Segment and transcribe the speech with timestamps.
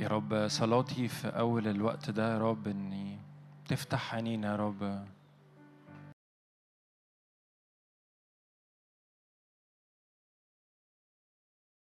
[0.00, 3.18] يا رب صلاتي في أول الوقت ده يا رب إني
[3.68, 4.82] تفتح عينينا يا رب.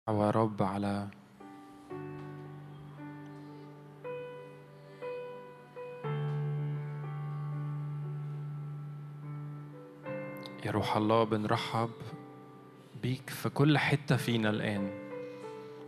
[0.08, 1.08] يا رب على
[10.64, 11.90] يا روح الله بنرحب
[13.02, 15.07] بيك في كل حتة فينا الآن.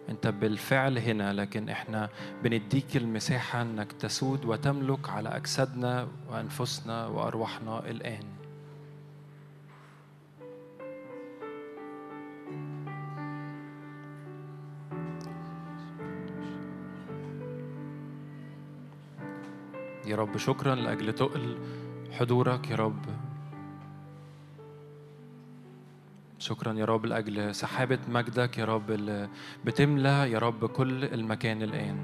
[0.09, 2.09] أنت بالفعل هنا لكن إحنا
[2.43, 8.25] بنديك المساحة إنك تسود وتملك على أجسادنا وأنفسنا وأرواحنا الآن.
[20.07, 21.59] يا رب شكرا لأجل تقل
[22.13, 23.20] حضورك يا رب
[26.51, 27.07] شكرا يا رب.
[27.07, 29.29] لأجل سحابة مجدك يا رب اللي
[29.65, 31.97] بتملى يا رب كل المكان الآن.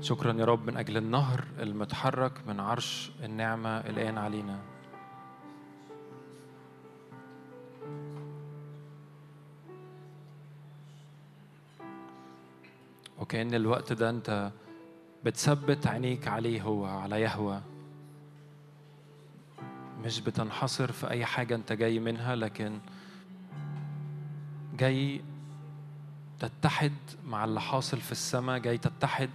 [0.00, 4.58] شكرا يا رب من أجل النهر المتحرك من عرش النعمة الآن علينا.
[13.18, 14.52] وكأن الوقت ده أنت
[15.24, 17.60] بتثبت عينيك عليه هو على يهوى.
[20.04, 22.78] مش بتنحصر في أي حاجة أنت جاي منها لكن
[24.78, 25.20] جاي
[26.40, 26.92] تتحد
[27.26, 29.30] مع اللي حاصل في السماء جاي تتحد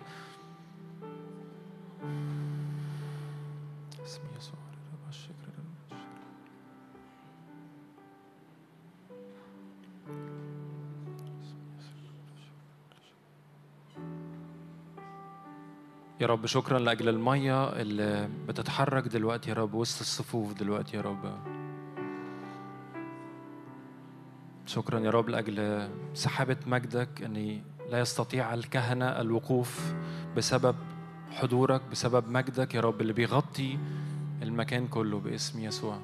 [16.19, 21.39] يا رب شكرا لأجل المية اللي بتتحرك دلوقتي يا رب وسط الصفوف دلوقتي يا رب.
[24.65, 29.93] شكرا يا رب لأجل سحابة مجدك إني لا يستطيع الكهنة الوقوف
[30.37, 30.75] بسبب
[31.31, 33.77] حضورك بسبب مجدك يا رب اللي بيغطي
[34.41, 35.99] المكان كله باسم يسوع.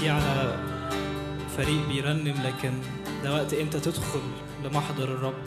[0.00, 0.58] فيه على
[1.56, 2.72] فريق بيرنم لكن
[3.24, 4.20] ده وقت انت تدخل
[4.64, 5.44] لمحضر الرب؟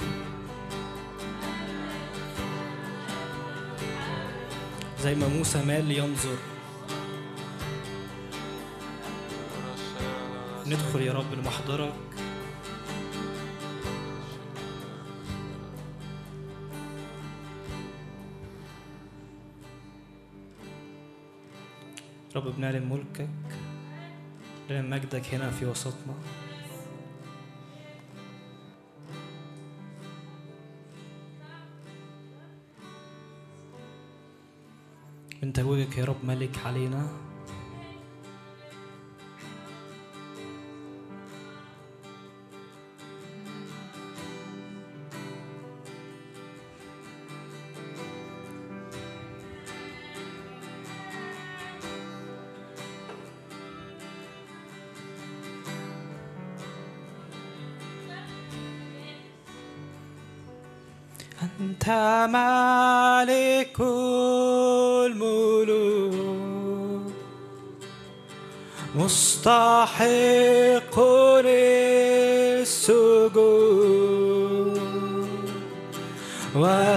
[5.00, 6.38] زي ما موسى مال لينظر.
[10.68, 11.94] ندخل يا رب لمحضرك.
[22.36, 23.30] رب بنعلن ملكك.
[24.71, 26.13] لأن مجدك هنا في وسطنا.
[35.44, 37.31] من توجك يا رب ملك علينا.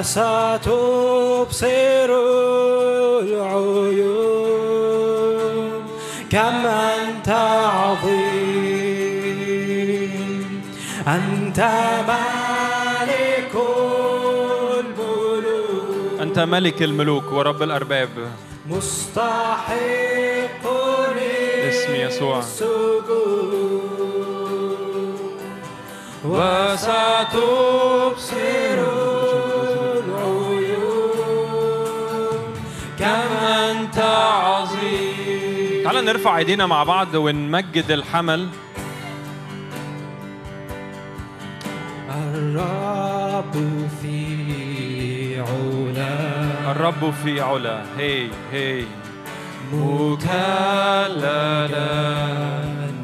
[0.05, 1.65] وستبصر
[3.25, 4.45] العيون
[6.31, 8.33] كم أنت عظيم.
[11.09, 11.61] أنت
[12.09, 13.55] مالك
[14.75, 16.21] الملوك.
[16.21, 18.09] أنت ملك الملوك ورب الأرباب.
[18.69, 19.75] مستحق
[21.65, 22.43] باسم يسوع.
[26.25, 27.55] وستبصر
[35.85, 38.49] عظيم تعال نرفع ايدينا مع بعض ونمجد الحمل.
[42.11, 46.71] الرب في علا.
[46.71, 47.83] الرب في علا.
[47.99, 48.85] هي هي.
[49.73, 51.67] مكللا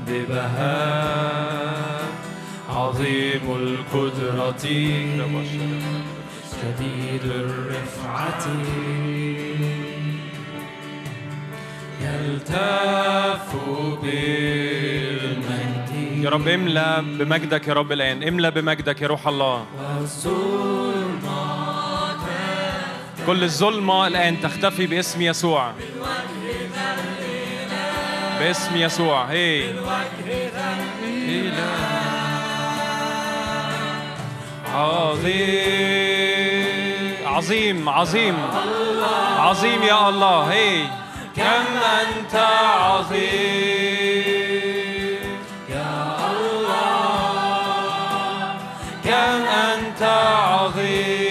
[0.06, 2.04] ببهاء.
[2.68, 4.66] عظيم القدرة.
[6.50, 8.46] شديد الرفعة.
[12.40, 13.56] يلتف
[14.02, 15.90] بالمجد.
[16.24, 19.64] يا رب املأ بمجدك يا رب الآن املأ بمجدك يا روح الله.
[23.26, 25.72] كل الظلمة الآن تختفي باسم يسوع.
[28.40, 29.24] باسم يسوع.
[29.24, 29.74] هي.
[34.74, 35.48] عظيم
[37.26, 37.88] عظيم.
[37.88, 38.36] عظيم.
[39.38, 40.52] عظيم يا الله.
[40.52, 41.00] هي.
[41.40, 41.68] كم
[42.00, 43.20] أنت عظيم.
[45.68, 45.92] يا
[46.30, 47.00] الله
[49.04, 51.30] كم أنت عظيم.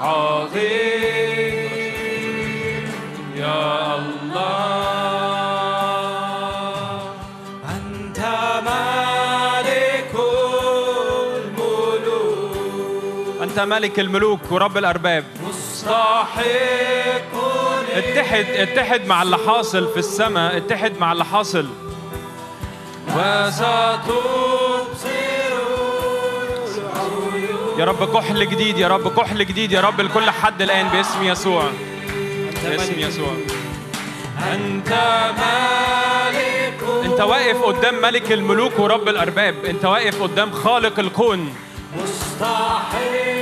[0.00, 1.24] عظيم.
[3.36, 4.44] يا الله.
[7.76, 8.20] أنت
[8.64, 10.12] مالك
[11.44, 12.56] الملوك.
[13.42, 15.24] أنت مالك الملوك ورب الأرباب.
[15.48, 17.43] مستحق
[17.94, 21.66] اتحد اتحد مع اللي حاصل في السماء اتحد مع اللي حاصل.
[23.08, 23.74] وستبصر
[27.78, 31.64] يا رب كحل جديد يا رب كحل جديد يا رب لكل حد الآن باسم يسوع.
[32.64, 33.32] باسم يسوع.
[34.52, 34.90] أنت
[35.38, 39.64] مالك أنت واقف قدام ملك الملوك ورب الأرباب.
[39.64, 41.54] أنت واقف قدام خالق الكون.
[41.96, 43.33] مستحق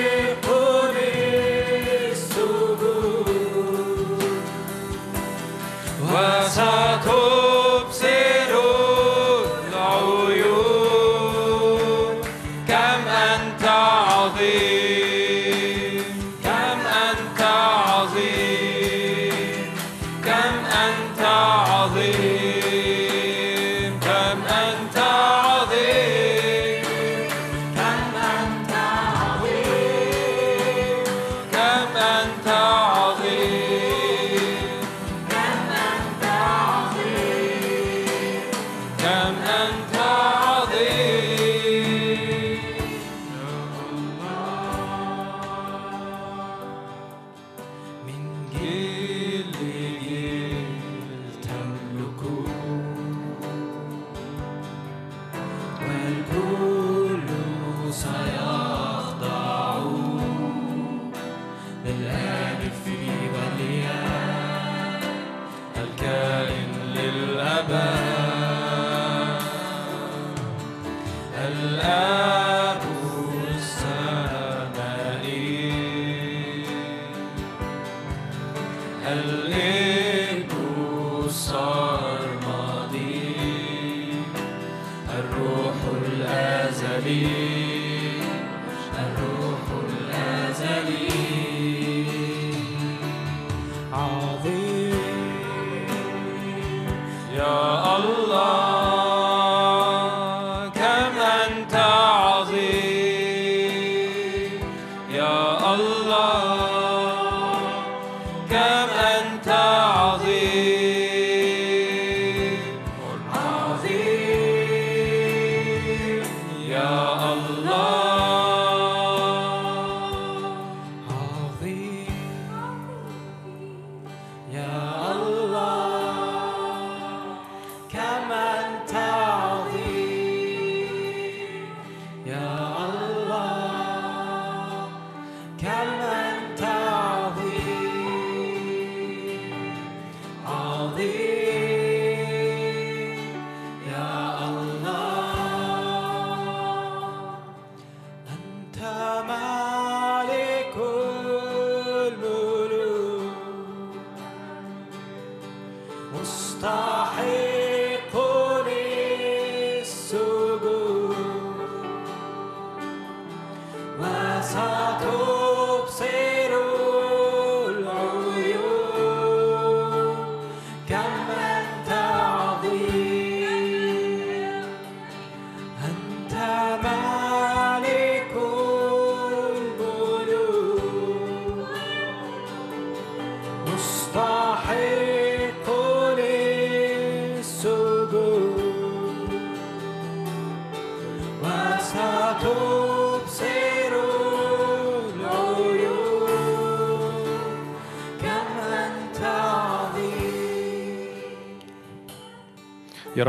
[6.12, 7.01] Was are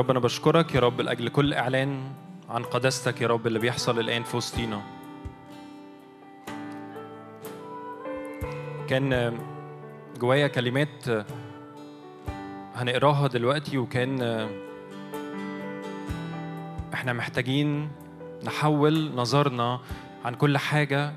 [0.03, 2.03] رب أنا بشكرك يا رب لأجل كل إعلان
[2.49, 4.81] عن قداستك يا رب اللي بيحصل الآن في وسطينا.
[8.89, 9.37] كان
[10.19, 11.05] جوايا كلمات
[12.75, 14.21] هنقراها دلوقتي وكان
[16.93, 17.91] إحنا محتاجين
[18.43, 19.79] نحول نظرنا
[20.25, 21.13] عن كل حاجة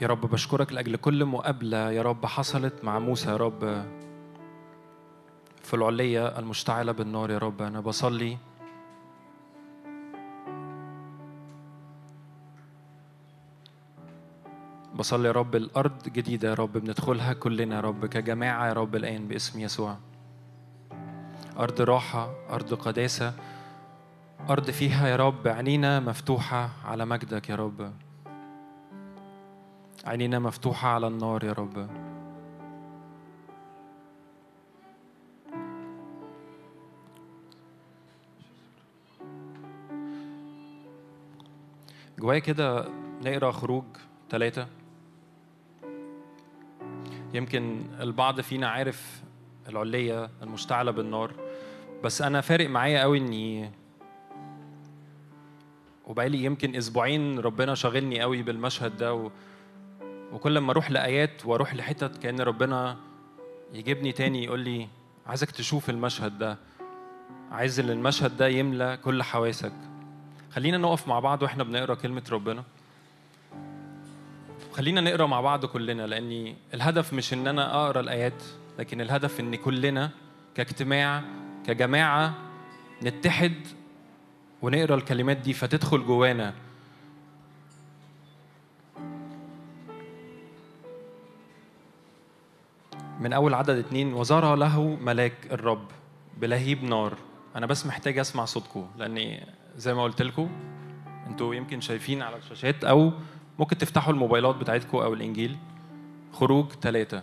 [0.00, 3.84] يا رب بشكرك لأجل كل مقابلة يا رب حصلت مع موسى يا رب
[5.62, 7.62] في العلية المشتعلة بالنار يا رب.
[7.62, 8.36] أنا بصلي.
[14.96, 19.28] بصلي يا رب الأرض جديدة يا رب بندخلها كلنا يا رب كجماعة يا رب الآن
[19.28, 19.96] باسم يسوع.
[21.58, 23.34] أرض راحة أرض قداسة
[24.50, 27.92] أرض فيها يا رب عينينا مفتوحة على مجدك يا رب.
[30.06, 31.88] عينينا مفتوحة على النار يا رب.
[42.18, 42.88] جوايا كده
[43.22, 43.84] نقرأ خروج
[44.30, 44.66] ثلاثة
[47.34, 49.22] يمكن البعض فينا عارف
[49.68, 51.32] العلية المشتعلة بالنار
[52.04, 53.70] بس أنا فارق معايا قوي إني
[56.06, 59.30] وبقالي يمكن أسبوعين ربنا شاغلني قوي بالمشهد ده و...
[60.32, 62.96] وكل ما أروح لآيات وأروح لحتت كأن ربنا
[63.72, 64.88] يجيبني تاني يقول لي
[65.26, 66.58] عايزك تشوف المشهد ده.
[67.50, 69.72] عايز إن المشهد ده يملى كل حواسك.
[70.50, 72.64] خلينا نقف مع بعض وإحنا بنقرأ كلمة ربنا.
[74.72, 78.42] خلينا نقرأ مع بعض كلنا لأني الهدف مش إن أنا أقرأ الآيات
[78.78, 80.10] لكن الهدف إن كلنا
[80.54, 81.22] كاجتماع
[81.66, 82.34] كجماعة
[83.02, 83.66] نتحد
[84.62, 86.54] ونقرأ الكلمات دي فتدخل جوانا.
[93.20, 95.84] من أول عدد اتنين وزار له ملاك الرب
[96.40, 97.14] بلهيب نار.
[97.56, 100.48] أنا بس محتاج أسمع صوتكم لأني زي ما قلت لكم
[101.26, 103.12] أنتوا يمكن شايفين على الشاشات أو
[103.58, 105.56] ممكن تفتحوا الموبايلات بتاعتكم أو الإنجيل.
[106.32, 107.22] خروج ثلاثة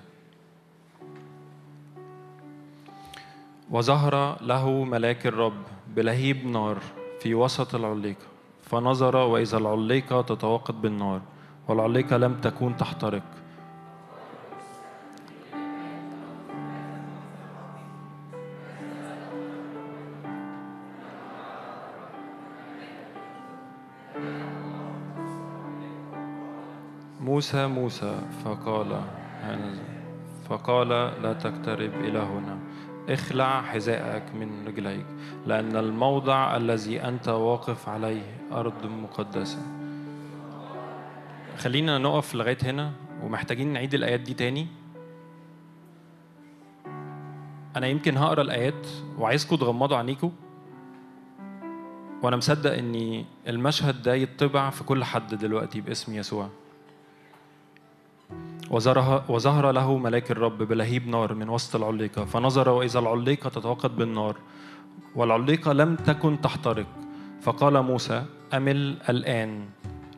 [3.70, 6.78] وظهر له ملاك الرب بلهيب نار
[7.20, 8.26] في وسط العليقة
[8.64, 11.22] فنظر وإذا العليقة تتوقد بالنار
[11.68, 13.45] والعليقة لم تكون تحترق.
[27.36, 29.02] موسى موسى فقال
[30.50, 30.88] فقال
[31.24, 32.60] لا تقترب إلى هنا.
[33.10, 35.06] اخلع حذاءك من رجليك
[35.48, 39.60] لأن الموضع الذي أنت واقف عليه أرض مقدسة.
[41.58, 42.92] خلينا نقف لغاية هنا
[43.24, 44.68] ومحتاجين نعيد الآيات دي تاني.
[47.76, 48.88] أنا يمكن هقرأ الآيات
[49.20, 50.32] وعايزكم تغمضوا عينيكم
[52.24, 56.50] وأنا مصدق إن المشهد ده يطبع في كل حد دلوقتي باسم يسوع.
[58.72, 64.36] وظهر له ملاك الرب بلهيب نار من وسط العليقة فنظر وإذا العليقة تتوقد بالنار
[65.16, 66.86] والعليقة لم تكن تحترق
[67.42, 69.66] فقال موسى أمل الآن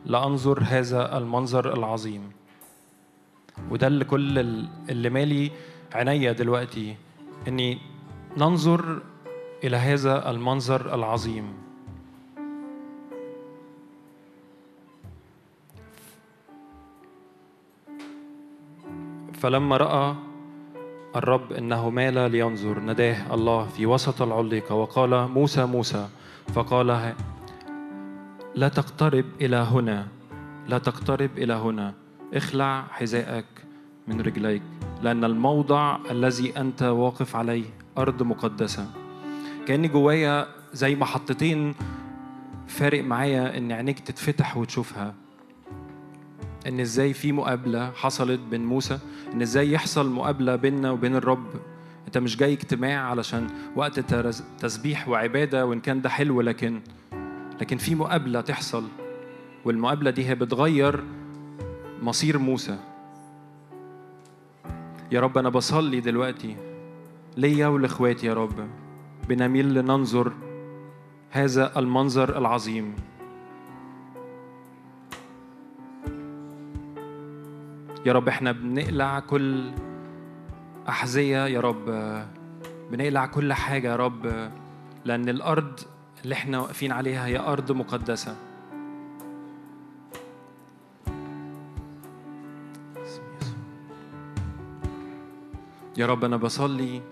[0.06, 2.30] لأنظر هذا المنظر العظيم.
[3.70, 4.38] وده اللي كل
[4.88, 5.50] اللي مالي
[5.92, 6.96] عينيا دلوقتي
[7.48, 7.78] إني
[8.36, 9.02] ننظر
[9.64, 11.67] إلى هذا المنظر العظيم.
[19.38, 20.14] فلما رأى
[21.16, 26.08] الرب إنه مال لينظر ناداه الله في وسط العليقه وقال موسى موسى.
[26.54, 27.14] فقال
[28.54, 30.08] لا تقترب إلى هنا
[30.68, 31.94] لا تقترب إلى هنا
[32.34, 33.44] اخلع حذاءك
[34.08, 34.62] من رجليك
[35.02, 37.64] لأن الموضع الذي أنت واقف عليه
[37.98, 38.90] أرض مقدسة.
[39.66, 41.74] كأني جوايا زي محطتين
[42.66, 45.14] فارق معايا إن عينيك تتفتح وتشوفها.
[46.68, 48.98] إن إزاي في مقابلة حصلت بين موسى
[49.32, 51.46] إن إزاي يحصل مقابلة بيننا وبين الرب.
[52.06, 54.00] أنت مش جاي اجتماع علشان وقت
[54.60, 56.80] تسبيح وعبادة وإن كان ده حلو لكن
[57.60, 58.84] لكن في مقابلة تحصل
[59.64, 61.04] والمقابلة دي هي بتغير
[62.02, 62.78] مصير موسى.
[65.12, 66.56] يا رب أنا بصلي دلوقتي
[67.36, 68.68] ليا ولإخواتي يا رب
[69.28, 70.32] بنميل لننظر
[71.30, 72.94] هذا المنظر العظيم.
[78.06, 79.70] يا رب إحنا بنقلع كل
[80.88, 81.84] أحذية يا رب
[82.90, 84.50] بنقلع كل حاجة يا رب
[85.04, 85.80] لأن الأرض
[86.24, 88.36] اللي إحنا واقفين عليها هي أرض مقدسة.
[95.96, 97.02] يا رب أنا بصلي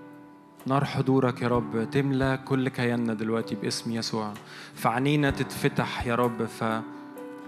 [0.66, 4.32] نار حضورك يا رب تملى كل كياننا دلوقتي باسم يسوع.
[4.74, 6.64] فعنينا تتفتح يا رب ف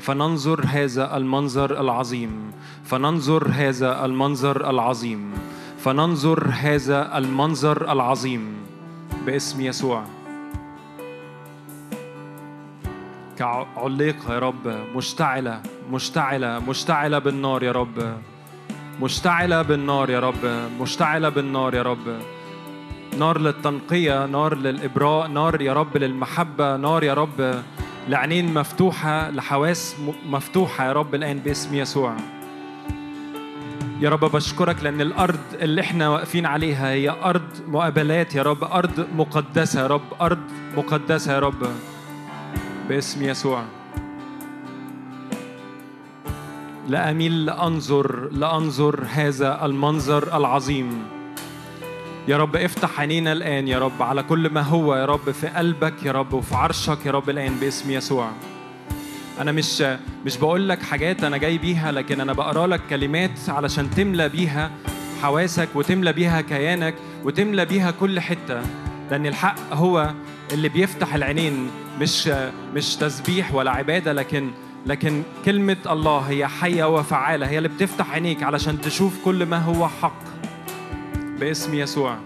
[0.01, 2.53] فننظر هذا المنظر العظيم.
[2.85, 5.33] فننظر هذا المنظر العظيم.
[5.79, 8.57] فننظر هذا المنظر العظيم
[9.27, 10.05] باسم يسوع.
[13.39, 14.65] كعليقة يا رب.
[14.97, 18.19] مشتعلة مشتعلة مشتعلة بالنار يا رب.
[19.03, 20.45] مشتعلة بالنار يا رب.
[20.81, 22.19] مشتعلة بالنار يا رب.
[23.19, 27.63] نار للتنقية نار للإبراء نار يا رب للمحبة نار يا رب
[28.09, 32.17] لعينين مفتوحة لحواس مفتوحة يا رب الآن باسم يسوع.
[34.01, 39.07] يا رب بشكرك لأن الأرض اللي إحنا واقفين عليها هي أرض مقابلات يا رب أرض
[39.17, 40.39] مقدسة يا رب أرض
[40.77, 41.67] مقدسة يا رب
[42.89, 43.63] باسم يسوع.
[46.89, 51.18] لأميل لأنظر لأنظر هذا المنظر العظيم.
[52.29, 55.95] يا رب افتح عينينا الآن يا رب على كل ما هو يا رب في قلبك
[56.03, 58.31] يا رب وفي عرشك يا رب الآن باسم يسوع.
[59.41, 59.85] أنا مش
[60.27, 64.71] مش بقول لك حاجات أنا جاي بيها لكن أنا بقرأ لك كلمات علشان تملى بيها
[65.23, 68.63] حواسك وتملى بيها كيانك وتملى بيها كل حتة.
[69.11, 70.15] لأن الحق هو
[70.53, 72.29] اللي بيفتح العينين مش
[72.75, 74.51] مش تسبيح ولا عبادة لكن
[74.87, 79.89] لكن كلمة الله هي حية وفعالة هي اللي بتفتح عينيك علشان تشوف كل ما هو
[79.89, 80.38] حق.
[81.41, 82.19] باسم يسوع.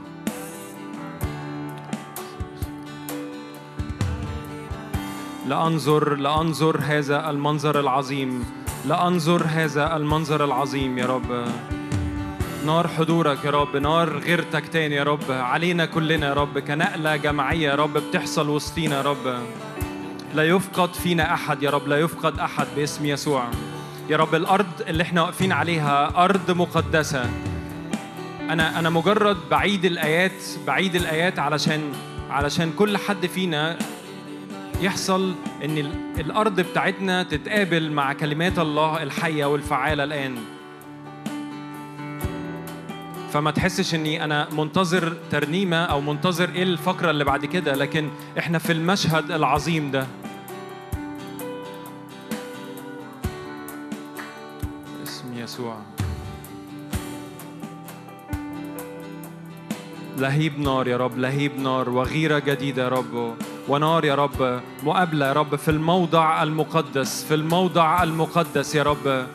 [5.48, 8.44] لأنظر لأنظر هذا المنظر العظيم.
[8.86, 11.44] لأنظر هذا المنظر العظيم يا رب.
[12.66, 15.30] نار حضورك يا رب نار غيرتك تاني يا رب.
[15.30, 19.38] علينا كلنا يا رب كنقلة جماعية يا رب بتحصل وسطينا يا رب.
[20.34, 23.44] لا يفقد فينا أحد يا رب لا يفقد أحد باسم يسوع.
[24.10, 27.30] يا رب الأرض اللي إحنا واقفين عليها أرض مقدسة.
[28.50, 30.32] أنا أنا مجرد بعيد الآيات
[30.66, 31.92] بعيد الآيات علشان
[32.30, 33.78] علشان كل حد فينا
[34.80, 40.36] يحصل إن ال- الأرض بتاعتنا تتقابل مع كلمات الله الحية والفعالة الآن.
[43.32, 48.58] فما تحسش إني أنا منتظر ترنيمة أو منتظر إيه الفقرة اللي بعد كده لكن إحنا
[48.58, 50.06] في المشهد العظيم ده.
[55.02, 55.76] اسم يسوع.
[60.18, 63.34] لهيب نار يا رب لهيب نار وغيرة جديدة يا رب.
[63.68, 69.26] ونار يا رب مقابلة يا رب في الموضع المقدس في الموضع المقدس يا رب.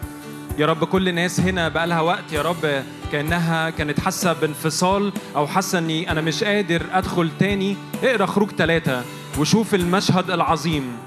[0.57, 5.79] يا رب كل الناس هنا بقالها وقت يا رب كأنها كانت حاسة بانفصال أو حاسة
[5.79, 7.77] إني أنا مش قادر أدخل تاني.
[8.03, 9.01] اقرأ خروج ثلاثة
[9.39, 10.97] وشوف المشهد العظيم.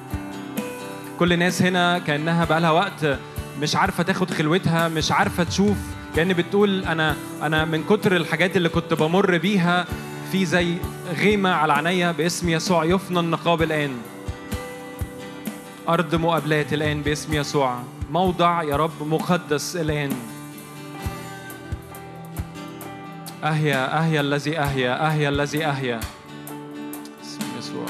[1.19, 3.19] كل الناس هنا كأنها بقالها وقت
[3.61, 5.77] مش عارفة تاخد خلوتها مش عارفة تشوف
[6.17, 9.87] كأن بتقول أنا أنا من كتر الحاجات اللي كنت بمر بيها
[10.33, 10.77] في زي
[11.19, 13.97] غيمة على عينيا باسم يسوع يفنى النقاب الآن.
[15.89, 17.83] أرض مقابلات الآن باسم يسوع.
[18.11, 20.13] موضع يا رب مقدس الآن.
[23.45, 26.01] أهيا أهيا الذي أهيا أهيا الذي أهيا.
[27.21, 27.87] باسم يسوع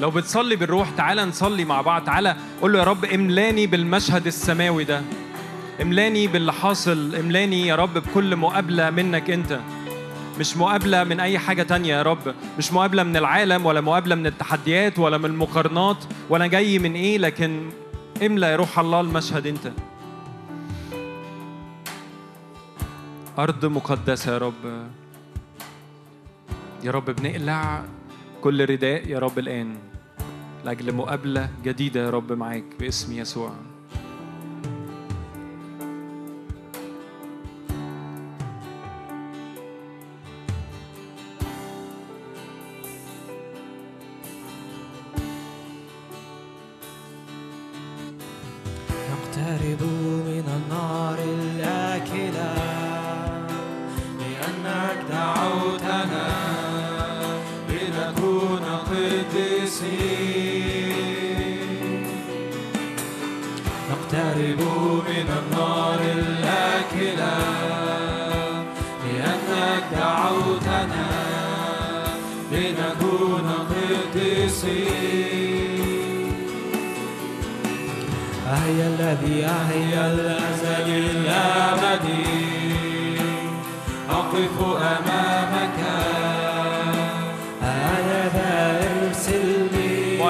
[0.00, 2.04] لو بتصلي بالروح تعالى نصلي مع بعض.
[2.04, 5.02] تعالى قول له يا رب املاني بالمشهد السماوي ده.
[5.82, 7.14] املاني باللي حاصل.
[7.14, 9.60] املاني يا رب بكل مقابلة منك انت.
[10.38, 12.34] مش مقابلة من أي حاجة تانية يا رب.
[12.58, 17.18] مش مقابلة من العالم ولا مقابلة من التحديات ولا من المقارنات ولا جاي من إيه.
[17.18, 17.70] لكن
[18.26, 19.72] املى يا روح الله المشهد أنت.
[23.38, 24.88] أرض مقدسة يا رب.
[26.84, 27.84] يا رب بنقلع
[28.42, 29.87] كل رداء يا رب الآن.
[30.68, 33.52] لأجل مقابلة جديدة يا رب معاك باسم يسوع.
[49.10, 49.98] نقترب
[65.08, 67.38] من النار الآكلة
[69.04, 71.08] لأنك دعوتنا
[72.52, 73.68] لنكون
[78.86, 82.48] الذي أهيا الأزل الأبدي
[84.10, 85.57] أقف أمامك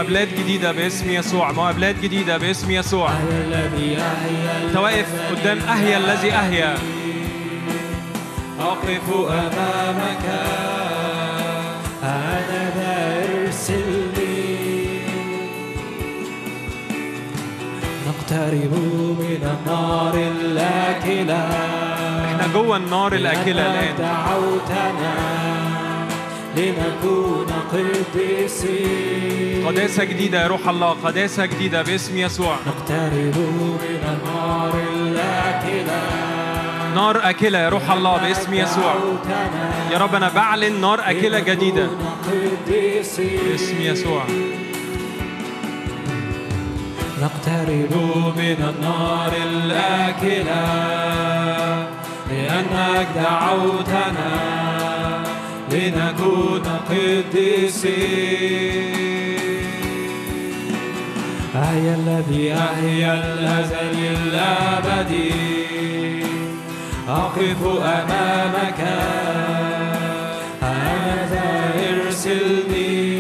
[0.09, 1.53] مقابلات جديدة باسم يسوع.
[1.53, 3.11] مقابلات جديدة باسم يسوع.
[4.65, 6.75] أنت واقف قدام أهيا الذي أهيا.
[8.61, 10.25] أقف أمامك.
[12.03, 12.97] أنا ذا
[13.45, 15.01] ارسلني
[18.09, 18.73] نقترب
[19.21, 21.49] من النار الآكلة.
[22.25, 23.97] إحنا جوه النار الآكلة الآن.
[23.99, 25.15] دعوتنا.
[26.59, 32.57] لنكون قديسين قداسة جديدة يا روح الله قداسة جديدة باسم يسوع.
[32.67, 33.37] نقترب
[33.83, 36.03] من النار الآكلة.
[36.95, 38.95] نار أكلة يا روح الله باسم يسوع.
[39.93, 41.89] يا رب أنا بعلن نار أكلة جديدة.
[42.69, 44.25] باسم يسوع.
[47.23, 47.93] نقترب
[48.37, 50.63] من النار الآكلة.
[52.31, 54.68] لأنك دعوتنا.
[55.79, 57.99] لنكون قديسين
[61.55, 65.33] أهيا الذي أهيا الأزل الأبدي
[67.09, 68.81] أقف أمامك.
[70.63, 71.47] هذا
[71.91, 73.19] ارسلني.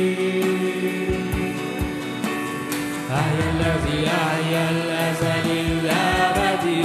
[3.39, 6.85] الذي أحيا الأزل الأبدي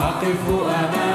[0.00, 1.09] أقف أمامك.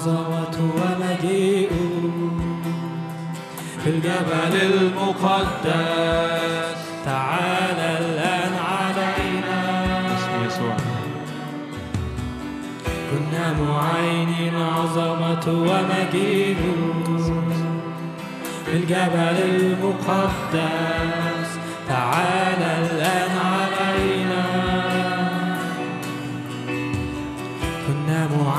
[0.00, 1.70] معين عظمة ومجيء
[3.84, 5.74] في الجبل المقدس.
[7.04, 9.58] تعالى الآن علينا.
[10.08, 10.76] باسم يسوع.
[13.10, 16.60] كنا معين عظمة ومجيد
[18.66, 20.68] في الجبل المقدس.
[21.88, 23.69] تعالى الآن علينا.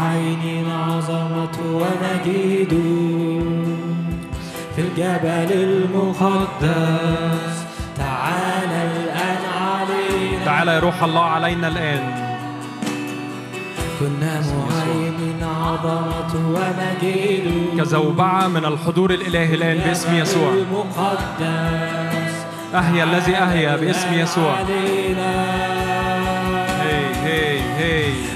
[0.02, 2.70] كنا معين عظمة ومجيد
[4.76, 7.56] في الجبل المقدس.
[7.98, 12.32] تعالى الآن علينا تعالى يا روح الله علينا الآن.
[14.00, 20.50] كنا معين عظمة ومجيد كزوبعة من الحضور الإلهي الآن باسم يسوع.
[20.50, 22.36] المقدس.
[22.76, 24.56] أهيا الذي أهيا باسم يسوع.
[24.58, 25.91] علينا.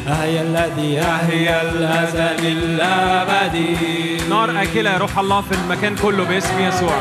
[0.08, 6.96] أهيا الذي أحيا الأزل الأبدي نار آكلة يا روح الله في المكان كله باسم يسوع.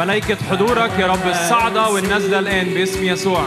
[0.00, 3.44] ملائكة حضورك يا رب الصعدة والنازلة الآن باسم يسوع.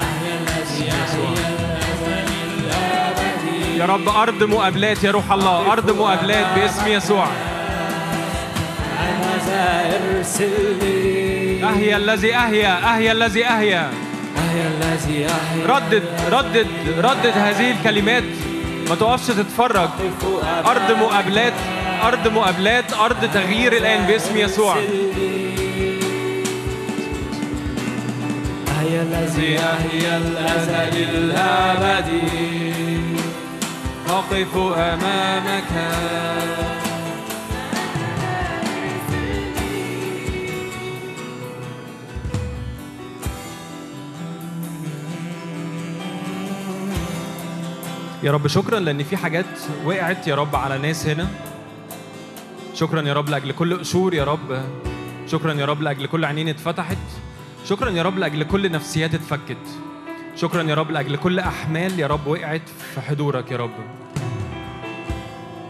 [0.00, 0.36] أحيا
[3.78, 7.26] يا رب أرض مقابلات يا روح الله أرض مقابلات باسم يسوع.
[11.62, 13.90] أهيا الذي أهيا أهيا الذي أهيا.
[14.54, 16.66] الذي أحيا ردد ردد
[16.98, 18.24] ردد هذه الكلمات.
[18.88, 19.88] ما تقفش تتفرج.
[20.66, 21.52] أرض مقابلات
[22.02, 24.76] أرض مقابلات أرض تغيير الآن باسم يسوع.
[28.68, 32.20] أهيا الذي أحيا الأزل الأبدي.
[34.08, 35.70] أقف أمامك.
[48.26, 49.46] يا رب شكرا لأن في حاجات
[49.84, 51.28] وقعت يا رب على ناس هنا.
[52.74, 54.62] شكرا يا رب لأجل كل قشور يا رب.
[55.26, 56.98] شكرا يا رب لأجل كل عينين اتفتحت.
[57.64, 59.66] شكرا يا رب لأجل كل نفسيات اتفكت.
[60.36, 63.74] شكرا يا رب لأجل كل أحمال يا رب وقعت في حضورك يا رب.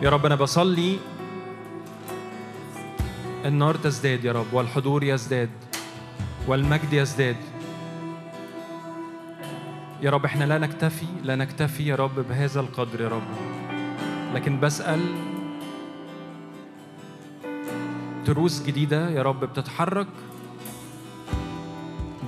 [0.03, 0.99] يا رب أنا بصلي.
[3.45, 5.51] النار تزداد يا رب والحضور يزداد
[6.49, 7.37] والمجد يزداد.
[10.03, 13.23] يا رب إحنا لا نكتفي لا نكتفي يا رب بهذا القدر يا رب.
[14.35, 15.01] لكن بسأل
[18.27, 20.09] دروس جديدة يا رب بتتحرك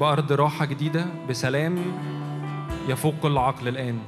[0.01, 1.79] بأرض راحة جديدة بسلام
[2.89, 3.99] يفوق كل عقل الآن.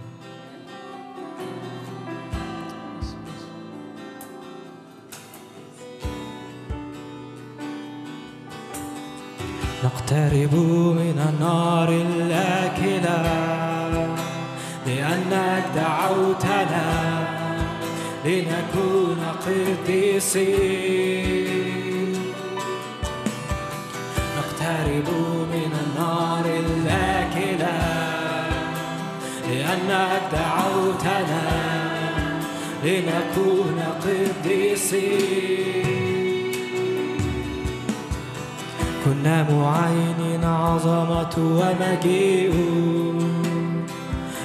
[9.84, 10.54] نقترب
[11.00, 13.22] من النار الآكلة
[14.86, 16.88] لأنك دعوتنا
[18.24, 20.70] لنكون قديسين.
[24.36, 25.08] نقترب
[25.52, 27.76] من النار الآكلة
[29.50, 31.44] لأنك دعوتنا
[32.84, 35.99] لنكون قديسين.
[39.04, 42.52] كنا معين عظمة ومجيء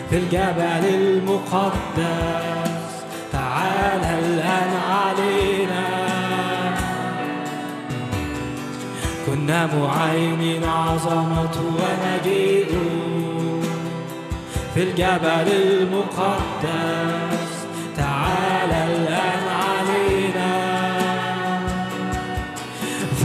[0.10, 2.91] في الجبل المقدس.
[3.32, 5.86] تعالى الآن علينا.
[9.26, 12.72] كنا معين عظمة ومجيء
[14.74, 17.52] في الجبل المقدس.
[17.98, 18.64] تعالى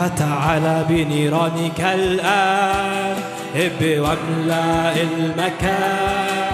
[0.00, 3.16] فتعالى بنيرانك الآن.
[3.54, 6.52] هب واملأ المكان.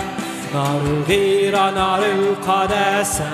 [0.54, 3.30] نار الغيرة نار القداسة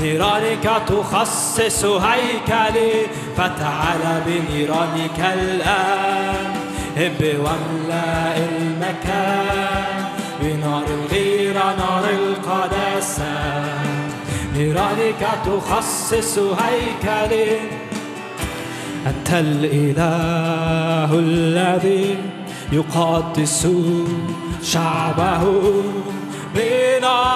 [0.00, 2.92] نيرانك تخصص هيكلي
[3.36, 6.50] فتعالى بنيرانك الآن.
[6.96, 10.04] هب واملأ المكان.
[10.40, 13.34] بنار الغيرة نار القداسة
[14.54, 17.85] نيرانك تخصص هيكلي
[19.06, 22.18] أنت الإله الذي
[22.72, 23.68] يقدس
[24.62, 25.42] شعبه
[26.54, 27.26] بنار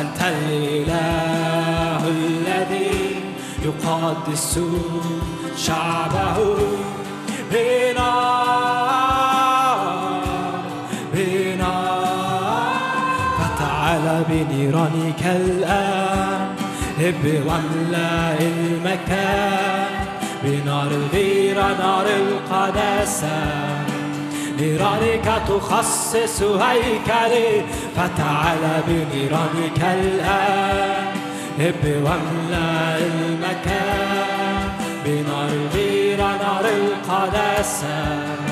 [0.00, 3.16] أنت الإله الذي
[3.64, 4.60] يقدس
[5.56, 6.05] شعبه.
[14.66, 16.48] بنيرانك الآن
[16.98, 19.86] هب واملأ المكان
[20.44, 23.38] بنار الغيرة نار القداسة
[24.60, 27.62] نيرانك تخصص هيكلي
[27.96, 31.06] فتعال بنيرانك الآن.
[31.58, 34.68] هب واملأ المكان
[35.04, 38.45] بنار الغيرة نار القداسة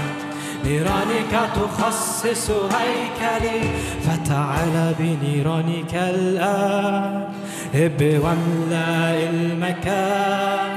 [0.64, 3.60] نيرانك تخصص هيكلي
[4.02, 7.24] فتعال بنيرانك الآن.
[7.74, 10.76] هب واملأ المكان.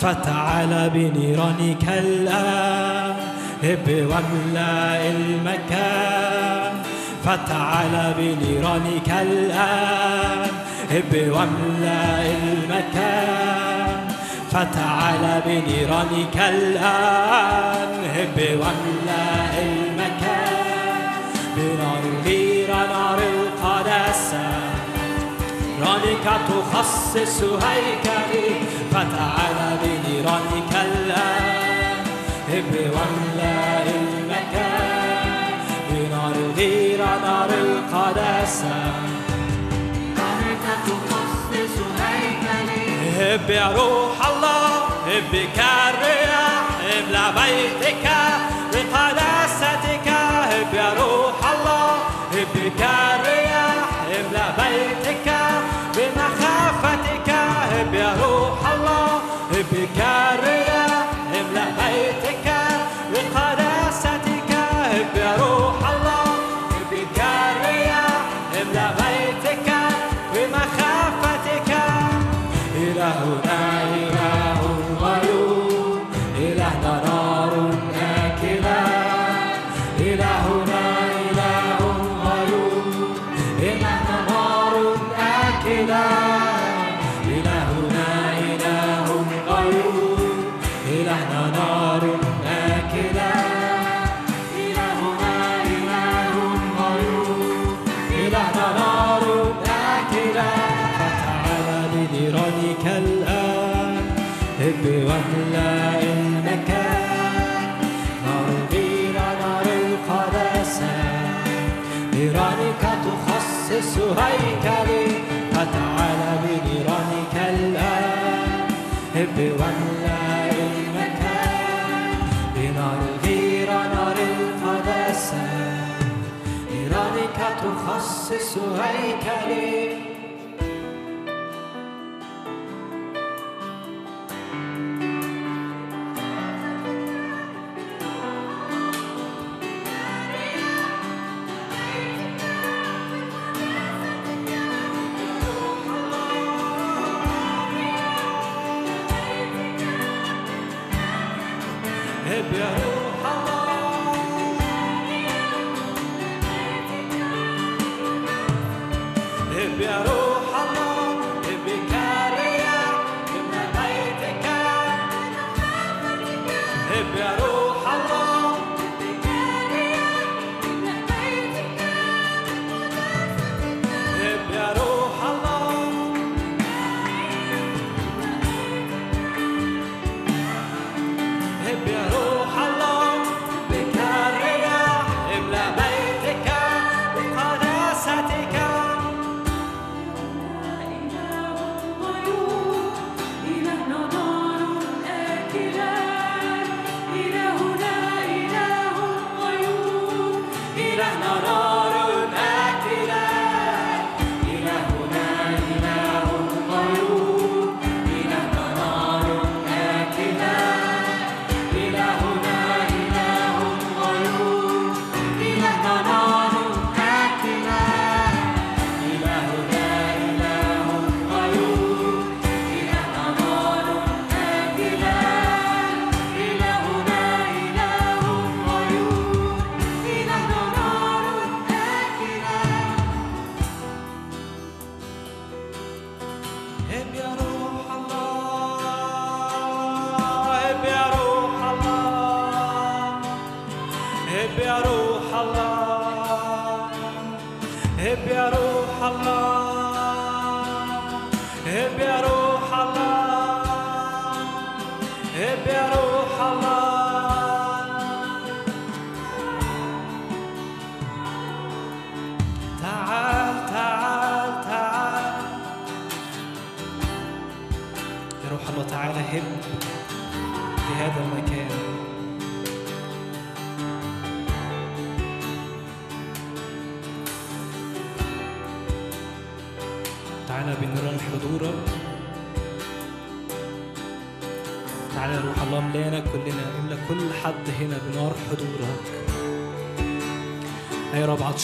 [0.00, 3.14] فتعال بنيرانك الآن.
[3.62, 6.72] هب واملأ المكان.
[7.24, 10.48] فتعال بنيرانك الآن.
[10.90, 14.08] هب واملأ المكان.
[14.50, 17.94] فتعال بنيرانك الآن.
[18.16, 19.03] هب واملأ
[26.04, 28.54] نارك تخصص هيكلي
[28.90, 32.04] فتعال بنيرانك الآن.
[32.48, 35.58] هب واملأ المكان
[35.90, 38.76] بنار غير نار القداسة
[40.16, 42.84] نارك تخصص هيكلي.
[43.18, 48.23] هب يا روح الله هب كالرياح هب لبيتك.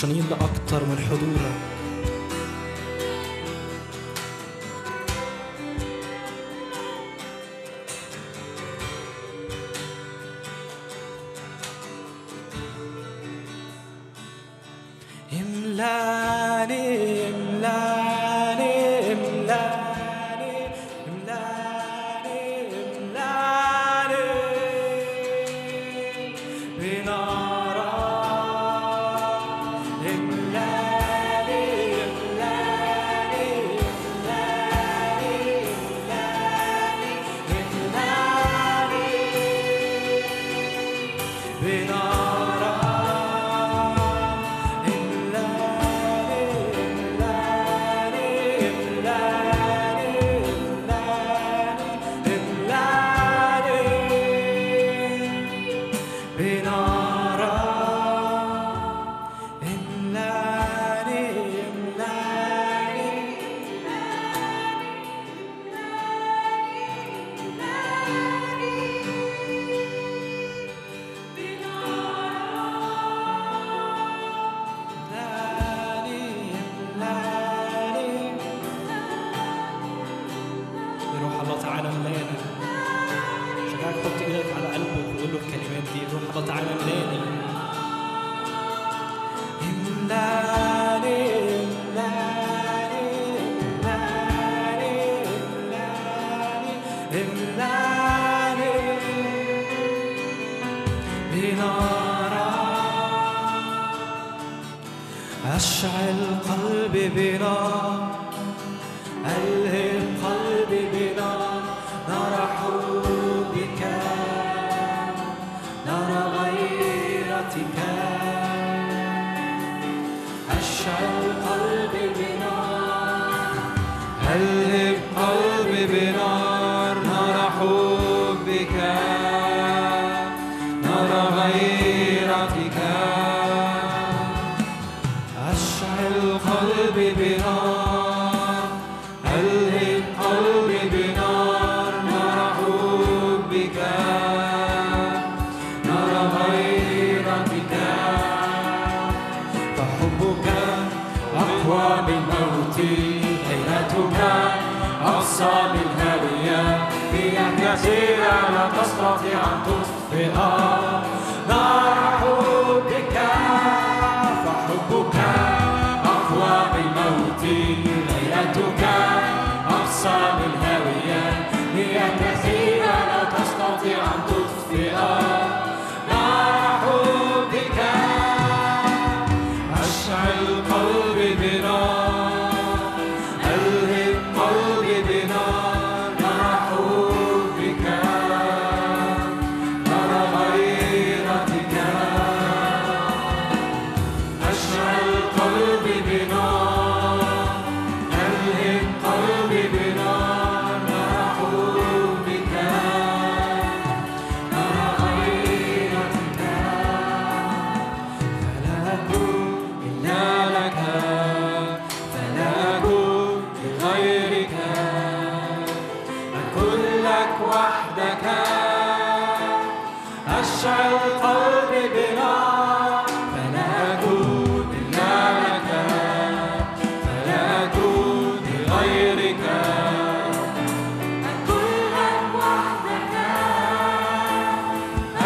[0.00, 1.69] يا رب عطشانين لأكتر من حضورك.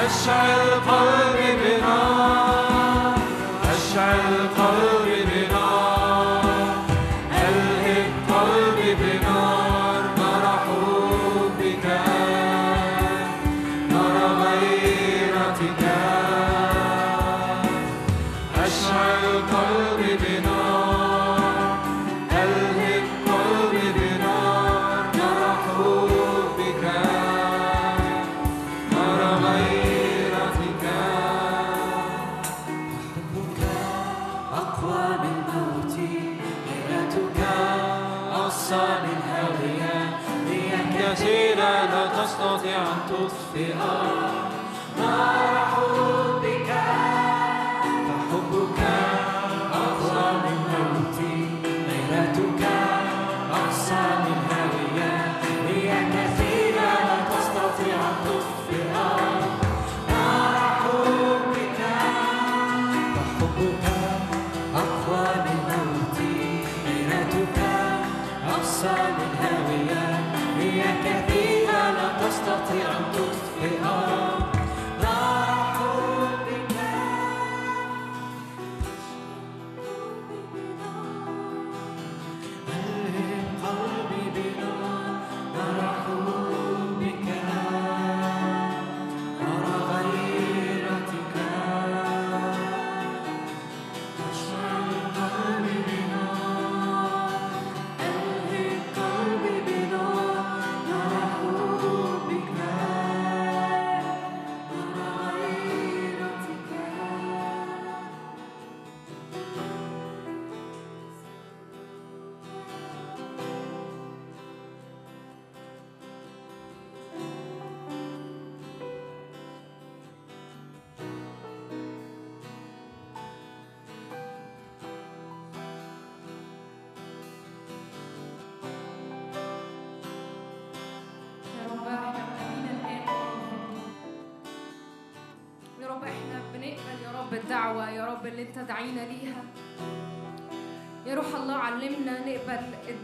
[0.07, 2.04] أشعل قلبي بنار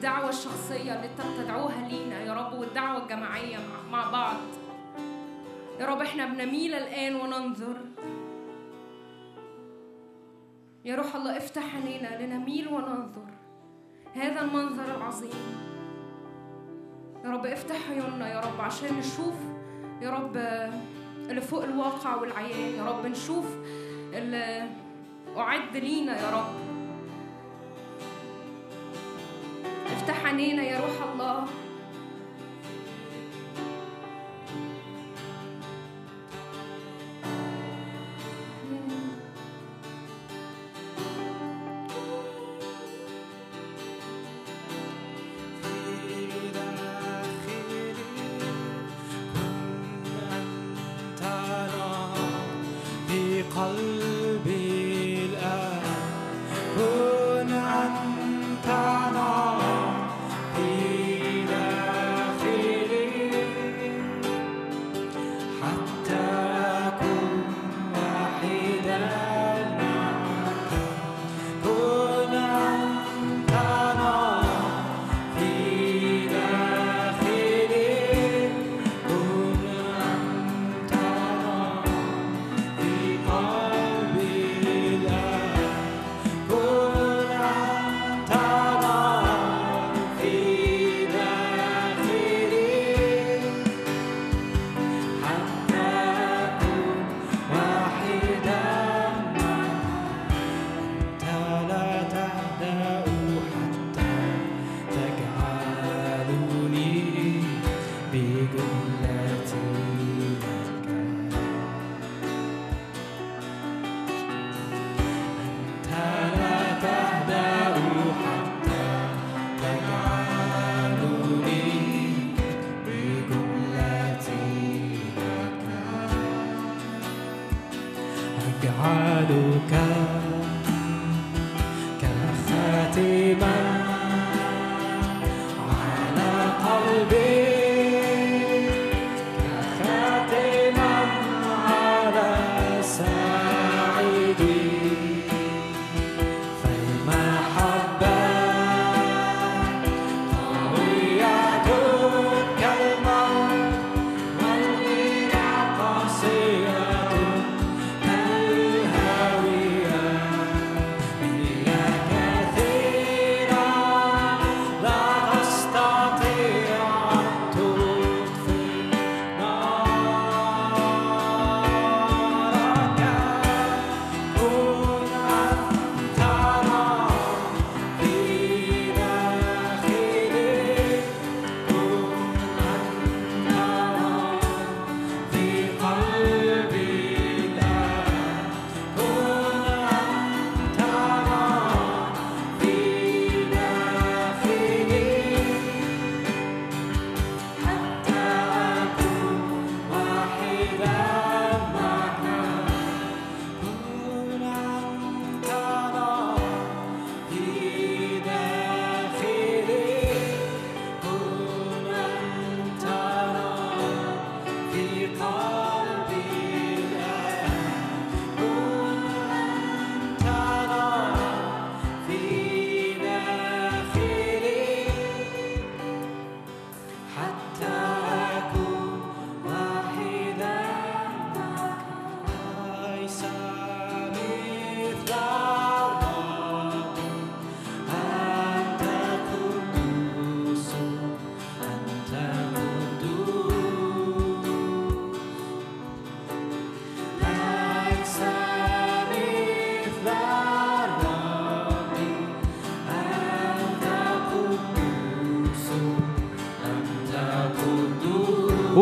[0.00, 2.20] الدعوة الشخصية اللي أنت بتدعوها لينا.
[2.20, 3.58] يا رب والدعوة الجماعية
[3.92, 4.36] مع بعض.
[5.80, 7.76] يا رب إحنا بنميل الآن وننظر.
[10.84, 13.26] يا روح الله افتح علينا لنميل وننظر.
[14.14, 15.58] هذا المنظر العظيم.
[17.24, 19.34] يا رب افتح عيوننا يا رب عشان نشوف.
[20.02, 20.36] يا رب
[21.30, 22.74] اللي فوق الواقع والعيان.
[22.74, 23.46] يا رب نشوف
[24.12, 24.68] اللي
[25.36, 26.59] أعد لينا يا رب.
[30.00, 31.44] افتح عينينا يا روح الله.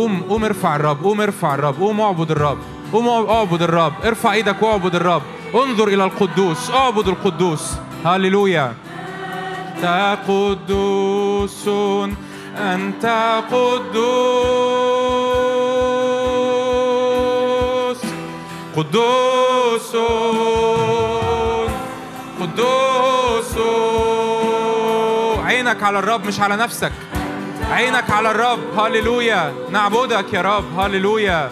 [0.09, 2.59] قوم قوم ارفع الرب قوم ارفع الرب قوم اعبد الرب
[2.93, 5.23] قوم اعبد الرب ارفع إيدك واعبد الرب
[5.55, 7.73] انظر إلى القدوس اعبد القدوس.
[8.05, 8.75] هللويا.
[9.77, 11.69] انت قدوس
[12.57, 13.07] أنت
[13.53, 13.99] قدوس.
[18.77, 19.97] قدوس
[22.41, 23.55] قدوس
[25.45, 26.93] عينك على الرب مش على نفسك.
[27.71, 28.79] عينك على الرب.
[28.79, 29.55] هللويا.
[29.71, 30.79] نعبدك يا رب.
[30.79, 31.51] هللويا.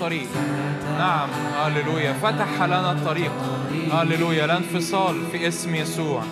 [0.00, 0.28] الطريق.
[0.98, 2.12] نعم هللويا.
[2.12, 3.32] فتح لنا الطريق.
[3.92, 4.46] هللويا.
[4.46, 6.22] لا انفصال في اسم يسوع.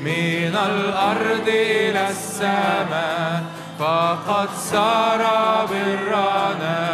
[0.00, 3.44] من الأرض إلى السماء
[3.78, 5.22] فقد سار
[5.70, 6.88] برنا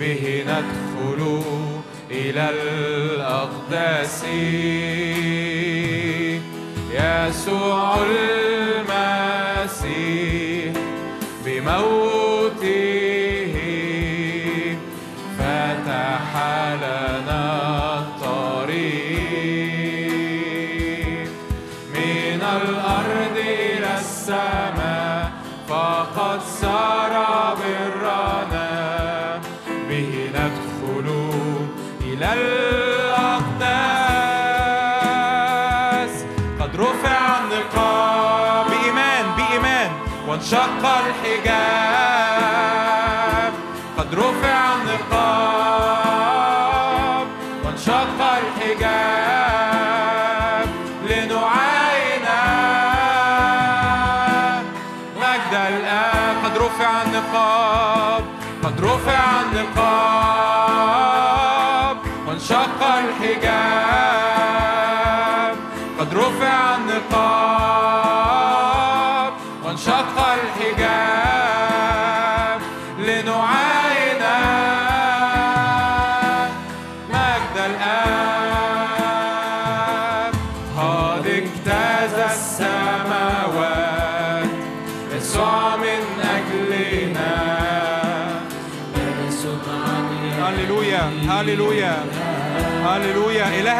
[0.00, 1.42] به ندخل
[2.10, 4.24] إلى الأقداس.
[6.92, 7.96] يسوع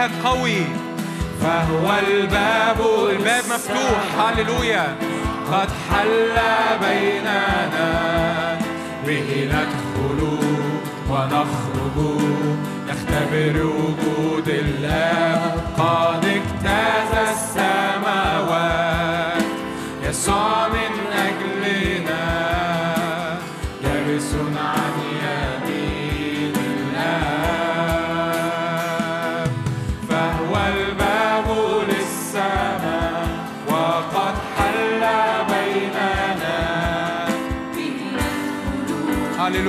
[0.09, 0.63] إلهك قوي.
[1.43, 2.81] فهو الباب
[3.11, 4.19] الباب مفتوح.
[4.19, 4.97] هللويا.
[5.53, 6.37] قد حل
[6.81, 8.59] بيننا
[9.07, 10.39] به ندخل
[11.11, 11.99] ونخرج.
[12.89, 16.28] نختبر وجود الآب قد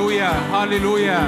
[0.09, 1.21] هللويا هللويا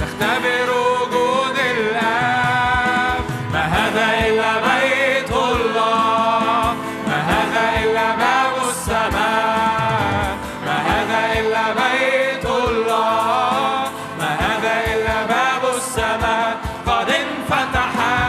[0.00, 3.24] نختبر وجود الآب.
[3.52, 6.74] ما هذا إلا بيت الله.
[7.06, 10.36] ما هذا إلا باب السماء.
[10.66, 13.90] ما هذا إلا بيت الله.
[14.18, 16.50] ما هذا إلا باب السماء.
[16.86, 18.22] قد انفتحت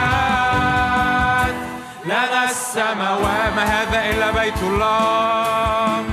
[2.05, 6.12] لنا السماوات ما هذا إلا بيت الله.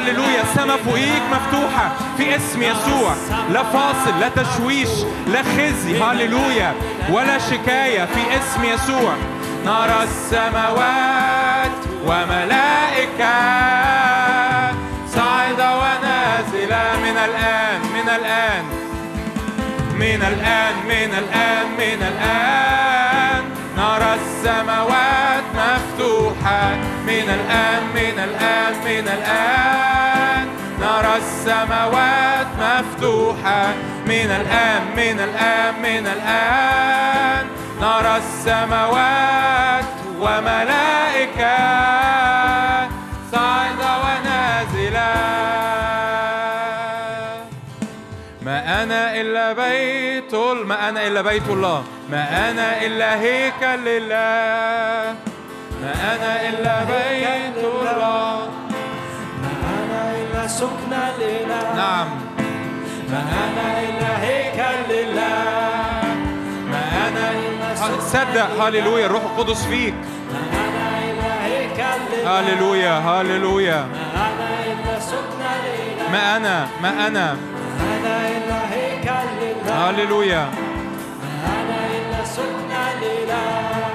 [0.00, 3.14] هللويا السماء فوقيك مفتوحة في اسم يسوع.
[3.52, 4.88] لا فاصل لا تشويش
[5.26, 6.74] لا خزي هللويا.
[7.10, 9.14] ولا شكاية في اسم يسوع.
[9.64, 11.70] نرى السماوات
[12.06, 13.34] وملائكة.
[15.14, 18.64] صاعدة ونازلة من الآن من الآن.
[19.94, 23.42] من الآن من الآن من الآن.
[23.76, 24.99] نرى السماوات
[27.10, 30.46] من الآن من الآن من الآن.
[30.80, 33.66] نرى السماوات مفتوحة.
[34.06, 37.46] من الآن من الآن من الآن.
[37.80, 39.84] نرى السماوات
[40.20, 41.58] وملائكة.
[43.32, 45.14] صاعدة ونازلة
[48.42, 50.34] ما أنا إلا بيت
[50.64, 51.84] ما أنا إلا بيت الله.
[52.10, 55.29] ما أنا إلا هيكل لله.
[55.90, 58.48] ما أنا إلا بيت الله.
[59.42, 62.08] ما أنا إلا سكن الإله نعم.
[63.10, 66.02] ما أنا إلا هيكل لله.
[66.70, 68.64] ما أنا إلا صدق.
[68.64, 69.06] هللويا.
[69.06, 69.94] الروح القدس فيك.
[70.32, 72.40] ما أنا إلا هيكل لله.
[72.40, 72.98] هللويا.
[72.98, 73.76] هللويا.
[73.76, 76.68] ما أنا إلا سكن الإله ما أنا.
[76.82, 77.34] ما أنا.
[77.34, 79.90] ما أنا إلا هيكل لله.
[79.90, 80.44] هللويا.
[81.22, 83.89] ما أنا إلا سكن الإله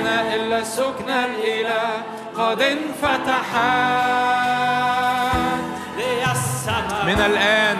[0.00, 2.02] أنا إلا سكن الإله
[2.38, 3.56] قد انفتحت
[5.98, 7.04] لي السماء.
[7.06, 7.76] من الآن.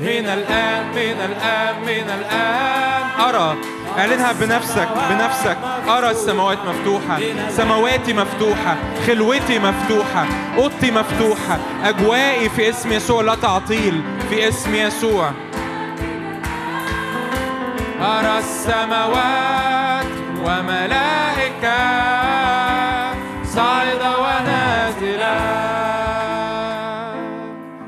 [0.00, 3.04] من الآن من الآن من الآن.
[3.28, 3.56] أرى.
[3.98, 5.56] أعلنها بنفسك بنفسك.
[5.88, 7.20] أرى السماوات مفتوحة.
[7.50, 8.76] سماواتي مفتوحة.
[9.06, 10.26] خلوتي مفتوحة.
[10.58, 11.58] أوضتي مفتوحة.
[11.84, 14.02] أجوائي في اسم يسوع لا تعطيل.
[14.30, 15.30] في اسم يسوع.
[18.00, 20.06] أرى السماوات
[20.44, 21.78] وملائكة
[23.44, 25.56] صاعدة ونازلة.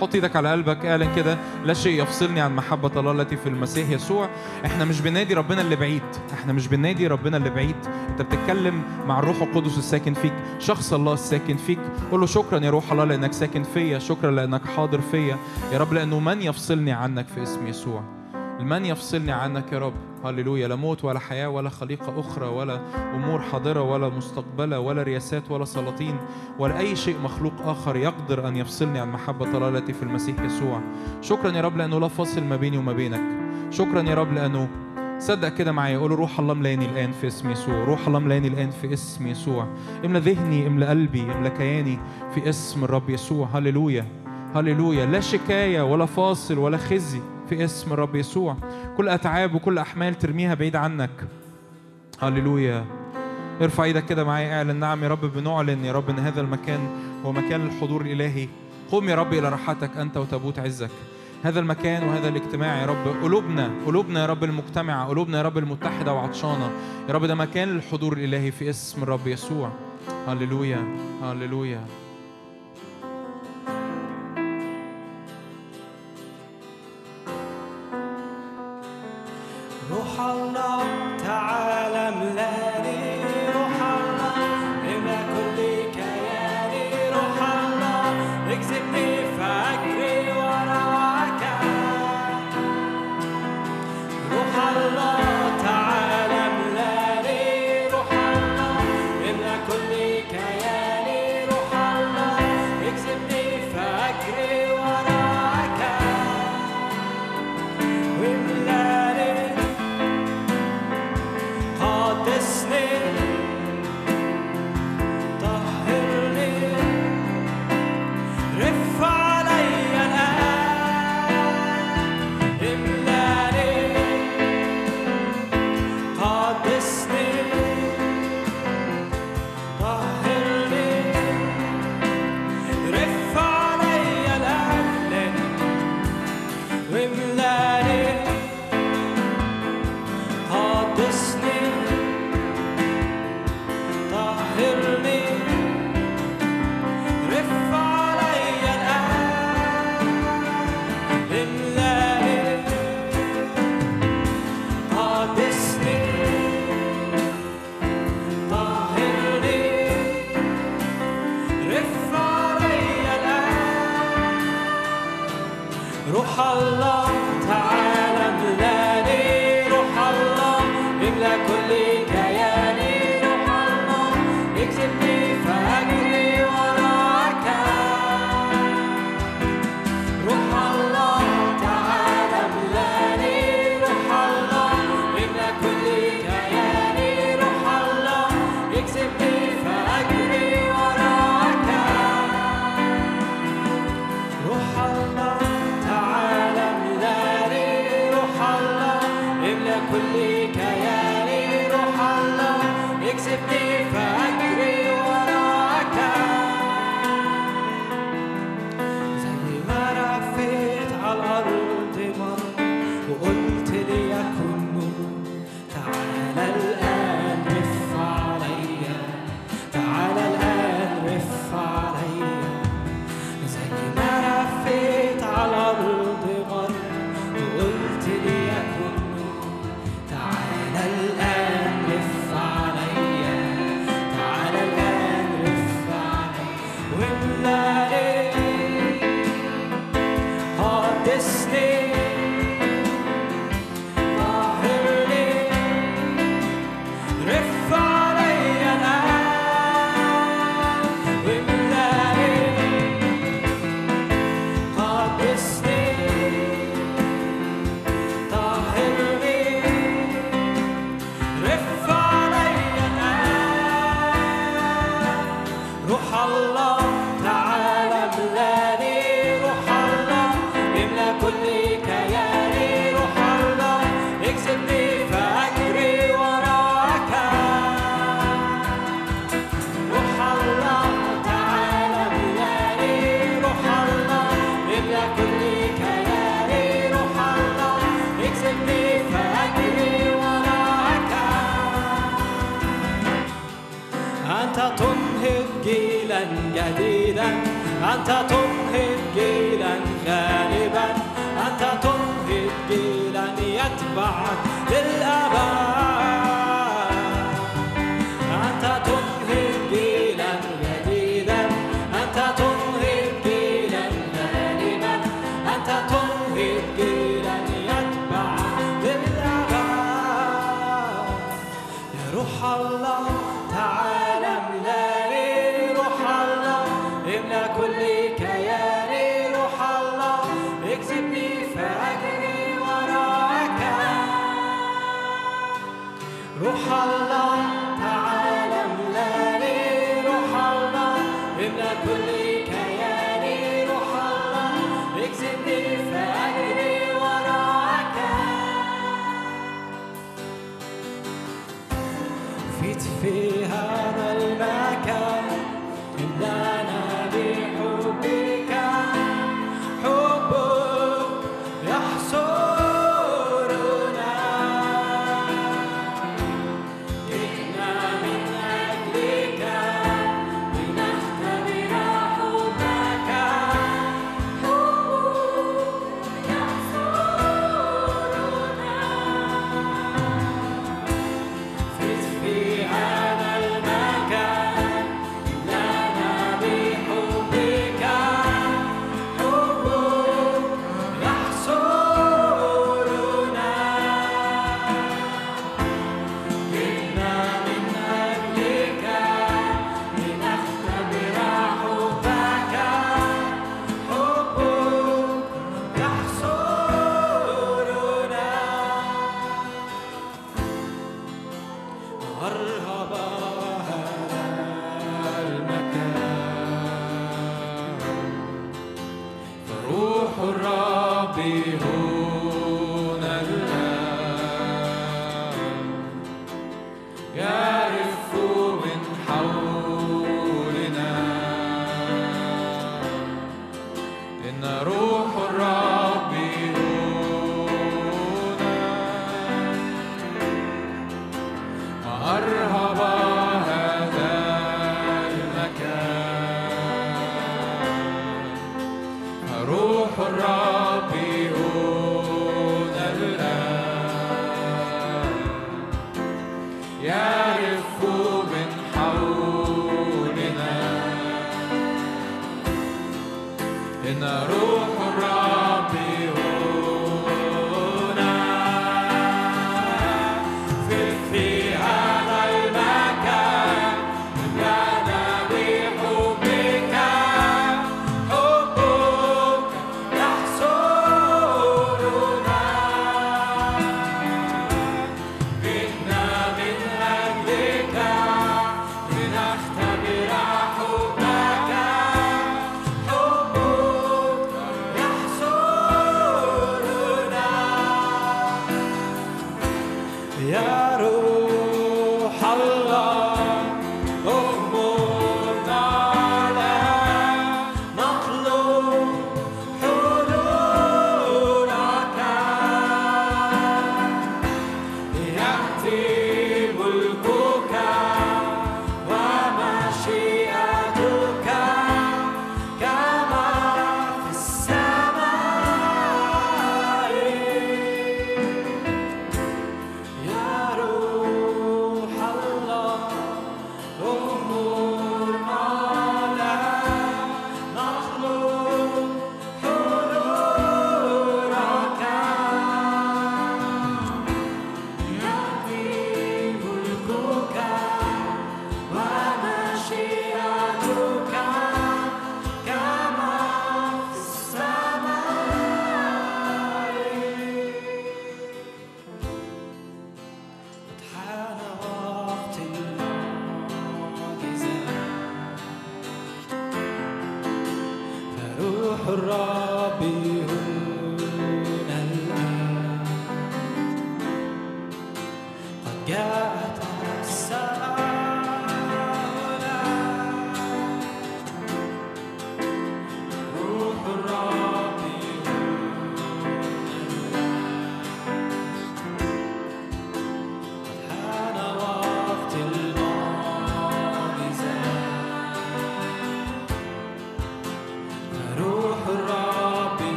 [0.00, 1.38] حط إيدك على قلبك اعلن كده.
[1.64, 4.28] لا شيء يفصلني عن محبة الله التي في المسيح يسوع.
[4.64, 6.02] إحنا مش بننادي ربنا اللي بعيد.
[6.32, 7.76] إحنا مش بننادي ربنا اللي بعيد.
[8.08, 10.32] أنت بتتكلم مع الروح القدس الساكن فيك.
[10.58, 11.78] شخص الله الساكن فيك.
[12.10, 13.98] قول له شكرا يا روح الله لأنك ساكن فيا.
[13.98, 15.36] شكرا لأنك حاضر فيا.
[15.72, 18.21] يا رب لأنه من يفصلني عنك في اسم يسوع.
[18.60, 19.94] من يفصلني عنك يا رب؟
[20.24, 20.68] هللويا.
[20.68, 22.80] لا موت ولا حياة ولا خليقة أخرى ولا
[23.14, 26.16] أمور حاضرة ولا مستقبلة ولا رياسات ولا سلاطين
[26.58, 30.80] ولا أي شيء مخلوق آخر يقدر أن يفصلني عن محبة الله التي في المسيح يسوع.
[31.20, 33.20] شكرا يا رب لأنه لا فاصل ما بيني وما بينك.
[33.70, 34.68] شكرا يا رب لأنه
[35.18, 35.98] صدق كده معايا.
[35.98, 37.84] قول روح الله ملاني الآن في اسم يسوع.
[37.84, 39.66] روح الله ملاني الآن في اسم يسوع.
[40.04, 41.98] املى ذهني املى قلبي املى كياني
[42.34, 43.48] في اسم الرب يسوع.
[43.54, 44.06] هللويا.
[44.54, 45.06] هللويا.
[45.06, 47.20] لا شكاية ولا فاصل ولا خزي.
[47.52, 48.56] في اسم الرب يسوع.
[48.96, 51.10] كل أتعاب وكل أحمال ترميها بعيد عنك.
[52.22, 52.84] هللويا.
[53.62, 56.80] ارفع إيدك كده معايا اعلن نعم يا رب بنعلن يا رب إن هذا المكان
[57.24, 58.48] هو مكان الحضور الالهي
[58.90, 60.90] قم يا رب إلى راحتك أنت وتابوت عزك.
[61.42, 66.12] هذا المكان وهذا الاجتماع يا رب قلوبنا قلوبنا يا رب المجتمعة قلوبنا يا رب المتحدة
[66.12, 66.70] وعطشانة.
[67.08, 69.72] يا رب ده مكان الحضور الإلهي في اسم الرب يسوع.
[70.26, 71.84] هللويا هللويا.
[79.92, 80.82] روح الله
[81.24, 82.91] تعالى ملاني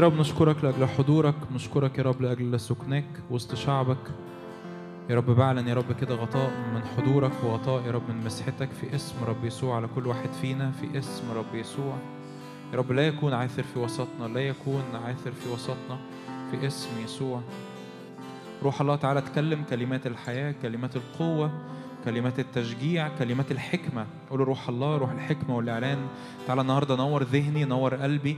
[0.00, 4.10] يا رب نشكرك لأجل حضورك نشكرك يا رب لأجل سكناك وسط شعبك.
[5.10, 8.94] يا رب بعلن يا رب كده غطاء من حضورك وغطاء يا رب من مسحتك في
[8.96, 11.96] اسم رب يسوع على كل واحد فينا في اسم رب يسوع.
[12.72, 15.98] يا رب لا يكون عاثر في وسطنا لا يكون عاثر في وسطنا
[16.50, 17.40] في اسم يسوع.
[18.62, 21.50] روح الله تعالى تكلم كلمات الحياة كلمات القوة
[22.04, 24.06] كلمات التشجيع كلمات الحكمة.
[24.30, 25.98] قول روح الله روح الحكمة والإعلان.
[26.46, 28.36] تعالى النهاردة نور ذهني نور قلبي.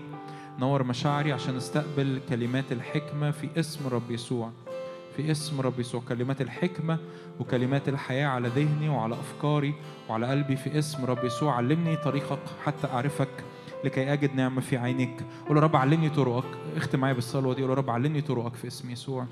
[0.59, 4.51] نور مشاعري عشان استقبل كلمات الحكمة في اسم رب يسوع.
[5.17, 6.03] في اسم رب يسوع.
[6.09, 6.99] كلمات الحكمة
[7.41, 9.75] وكلمات الحياة على ذهني وعلى أفكاري
[10.09, 11.55] وعلى قلبي في اسم رب يسوع.
[11.55, 13.29] علمني طريقك حتى أعرفك
[13.85, 15.25] لكي أجد نعمة في عينيك.
[15.49, 16.49] قول رب علمني طرقك.
[16.77, 17.63] اختم معايا بالصلوة دي.
[17.63, 19.27] قول رب علمني طرقك في اسم يسوع.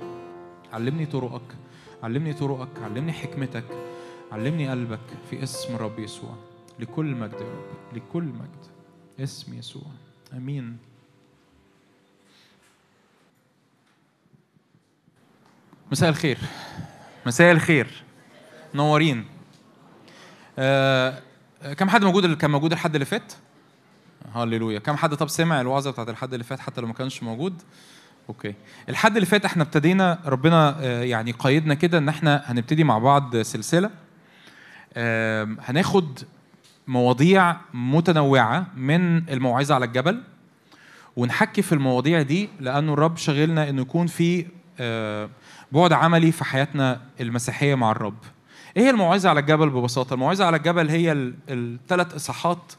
[0.72, 1.56] علمني طرقك.
[2.02, 2.82] علمني طرقك.
[2.82, 3.64] علمني حكمتك.
[4.32, 6.34] علمني قلبك في اسم رب يسوع.
[6.78, 7.96] لكل مجد يا رب.
[7.96, 8.66] لكل مجد.
[9.20, 9.86] اسم يسوع.
[10.32, 10.89] آمين.
[15.92, 16.38] مساء الخير.
[17.26, 17.86] مساء الخير.
[18.74, 19.24] منورين
[20.58, 21.18] آه
[21.76, 23.32] كم حد موجود اللي كان موجود الحد اللي فات؟
[24.34, 27.62] هللويا كم حد؟ طب سمع الوعظة بتاعت الحد اللي فات حتى لو ما كانش موجود؟
[28.28, 28.54] أوكي.
[28.88, 33.36] الحد اللي فات إحنا ابتدينا ربنا آه، يعني قيدنا كده إن إحنا هنبتدي مع بعض
[33.36, 33.90] سلسلة.
[34.96, 36.18] آم، هناخد
[36.86, 40.22] مواضيع متنوعة من الموعظة على الجبل
[41.16, 44.46] ونحكي في المواضيع دي لأنه الرب شغلنا إنه يكون في
[44.80, 45.28] آه،
[45.72, 48.18] بعد عملي في حياتنا المسيحية مع الرب.
[48.76, 51.12] إيه هي الموعظة على الجبل ببساطة؟ الموعظة على الجبل هي
[51.48, 52.72] الثلاث إصحاحات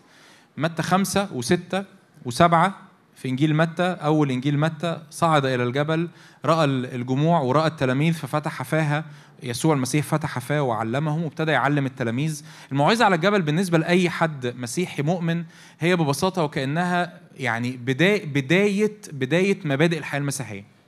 [0.57, 1.83] متى خمسة وستة
[2.25, 2.75] وسبعة
[3.15, 6.09] في إنجيل متى أول إنجيل متى صعد إلى الجبل
[6.45, 9.05] رأى الجموع ورأى التلاميذ ففتح فاها
[9.43, 12.43] يسوع المسيح فتح فاه وعلمهم وابتدى يعلم التلاميذ.
[12.71, 15.43] الموعظة على الجبل بالنسبة لأي حد مسيحي مؤمن
[15.79, 20.80] هي ببساطة وكأنها يعني بداية بداية بداية مبادئ الحياة المسيحية.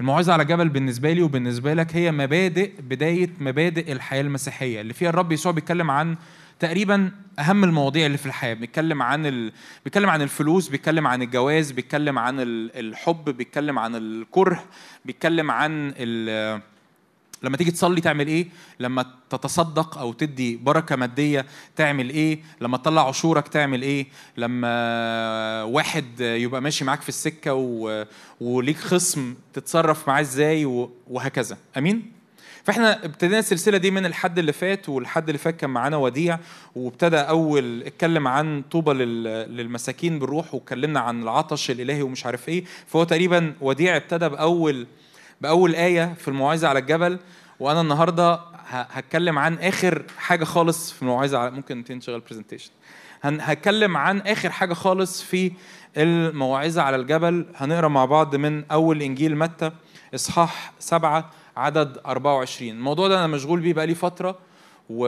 [0.00, 5.08] الموعظة على الجبل بالنسبة لي وبالنسبة لك هي مبادئ بداية مبادئ الحياة المسيحية اللي فيها
[5.08, 6.16] الرب يسوع بيتكلم عن
[6.60, 9.52] تقريبا أهم المواضيع اللي في الحياة بيتكلم عن ال...
[9.84, 14.64] بيتكلم عن الفلوس بيتكلم عن الجواز بيتكلم عن ال- الحب بيتكلم عن الكره
[15.04, 16.60] بيتكلم عن ال...
[17.44, 18.46] لما تيجي تصلي تعمل إيه؟
[18.80, 21.46] لما تتصدق أو تدي بركة مادية
[21.76, 24.06] تعمل إيه؟ لما تطلع عشورك تعمل إيه؟
[24.36, 28.04] لما واحد يبقى ماشي معاك في السكة و...
[28.40, 30.90] وليك خصم تتصرف معاه إزاي و...
[31.10, 31.58] وهكذا.
[31.78, 32.12] أمين؟
[32.64, 36.38] فإحنا ابتدينا السلسلة دي من الحد اللي فات والحد اللي فات كان معانا وديع
[36.76, 42.64] وابتدى أول اتكلم عن طوبى لل- للمساكين بالروح واتكلمنا عن العطش الإلهي ومش عارف إيه.
[42.86, 44.86] فهو تقريبا وديع ابتدى بأول
[45.40, 47.18] بأول آية في الموعظة على الجبل
[47.60, 52.70] وأنا النهارده هتكلم عن آخر حاجة خالص في الموعظة على ممكن تنشغل برزنتيشن
[53.24, 55.52] هتكلم عن آخر حاجة خالص في
[55.96, 57.46] الموعظة على الجبل.
[57.56, 59.70] هنقرأ مع بعض من أول إنجيل متى
[60.14, 64.38] إصحاح سبعة عدد 24 الموضوع ده أنا مشغول بيه بقالي فترة
[64.90, 65.06] و...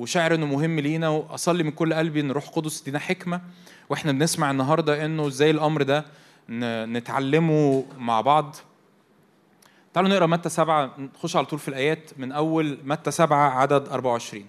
[0.00, 3.40] وشاعر إنه مهم لينا وأصلي من كل قلبي إن روح قدس يدينا حكمة
[3.90, 6.04] وإحنا بنسمع النهارده إنه إزاي الأمر ده.
[6.86, 8.56] نتعلمه مع بعض.
[9.94, 14.44] تعالوا نقرأ متى سبعة نخش على طول في الآيات من أول متى سبعة عدد 24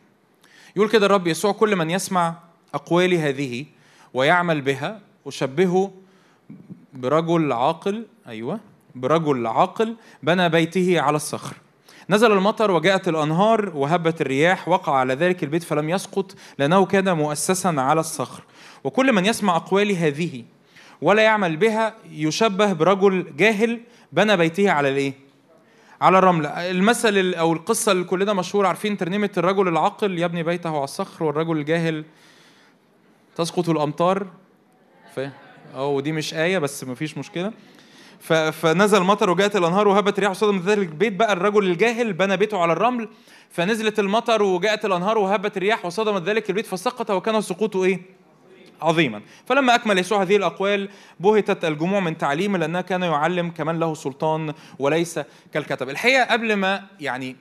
[0.75, 2.35] يقول كده الرب يسوع كل من يسمع
[2.73, 3.65] أقوالي هذه
[4.13, 5.91] ويعمل بها أشبهه
[6.93, 8.59] برجل عاقل أيوة
[8.95, 11.55] برجل عاقل بنى بيته على الصخر.
[12.09, 17.67] نزل المطر وجاءت الأنهار وهبت الرياح وقع على ذلك البيت فلم يسقط لأنه كان مؤسسا
[17.67, 18.43] على الصخر.
[18.83, 20.43] وكل من يسمع أقوالي هذه
[21.01, 23.79] ولا يعمل بها يشبه برجل جاهل
[24.11, 25.22] بنى بيته على الإيه؟
[26.03, 26.45] على الرمل.
[26.45, 31.23] المثل ال- أو القصة اللي كلنا مشهور عارفين ترنيمة الرجل العاقل يبني بيته على الصخر
[31.23, 32.05] والرجل الجاهل
[33.35, 34.27] تسقط الأمطار.
[35.15, 35.19] ف
[35.75, 37.51] آه ودي مش آية بس مفيش مشكلة.
[38.19, 38.33] ف...
[38.33, 42.73] فنزل المطر وجاءت الأنهار وهبت رياح وصدم ذلك البيت بقى الرجل الجاهل بنى بيته على
[42.73, 43.09] الرمل.
[43.49, 46.65] فنزلت المطر وجاءت الأنهار وهبت الرياح وصدمت ذلك البيت.
[46.65, 48.01] فسقط وكان سقوطه إيه؟
[48.83, 49.21] عظيما.
[49.45, 50.89] فلما أكمل يسوع هذه الأقوال
[51.19, 55.19] بهتت الجموع من تعليمه لأنه كان يعلم كمان له سلطان وليس
[55.53, 55.89] كالكتب.
[55.89, 57.35] الحقيقة قبل ما يعني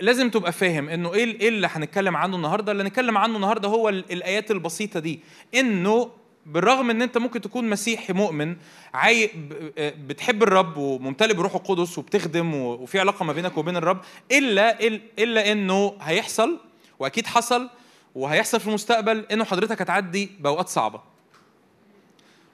[0.00, 3.88] لازم تبقى فاهم إنه إيه إيه اللي هنتكلم عنه النهارده؟ اللي هنتكلم عنه النهارده هو
[3.88, 5.20] ال- الآيات البسيطة دي.
[5.54, 6.10] إنه
[6.46, 8.56] بالرغم إن أنت ممكن تكون مسيحي مؤمن
[8.94, 14.00] عاي ب- بتحب الرب وممتلئ بروح القدس وبتخدم وفي علاقة ما بينك وبين الرب
[14.32, 14.84] إلا
[15.18, 16.58] إلا إنه هيحصل
[16.98, 17.68] وأكيد حصل
[18.14, 21.00] وهيحصل في المستقبل إنه حضرتك هتعدي بأوقات صعبة.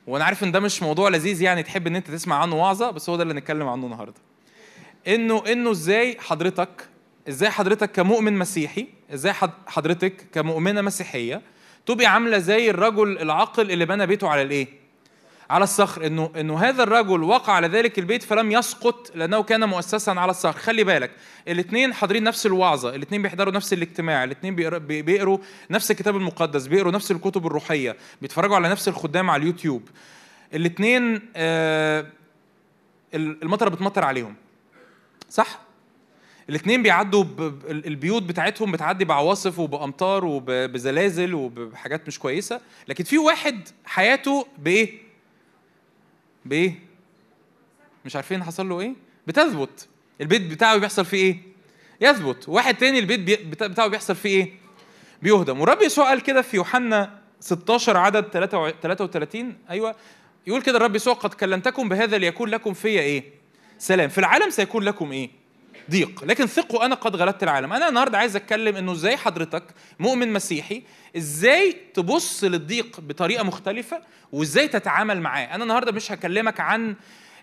[0.06, 3.10] وأنا عارف إن ده مش موضوع لذيذ يعني تحب إن أنت تسمع عنه وعظه بس
[3.10, 4.14] هو ده اللي هنتكلم عنه النهارده.
[5.08, 6.88] إنه إنه إزاي حضرتك
[7.28, 11.42] إزاي حضرتك كمؤمن مسيحي إزاي حض- حضرتك كمؤمنة مسيحية
[11.86, 14.66] تبقي عاملة زي الرجل العاقل اللي بنى بيته على الإيه؟
[15.50, 20.10] على الصخر إنه إنه هذا الرجل وقع على ذلك البيت فلم يسقط لأنه كان مؤسسا
[20.10, 20.58] على الصخر.
[20.58, 21.10] خلي بالك
[21.48, 25.38] الاثنين حاضرين نفس الوعظة الاثنين بيحضروا نفس الاجتماع الاثنين بيقروا
[25.70, 29.88] نفس الكتاب المقدس بيقروا نفس الكتب الروحية بيتفرجوا على نفس الخدام على اليوتيوب.
[30.54, 32.06] الاثنين آه
[33.14, 34.34] المطره بتمطر عليهم.
[35.30, 35.60] صح؟
[36.48, 37.24] الاثنين بيعدوا
[37.68, 42.60] البيوت بتاعتهم بتعدي بعواصف وبأمطار وبزلازل وبحاجات مش كويسة.
[42.88, 45.07] لكن في واحد حياته بإيه؟
[46.48, 46.74] بإيه؟
[48.04, 48.92] مش عارفين حصل له إيه؟
[49.26, 49.88] بتثبت.
[50.20, 51.38] البيت بتاعه بيحصل فيه إيه؟
[52.00, 52.48] يثبت.
[52.48, 54.52] واحد تاني البيت بتاعه بيحصل فيه إيه؟
[55.22, 55.60] بيهدم.
[55.60, 58.24] والرب يسوع قال كده في يوحنا 16 عدد
[58.82, 59.94] 33 أيوه.
[60.46, 63.24] يقول كده الرب يسوع قد كلمتكم بهذا ليكون لكم فيا إيه؟
[63.78, 64.08] سلام.
[64.08, 65.30] في العالم سيكون لكم إيه؟
[65.90, 66.24] ضيق.
[66.24, 67.72] لكن ثقوا أنا قد غلبت العالم.
[67.72, 69.64] أنا النهارده عايز أتكلم إنه إزاي حضرتك
[69.98, 70.82] مؤمن مسيحي
[71.16, 74.00] إزاي تبص للضيق بطريقة مختلفة
[74.32, 75.54] وإزاي تتعامل معاه.
[75.54, 76.94] أنا النهارده مش هكلمك عن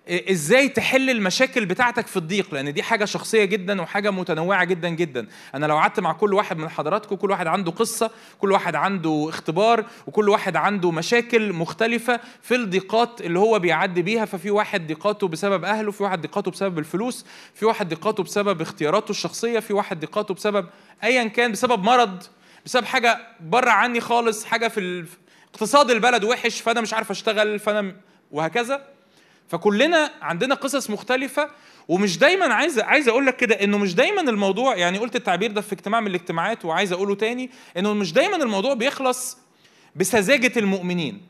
[0.09, 5.27] إزاي تحل المشاكل بتاعتك في الضيق؟ لأن دي حاجة شخصية جدا وحاجة متنوعة جدا جدا.
[5.55, 9.25] أنا لو قعدت مع كل واحد من حضراتكم كل واحد عنده قصة كل واحد عنده
[9.29, 15.27] اختبار وكل واحد عنده مشاكل مختلفة في الضيقات اللي هو بيعدي بيها ففي واحد ضيقاته
[15.27, 19.99] بسبب أهله في واحد ضيقاته بسبب الفلوس في واحد ضيقاته بسبب اختياراته الشخصية في واحد
[19.99, 20.65] ضيقاته بسبب
[21.03, 22.23] ايا كان بسبب مرض
[22.65, 25.05] بسبب حاجة بره عني خالص حاجة في
[25.53, 27.95] اقتصاد البلد وحش فأنا مش عارف أشتغل فأنا
[28.31, 28.94] وهكذا.
[29.47, 31.49] فكلنا عندنا قصص مختلفة
[31.87, 35.61] ومش دايما عايز عايز أقول لك كده إنه مش دايما الموضوع يعني قلت التعبير ده
[35.61, 39.37] في اجتماع من الاجتماعات وعايز أقوله تاني إنه مش دايما الموضوع بيخلص
[39.95, 41.21] بسذاجة المؤمنين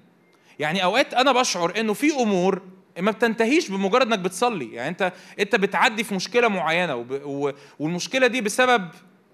[0.59, 2.61] يعني أوقات أنا بشعر إنه في أمور
[2.99, 7.05] ما بتنتهيش بمجرد إنك بتصلي يعني أنت أنت بتعدي في مشكلة معينة.
[7.79, 8.89] والمشكلة دي بسبب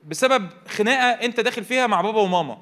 [0.07, 2.57] بسبب خناقة أنت داخل فيها مع بابا وماما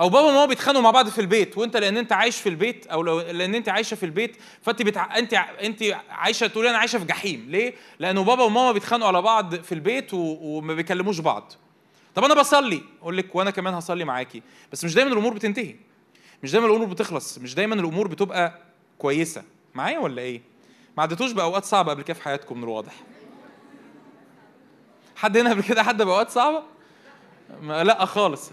[0.00, 3.02] أو بابا وماما بيتخانقوا مع بعض في البيت وانت لأن انت عايش في البيت أو
[3.02, 5.18] لو لأن انت عايشة في البيت فانت بتع...
[5.18, 7.46] انت انت عايشة تقولي أنا عايشة في جحيم.
[7.48, 10.36] ليه؟ لأنه بابا وماما بيتخانقوا على بعض في البيت و...
[10.40, 11.52] وما بيكلموش بعض.
[12.14, 14.42] طب أنا بصلي أقول لك وأنا كمان هصلي معاكي.
[14.72, 15.74] بس مش دايما الأمور بتنتهي.
[16.42, 17.38] مش دايما الأمور بتخلص.
[17.38, 18.58] مش دايما الأمور بتبقى
[18.98, 19.42] كويسة.
[19.74, 20.42] معايا ولا إيه؟
[20.96, 22.92] ما عدتوش بأوقات صعبة قبل كده في حياتكم من الواضح
[25.16, 26.62] حد هنا قبل كده حد بأوقات صعبة؟
[27.62, 28.50] لا خالص.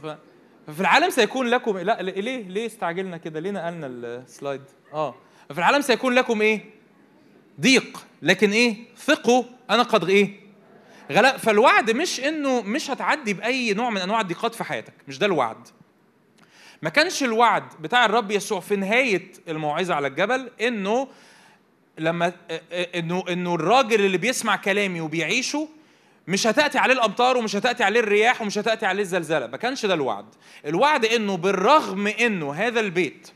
[0.71, 4.61] ففي العالم سيكون لكم لا ليه ليه استعجلنا كده؟ ليه نقلنا السلايد؟
[4.93, 5.15] آه.
[5.49, 6.65] ففي العالم سيكون لكم إيه؟
[7.61, 8.05] ضيق.
[8.21, 9.43] لكن إيه؟ ثقوا.
[9.69, 10.39] أنا قد إيه؟
[11.11, 14.93] غلا فالوعد مش إنه مش هتعدي بأي نوع من أنواع الضيقات في حياتك.
[15.07, 15.67] مش ده الوعد.
[16.81, 21.07] ما كانش الوعد بتاع الرب يسوع في نهاية الموعظة على الجبل إنه
[21.97, 22.33] لما
[22.71, 25.67] إنه إنه الراجل اللي بيسمع كلامي وبيعيشه
[26.31, 29.47] مش هتأتي عليه الأمطار ومش هتأتي عليه الرياح ومش هتأتي عليه الزلزلة.
[29.47, 30.25] ما كانش ده الوعد.
[30.65, 33.27] الوعد إنه بالرغم إنه هذا البيت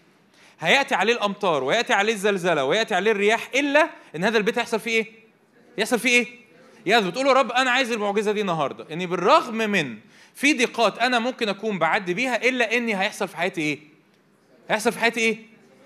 [0.59, 4.91] هيأتي عليه الأمطار ويأتي عليه الزلزلة ويأتي عليه الرياح إلا إن هذا البيت هيحصل فيه
[4.91, 5.05] إيه؟
[5.77, 6.27] يحصل فيه إيه؟
[6.85, 8.85] يثبت تقول له رب أنا عايز المعجزة دي النهارده.
[8.91, 9.97] اني بالرغم من
[10.35, 13.80] في ضيقات أنا ممكن أكون بعدي بيها إلا إني هيحصل في حياتي إيه؟
[14.69, 15.38] هيحصل في حياتي إيه؟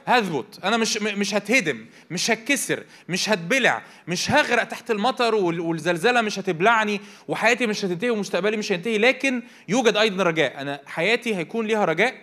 [0.10, 6.40] هثبت أنا مش مش هتهدم مش هتكسر مش هتبلع مش هغرق تحت المطر والزلزلة مش
[6.40, 8.98] هتبلعني وحياتي مش هتنتهي ومستقبلي مش هينتهي.
[8.98, 10.62] لكن يوجد أيضا رجاء.
[10.62, 12.16] أنا حياتي هيكون ليها رجاء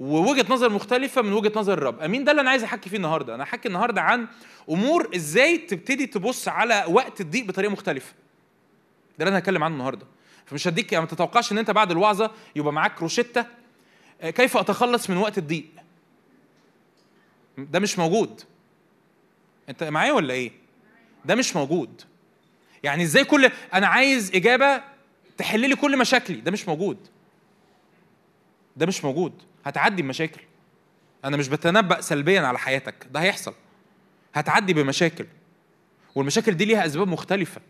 [0.00, 2.00] ووجهة نظر مختلفة من وجهة نظر الرب.
[2.00, 3.34] أمين ده اللي أنا عايز أحكي فيه النهارده.
[3.34, 4.26] أنا هحكي النهارده عن
[4.70, 8.12] أمور إزاي تبتدي تبص على وقت الضيق بطريقة مختلفة.
[9.18, 10.06] ده اللي أنا هتكلم عنه النهارده.
[10.46, 13.46] فمش هديك يعني ما تتوقعش إن أنت بعد الوعظة يبقى معاك روشتة.
[14.22, 15.66] كيف أتخلص من وقت الضيق؟
[17.58, 18.40] ده مش موجود.
[19.68, 20.50] انت معايا ولا إيه؟
[21.24, 22.02] ده مش موجود.
[22.82, 24.82] يعني إزاي كل أنا عايز اجابة
[25.38, 26.40] تحل لي كل مشاكلي.
[26.40, 26.98] ده مش موجود.
[28.76, 29.32] ده مش موجود.
[29.64, 30.40] هتعدي بمشاكل.
[31.24, 33.06] أنا مش بتنبأ سلبيا على حياتك.
[33.10, 33.54] ده هيحصل.
[34.34, 35.26] هتعدي بمشاكل.
[36.14, 37.60] والمشاكل دي ليها أسباب مختلفة.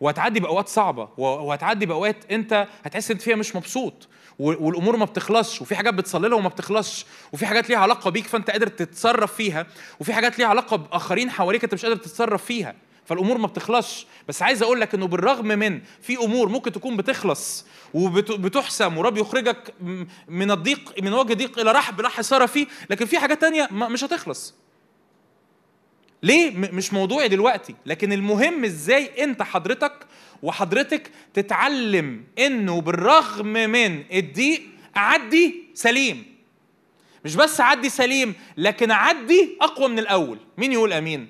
[0.00, 1.08] وهتعدي بأوقات صعبة.
[1.18, 4.08] وهتعدي بأوقات انت هتحس انت فيها مش مبسوط.
[4.40, 8.50] والأمور ما بتخلصش وفي حاجات بتصلي لها وما بتخلصش وفي حاجات ليها علاقة بيك فأنت
[8.50, 9.66] قادر تتصرف فيها
[10.00, 14.06] وفي حاجات ليها علاقة بآخرين حواليك أنت مش قادر تتصرف فيها فالأمور ما بتخلصش.
[14.28, 19.74] بس عايز أقول لك إنه بالرغم من في أمور ممكن تكون بتخلص وبتحسم ورب يخرجك
[20.28, 24.04] من الضيق من وجه ضيق إلى رحب لا حصار فيه لكن في حاجات تانية مش
[24.04, 24.54] هتخلص.
[26.22, 29.92] ليه؟ مش موضوعي دلوقتي لكن المهم إزاي أنت حضرتك
[30.42, 34.62] وحضرتك تتعلم إنه بالرغم من الضيق
[34.96, 36.24] أعدي سليم.
[37.24, 40.38] مش بس أعدي سليم لكن أعدي أقوى من الأول.
[40.58, 41.28] مين يقول آمين؟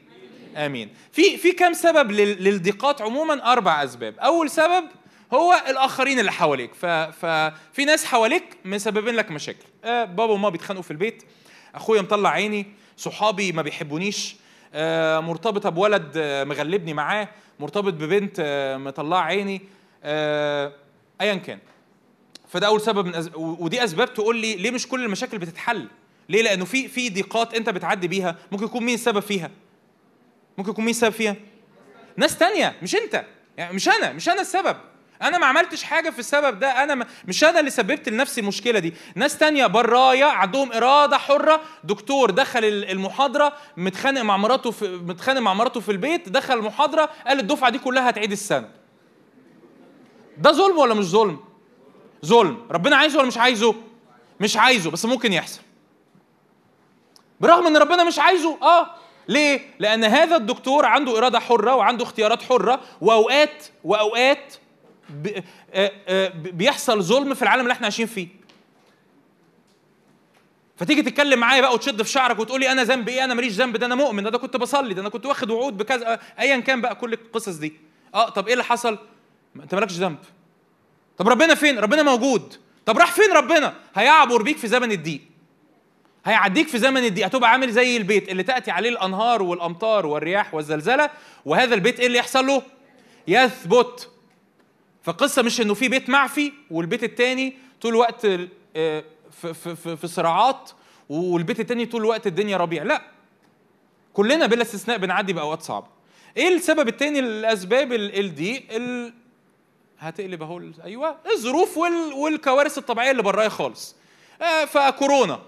[0.56, 0.88] آمين.
[1.12, 4.18] في في كام سبب للضيقات عموما؟ أربع أسباب.
[4.18, 4.84] أول سبب
[5.34, 6.74] هو الآخرين اللي حواليك.
[6.74, 9.66] ففي ناس حواليك مسببين لك مشاكل.
[9.84, 11.22] آه بابا وماما بيتخانقوا في البيت
[11.74, 12.66] أخويا مطلع عيني
[12.96, 14.36] صحابي ما بيحبونيش
[15.20, 17.28] مرتبطة بولد آه، مغلبني معاه
[17.60, 19.62] مرتبط ببنت آه، مطلعة عيني
[20.04, 20.72] آه،
[21.20, 21.58] ايا كان.
[22.48, 23.30] فده أول سبب من أز...
[23.34, 25.88] ودي أسباب تقول لي ليه مش كل المشاكل بتتحل؟
[26.28, 29.50] ليه؟ لأنه في في ضيقات أنت بتعدي بيها ممكن يكون مين السبب فيها؟
[30.58, 31.36] ممكن يكون مين السبب فيها؟
[32.16, 33.24] ناس تانية مش أنت.
[33.56, 34.76] يعني مش أنا مش أنا السبب.
[35.22, 36.82] أنا ما عملتش حاجة في السبب ده.
[36.82, 38.94] أنا مش أنا اللي سببت لنفسي المشكلة دي.
[39.14, 41.60] ناس تانية برايا عندهم إرادة حرة.
[41.84, 47.10] دكتور دخل ال- المحاضرة متخانق مع مراته في متخانق مع مراته في البيت دخل المحاضرة
[47.26, 48.68] قال الدفعة دي كلها هتعيد السنة.
[50.38, 51.40] ده ظلم ولا مش ظلم؟
[52.26, 52.66] ظلم.
[52.70, 53.74] ربنا عايزه ولا مش عايزه؟
[54.40, 55.60] مش عايزه بس ممكن يحصل.
[57.40, 58.86] برغم إن ربنا مش عايزه آه.
[59.28, 62.80] ليه؟ لأن هذا الدكتور عنده إرادة حرة وعنده اختيارات حرة.
[63.00, 64.54] واوقات وأوقات
[66.34, 68.28] بيحصل ظلم في العالم اللي إحنا عايشين فيه.
[70.76, 73.86] فتيجي تتكلم معايا بقى وتشد في شعرك وتقولي أنا ذنبي إيه؟ أنا ماليش ذنب ده
[73.86, 76.80] أنا مؤمن ده, ده كنت بصلي ده أنا كنت واخد وعود بكذا آه، ايا كان
[76.80, 77.72] بقى كل القصص دي.
[78.14, 78.98] آه طب إيه اللي حصل؟
[79.56, 80.18] أنت مالكش ذنب.
[81.18, 82.54] طب ربنا فين؟ ربنا موجود.
[82.86, 85.20] طب راح فين ربنا؟ هيعبر بيك في زمن الضيق.
[86.24, 87.26] هيعديك في زمن الضيق.
[87.26, 91.10] هتبقى عامل زي البيت اللي تأتي عليه الأنهار والأمطار والرياح والزلزلة
[91.44, 92.62] وهذا البيت إيه اللي يحصل له؟
[93.28, 94.10] يثبت.
[95.02, 98.26] فالقصة مش إنه في بيت معفي والبيت التاني طول الوقت
[98.76, 100.70] آه، في في في, صراعات
[101.08, 102.82] والبيت التاني طول الوقت الدنيا ربيع.
[102.82, 103.02] لا.
[104.14, 105.86] كلنا بلا استثناء بنعدي بأوقات صعبة.
[106.36, 109.12] إيه السبب التاني الاسباب ال- الضيق ال...
[109.98, 111.16] هتقلب أهو أيوه.
[111.32, 112.12] الظروف وال...
[112.12, 113.96] والكوارث الطبيعية اللي برايا خالص.
[114.42, 115.40] آه فكورونا.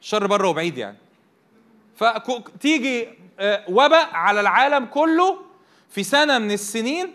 [0.00, 0.96] شر بره وبعيد يعني.
[1.96, 3.08] فتيجي
[3.68, 5.38] وباء على العالم كله
[5.90, 7.12] في سنة من السنين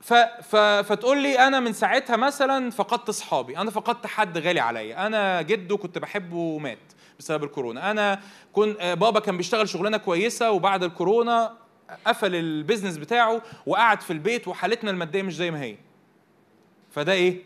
[0.00, 3.58] ف ف فتقول لي أنا من ساعتها مثلا فقدت أصحابي.
[3.58, 5.06] أنا فقدت حد غالي عليا.
[5.06, 6.78] أنا جده كنت بحبه ومات
[7.18, 7.90] بسبب الكورونا.
[7.90, 8.20] أنا
[8.52, 11.56] كن آه، بابا كان بيشتغل شغلانة كويسة وبعد الكورونا
[12.06, 15.76] قفل البيزنس بتاعه وقعد في البيت وحالتنا المادية مش زي ما هي.
[16.90, 17.42] فده إيه؟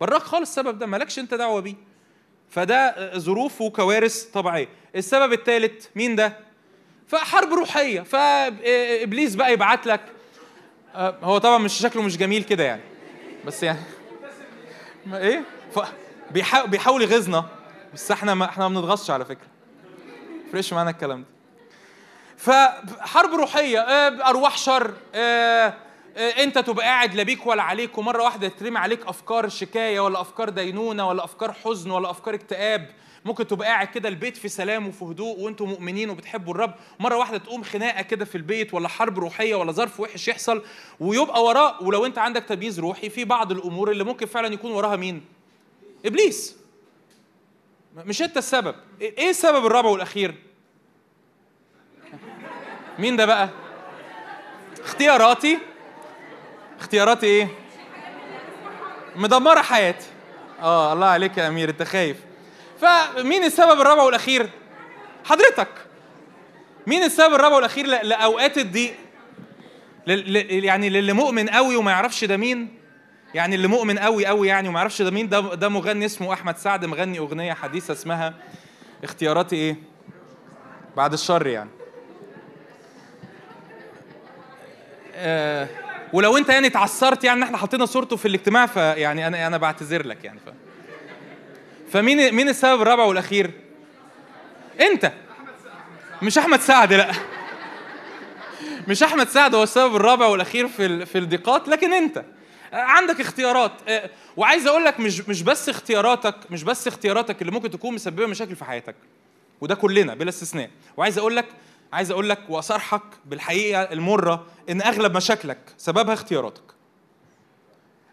[0.00, 0.86] براك خالص السبب ده.
[0.86, 1.74] مالكش أنت دعوة بيه.
[2.48, 4.68] فده ظروف وكوارث طبيعية.
[4.96, 6.36] السبب الثالث مين ده؟
[7.08, 8.00] فحرب روحية.
[8.00, 10.00] فإبليس بقى يبعت لك
[10.96, 12.82] هو طبعا مش شكله مش جميل كده يعني.
[13.46, 13.78] بس يعني
[15.12, 15.42] إيه؟
[15.74, 15.78] ف...
[16.30, 17.44] بيحاول بيحاول يغيظنا
[17.94, 19.46] بس إحنا ما إحنا ما بنتغصش على فكرة.
[20.52, 21.28] فريش معانا الكلام ده.
[22.36, 23.80] فحرب روحية.
[23.80, 24.94] آه، أرواح شر.
[25.14, 25.74] آه،
[26.16, 30.20] آه، أنت تبقى قاعد لا بيك ولا عليك ومرة واحدة ترمي عليك أفكار شكاية ولا
[30.20, 32.90] أفكار دينونة ولا أفكار حزن ولا أفكار اكتئاب.
[33.24, 36.74] ممكن تبقى قاعد كده البيت في سلام وفي هدوء وأنتم مؤمنين وبتحبوا الرب.
[37.00, 40.62] مرة واحدة تقوم خناقة كده في البيت ولا حرب روحية ولا ظرف وحش يحصل
[41.00, 44.96] ويبقى وراه ولو انت عندك تمييز روحي في بعض الأمور اللي ممكن فعلا يكون وراها
[44.96, 45.24] مين؟
[46.06, 46.56] إبليس.
[47.96, 48.74] مش أنت السبب.
[49.00, 50.34] إيه السبب الرابع والأخير؟
[52.98, 53.48] مين ده بقى؟
[54.84, 55.58] اختياراتي؟
[56.80, 57.48] اختياراتي إيه؟
[59.16, 60.06] مدمرة حياتي
[60.60, 62.16] آه الله عليك يا أمير أنت خايف.
[62.84, 64.50] فمين السبب الرابع والأخير؟
[65.24, 65.68] حضرتك.
[66.86, 68.94] مين السبب الرابع والأخير لأوقات الضيق؟
[70.06, 72.78] يعني للي مؤمن قوي وما يعرفش ده مين؟
[73.34, 76.58] يعني اللي مؤمن قوي قوي يعني وما يعرفش ده مين؟ ده ده مغني اسمه أحمد
[76.58, 78.34] سعد مغني أغنية حديثة اسمها
[79.04, 79.76] اختياراتي إيه؟
[80.96, 81.70] بعد الشر يعني.
[85.14, 85.68] آه
[86.12, 90.24] ولو أنت يعني اتعثرت يعني إحنا حطينا صورته في الاجتماع فيعني أنا أنا بعتذر لك
[90.24, 90.63] يعني ف...
[91.94, 93.50] فمين مين السبب الرابع والأخير؟
[94.80, 95.12] أنت.
[96.22, 97.12] مش أحمد سعد لا.
[98.88, 102.24] مش أحمد سعد هو السبب الرابع والأخير في في الضيقات لكن أنت.
[102.72, 103.72] عندك اختيارات.
[103.88, 108.26] آه، وعايز أقول لك مش مش بس اختياراتك مش بس اختياراتك اللي ممكن تكون مسببة
[108.26, 108.96] مشاكل في حياتك.
[109.60, 110.70] وده كلنا بلا استثناء.
[110.96, 111.46] وعايز أقول لك
[111.92, 116.74] عايز أقول لك واصارحك بالحقيقة المرة إن أغلب مشاكلك سببها اختياراتك.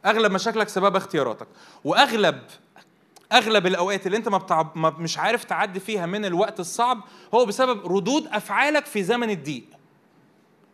[0.05, 1.47] أغلب مشاكلك سببها اختياراتك.
[1.83, 2.41] وأغلب
[3.31, 4.65] أغلب الأوقات اللي أنت ما, بتع...
[4.75, 7.01] ما مش عارف تعدي فيها من الوقت الصعب
[7.33, 9.63] هو بسبب ردود أفعالك في زمن الضيق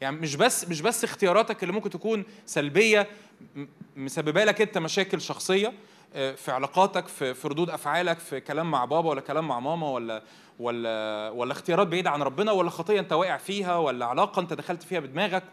[0.01, 3.07] يعني مش بس مش بس اختياراتك اللي ممكن تكون سلبية
[3.95, 5.73] مسببة لك أنت مشاكل شخصية
[6.15, 9.89] آه، في علاقاتك في في ردود أفعالك في كلام مع بابا ولا كلام مع ماما
[9.89, 10.23] ولا
[10.59, 14.83] ولا ولا اختيارات بعيدة عن ربنا ولا خطية أنت واقع فيها ولا علاقة أنت دخلت
[14.83, 15.43] فيها بدماغك.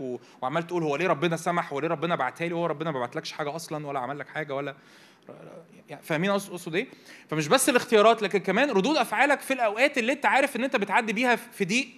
[0.43, 3.57] وعمال تقول هو ليه ربنا سمح وليه ربنا بعتها لي وهو ربنا ما بعتلكش حاجة
[3.57, 4.75] أصلا ولا عمل لك حاجة ولا
[6.03, 6.87] فاهمين اقصد إيه؟
[7.31, 11.13] فمش بس الاختيارات لكن كمان ردود أفعالك في الأوقات اللي أنت عارف إن أنت بتعدي
[11.13, 11.89] بيها في ضيق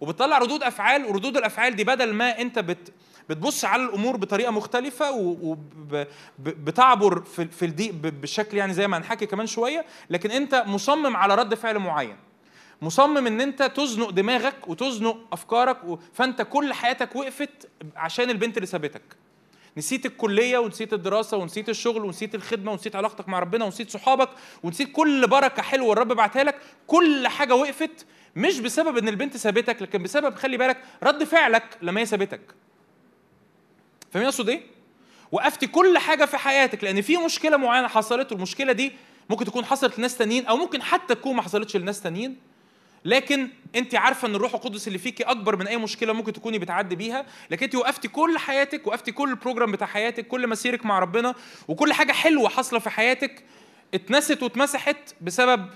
[0.00, 2.92] وبتطلع ردود أفعال وردود الأفعال دي بدل ما أنت بت
[3.28, 5.10] بتبص على الأمور بطريقة مختلفة
[6.38, 7.20] وبتعبر
[7.50, 11.78] في الضيق بشكل يعني زي ما هنحكي كمان شوية لكن أنت مصمم على رد فعل
[11.78, 12.16] معين
[12.82, 15.78] مصمم إن أنت تزنق دماغك وتزنق أفكارك.
[16.12, 19.02] فأنت كل حياتك وقفت عشان البنت اللي سابتك
[19.76, 24.28] نسيت الكلية ونسيت الدراسة ونسيت الشغل ونسيت الخدمة ونسيت علاقتك مع ربنا ونسيت صحابك
[24.62, 28.06] ونسيت كل بركة حلوة الرب بعتها لك كل حاجة وقفت
[28.36, 32.40] مش بسبب إن البنت سابتك لكن بسبب خلي بالك رد فعلك لما هي سابتك.
[34.10, 34.62] فاهمين اقصد إيه؟
[35.32, 38.92] وقفتي كل حاجة في حياتك لأن في مشكلة معينة حصلت والمشكلة دي
[39.30, 42.36] ممكن تكون حصلت لناس تانيين أو ممكن حتى تكون ما حصلتش لناس تانيين.
[43.04, 46.96] لكن انت عارفة ان الروح القدس اللي فيكي اكبر من اي مشكلة ممكن تكوني بتعدي
[46.96, 50.98] بيها لكن انت وقفتي كل حياتك وقفتي كل ال program بتاع حياتك كل مسيرتك مع
[50.98, 51.34] ربنا
[51.68, 53.44] وكل حاجة حلوة حاصلة في حياتك
[53.94, 55.66] اتنست واتمسحت بسبب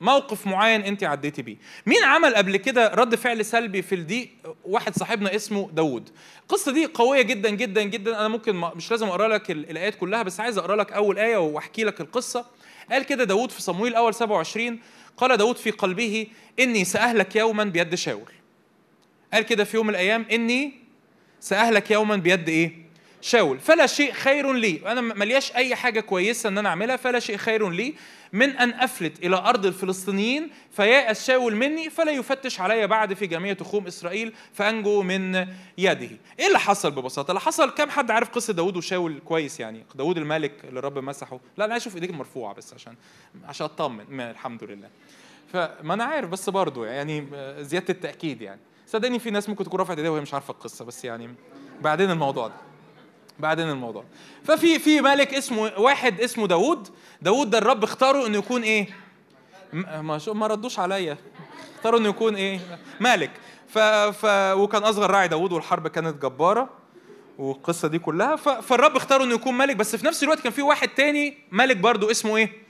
[0.00, 1.56] موقف معين انت عديتي بيه.
[1.86, 4.28] مين عمل قبل كده رد فعل سلبي في الضيق؟
[4.64, 6.10] واحد صاحبنا اسمه داوود.
[6.42, 8.20] القصة دي قوية جدا جدا جدا.
[8.20, 11.36] أنا ممكن مش لازم أقرأ لك ال- الآيات كلها بس عايز أقرأ لك أول آية
[11.36, 12.46] وأحكي لك القصة.
[12.90, 14.80] قال كده داوود في صمويل الأول 27
[15.16, 16.26] قال داوود في قلبه
[16.60, 18.32] إني سأهلك يوما بيد شاول.
[19.32, 20.72] قال كده في يوم من الأيام إني
[21.40, 22.72] سأهلك يوما بيد إيه؟
[23.20, 23.58] شاول.
[23.58, 24.80] فلا شيء خير لي.
[24.86, 27.94] أنا م- ملياش أي حاجة كويسة إن أنا أعملها فلا شيء خير لي
[28.32, 33.52] من أن أفلت إلى أرض الفلسطينيين فيأس شاول مني فلا يفتش علي بعد في جميع
[33.52, 35.34] تخوم إسرائيل فأنجو من
[35.78, 36.10] يده.
[36.38, 40.18] إيه اللي حصل ببساطة؟ اللي حصل كم حد عارف قصة داوود وشاول كويس يعني؟ داوود
[40.18, 41.40] الملك اللي الرب مسحه.
[41.56, 42.94] لا أنا عايز أشوف إيديك مرفوعة بس عشان
[43.44, 44.04] عشان أطمن.
[44.08, 44.88] ما الحمد لله.
[45.52, 47.26] فما أنا عارف بس برضه يعني
[47.60, 48.60] زيادة التأكيد يعني.
[48.86, 51.34] صدقني في ناس ممكن تكون رفعت إيديها وهي مش عارفة القصة بس يعني
[51.82, 52.54] بعدين الموضوع ده.
[53.38, 54.04] بعدين الموضوع.
[54.44, 56.88] ففي في ملك اسمه واحد اسمه داوود.
[57.22, 58.88] داوود ده الرب اختاره إنه يكون إيه؟
[60.00, 61.16] ما شو ما ردوش عليا.
[61.76, 62.60] اختاروا إنه يكون إيه؟
[63.00, 63.30] ملك.
[63.68, 64.24] ف, ف
[64.56, 66.68] وكان أصغر راعي داوود والحرب كانت جبارة
[67.38, 68.36] والقصة دي كلها.
[68.36, 68.48] ف...
[68.48, 72.10] فالرب اختاره إنه يكون ملك بس في نفس الوقت كان في واحد تاني ملك برضو
[72.10, 72.65] اسمه إيه؟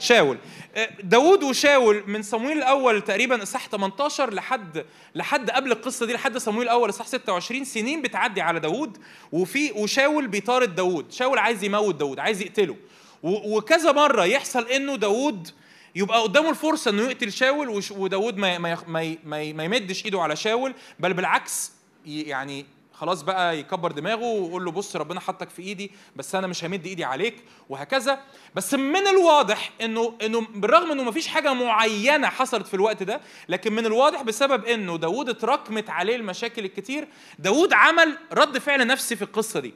[0.00, 0.38] شاول.
[0.74, 6.38] آه، داوود وشاول من صمويل الأول تقريبا اصحاح 18 لحد لحد قبل القصة دي لحد
[6.38, 8.98] صمويل الأول اصحاح 26 سنين بتعدي على داوود
[9.32, 11.12] وفي وشاول بيطارد داوود.
[11.12, 12.76] شاول عايز يموت داوود عايز يقتله.
[13.22, 15.48] وكذا مرة يحصل إنه داوود
[15.94, 19.16] يبقى قدامه الفرصة إنه يقتل شاول وداوود ما ما ما
[19.52, 21.72] ما يمدش إيده على شاول بل بالعكس
[22.06, 22.66] يعني
[23.00, 26.86] خلاص بقى يكبر دماغه ويقول له بص ربنا حطك في ايدي بس أنا مش همد
[26.86, 28.20] ايدي عليك وهكذا.
[28.54, 33.72] بس من الواضح انه انه بالرغم انه مفيش حاجة معينة حصلت في الوقت ده لكن
[33.72, 37.08] من الواضح بسبب انه داوود اتراكمت عليه المشاكل الكتير
[37.38, 39.74] داوود عمل رد فعل نفسي في القصة دي.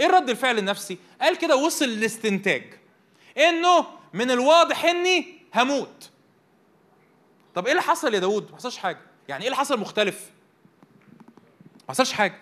[0.00, 2.64] إيه الرد الفعل النفسي؟ قال كده وصل لاستنتاج.
[3.38, 6.10] انه من الواضح اني هموت.
[7.54, 9.00] طب إيه اللي حصل يا داوود؟ ما حصلش حاجة.
[9.28, 10.35] يعني إيه اللي حصل مختلف؟
[11.88, 12.38] ما حصلش حاجة.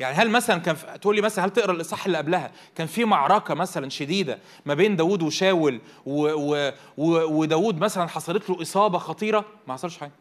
[0.00, 0.98] يعني هل مثلا كان في...
[0.98, 4.96] تقول لي مثلا هل تقرأ الإصحاح اللي قبلها؟ كان في معركة مثلا شديدة ما بين
[4.96, 6.26] داوود وشاول و...
[6.28, 6.72] و...
[6.96, 7.40] و...
[7.40, 10.12] وداوود مثلا حصلت له إصابة خطيرة؟ ما حصلش حاجة.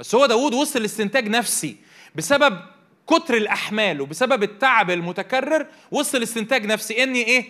[0.00, 1.76] بس هو داوود وصل لاستنتاج نفسي
[2.14, 2.58] بسبب
[3.06, 7.48] كتر الأحمال وبسبب التعب المتكرر وصل لاستنتاج نفسي إني إيه؟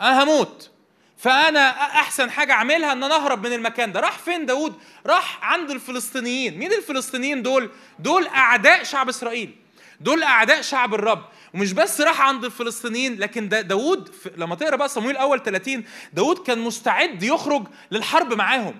[0.00, 0.70] أنا هموت.
[1.18, 4.00] فأنا أحسن حاجة أعملها إن أنا أهرب من المكان ده.
[4.00, 4.74] راح فين داود
[5.06, 6.58] راح عند الفلسطينيين.
[6.58, 9.56] مين الفلسطينيين دول؟ دول أعداء شعب إسرائيل.
[10.00, 11.24] دول أعداء شعب الرب.
[11.54, 16.38] ومش بس راح عند الفلسطينيين لكن دا داود لما تقرأ بقى صمويل أول 30 داود
[16.38, 18.74] كان مستعد يخرج للحرب معاهم.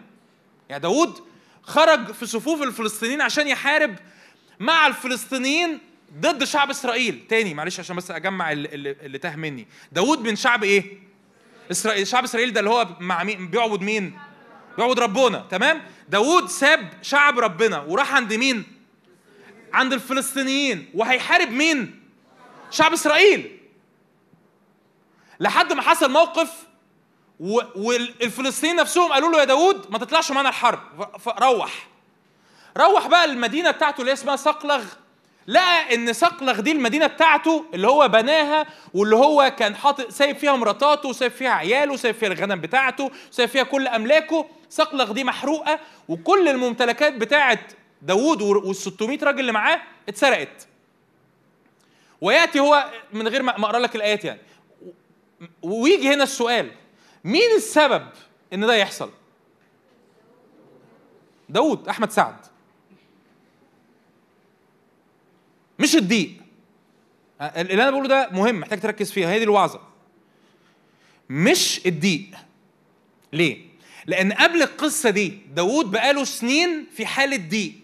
[0.69, 1.21] يعني داود
[1.63, 3.97] خرج في صفوف الفلسطينيين عشان يحارب
[4.61, 5.79] مع الفلسطينيين
[6.21, 7.27] ضد شعب إسرائيل.
[7.29, 9.67] تاني معلش عشان بس أجمع اللي, اللي تاه مني.
[9.93, 11.04] داود من شعب إيه؟
[11.71, 14.19] اسرائيل شعب إسرائيل ده اللي هو مع مين؟ بيعبد مين؟
[14.77, 18.65] بيعبد ربنا تمام؟ داود ساب شعب ربنا وراح عند مين؟
[19.73, 20.91] عند الفلسطينيين.
[20.95, 22.03] وهيحارب مين؟
[22.71, 23.59] شعب إسرائيل.
[25.41, 26.51] لحد ما حصل موقف
[27.77, 30.81] والفلسطينيين نفسهم قالوا له يا داود ما تطلعش معانا الحرب
[31.21, 31.89] فروح.
[32.77, 34.85] روح بقى المدينة بتاعته اللي اسمها صقلغ
[35.47, 40.57] لقى إن صقلغ دي المدينة بتاعته اللي هو بناها واللي هو كان حاطط سايب فيها
[40.57, 44.47] مراته وسايب فيها عياله وسايب فيها الغنم بتاعته وسايب فيها كل أملاكه.
[44.71, 47.73] صقلغ دي محروقة وكل الممتلكات بتاعت
[48.03, 50.67] داوود وال 600 راجل اللي معاه اتسرقت.
[52.21, 54.41] ويأتي هو من غير ما أقرأ لك الآيات يعني.
[55.63, 56.71] ويجي هنا السؤال
[57.25, 58.07] مين السبب
[58.53, 59.11] إن ده يحصل؟
[61.49, 62.37] داود أحمد سعد.
[65.79, 66.33] مش الضيق.
[67.41, 69.31] اللي أنا بقوله ده مهم محتاج تركز فيها.
[69.31, 69.81] هي دي الوعظة.
[71.31, 72.31] مش الضيق.
[73.33, 73.67] ليه؟
[74.07, 77.75] لأن قبل القصة دي داود بقاله سنين في حالة ضيق.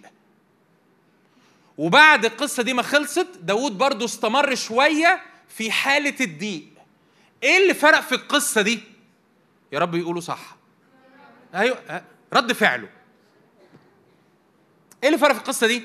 [1.78, 6.66] وبعد القصة دي ما خلصت داود برضو استمر شوية في حالة الضيق.
[7.42, 8.80] إيه اللي فرق في القصة دي؟
[9.72, 10.56] يا رب يقولوا صح.
[11.54, 12.04] أيوه أه.
[12.32, 12.88] رد فعله.
[15.02, 15.82] إيه اللي فرق في القصة دي؟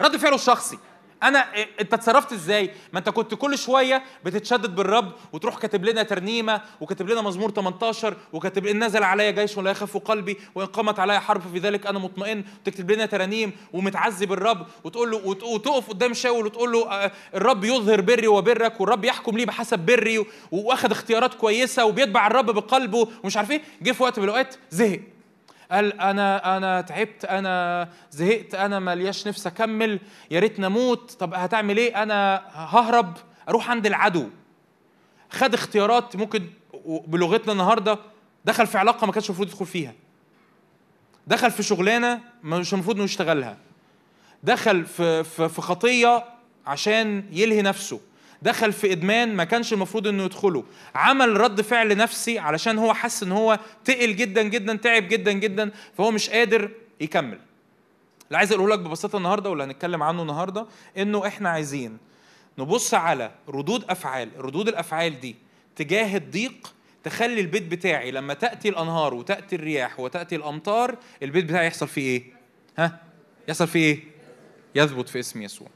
[0.00, 0.78] رد فعله الشخصي.
[1.22, 1.38] أنا
[1.80, 7.08] أنت اتصرفت إزاي؟ ما أنت كنت كل شوية بتتشدد بالرب وتروح كاتب لنا ترنيمة وكاتب
[7.10, 11.42] لنا مزمور 18 وكاتب إن نزل علي جيش ولا يخاف قلبي وإن قامت علي حرب
[11.52, 12.44] في ذلك أنا مطمئن.
[12.62, 17.64] وتكتب لنا ترانيم وتعظم الرب وتقول له وت- وتقف قدام شاول وتقول له آه، الرب
[17.64, 23.36] يظهر بري وبرك والرب يحكم لي بحسب بري واخد اختيارات كويسة وبيتبع الرب بقلبه ومش
[23.36, 23.62] عارف إيه.
[23.82, 25.00] جه في وقت من الأوقات زهق.
[25.70, 31.76] قال أنا أنا تعبت أنا زهقت أنا ملياش نفسي أكمل يا ريت نموت طب هتعمل
[31.76, 33.16] إيه؟ أنا ههرب
[33.48, 34.28] أروح عند العدو.
[35.30, 36.46] خد اختيارات ممكن
[36.86, 37.98] بلغتنا النهارده
[38.44, 39.94] دخل في علاقة ما كانش المفروض يدخل فيها.
[41.26, 43.56] دخل في شغلانة مش المفروض إنه يشتغلها.
[44.42, 46.24] دخل في في في خطية
[46.66, 48.00] عشان يلهي نفسه.
[48.42, 50.64] دخل في إدمان ما كانش المفروض إنه يدخله.
[50.94, 55.70] عمل رد فعل نفسي علشان هو حس إن هو تقل جدا جدا تعب جدا جدا
[55.96, 57.38] فهو مش قادر يكمل.
[58.26, 60.66] اللي عايز أقوله لك ببساطة النهارده واللي هنتكلم عنه النهارده
[60.98, 61.98] إنه إحنا عايزين
[62.58, 65.36] نبص على ردود أفعال ردود الأفعال دي
[65.76, 71.88] تجاه الضيق تخلي البيت بتاعي لما تأتي الأنهار وتأتي الرياح وتأتي الأمطار البيت بتاعي يحصل
[71.88, 72.24] فيه إيه؟
[72.78, 73.00] ها؟
[73.48, 74.04] يحصل فيه إيه؟
[74.74, 75.68] يثبت في اسم يسوع.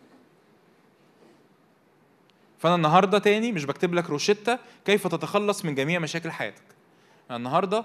[2.61, 6.62] فأنا النهارده تاني مش بكتب لك روشتة كيف تتخلص من جميع مشاكل حياتك.
[7.31, 7.85] أنا النهارده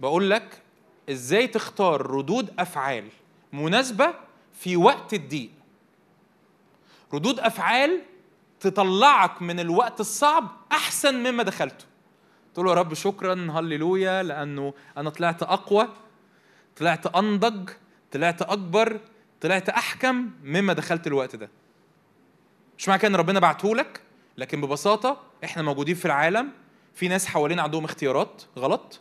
[0.00, 0.62] بقول لك
[1.10, 3.08] إزاي تختار ردود أفعال
[3.52, 4.14] مناسبة
[4.52, 5.50] في وقت الضيق.
[7.14, 8.00] ردود أفعال
[8.60, 11.84] تطلعك من الوقت الصعب أحسن مما دخلته.
[12.54, 15.88] تقول له يا رب شكرا هللويا لأنه أنا طلعت أقوى
[16.76, 17.70] طلعت أنضج
[18.12, 19.00] طلعت أكبر
[19.40, 21.50] طلعت أحكم مما دخلت الوقت ده.
[22.82, 24.00] مش معنى كده إن ربنا بعتهولك
[24.38, 26.50] لكن ببساطة إحنا موجودين في العالم
[26.94, 29.00] في ناس حوالينا عندهم اختيارات غلط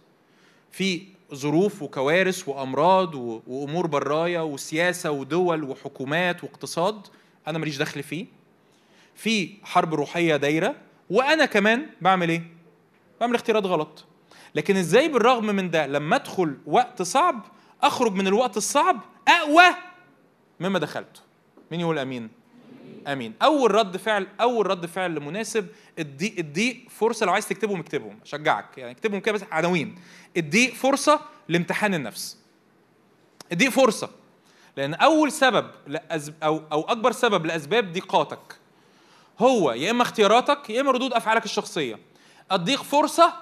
[0.71, 7.07] في ظروف وكوارث وأمراض وأمور براية وسياسة ودول وحكومات واقتصاد
[7.47, 8.25] أنا ماليش دخل فيه
[9.15, 10.75] في حرب روحية دايرة
[11.09, 12.43] وأنا كمان بعمل إيه؟
[13.21, 14.05] بعمل اختيارات غلط.
[14.55, 17.45] لكن إزاي بالرغم من ده لما أدخل وقت صعب
[17.83, 19.75] أخرج من الوقت الصعب أقوى
[20.59, 21.21] مما دخلته؟
[21.71, 22.40] مين يقول آمين؟
[23.07, 23.33] أمين.
[23.41, 25.67] أول رد فعل أول رد فعل مناسب
[25.99, 28.77] الضيق الضيق فرصة لو عايز تكتبهم اكتبهم أشجعك.
[28.77, 29.95] يعني اكتبهم كده بس عناوين.
[30.37, 31.19] الضيق فرصة
[31.49, 32.37] لامتحان النفس.
[33.51, 34.09] الضيق فرصة.
[34.77, 36.31] لأن أول سبب لأز...
[36.43, 38.55] أو أو أكبر سبب لأسباب ضيقاتك
[39.39, 41.99] هو يا إما اختياراتك يا إما ردود أفعالك الشخصية.
[42.51, 43.33] الضيق فرصة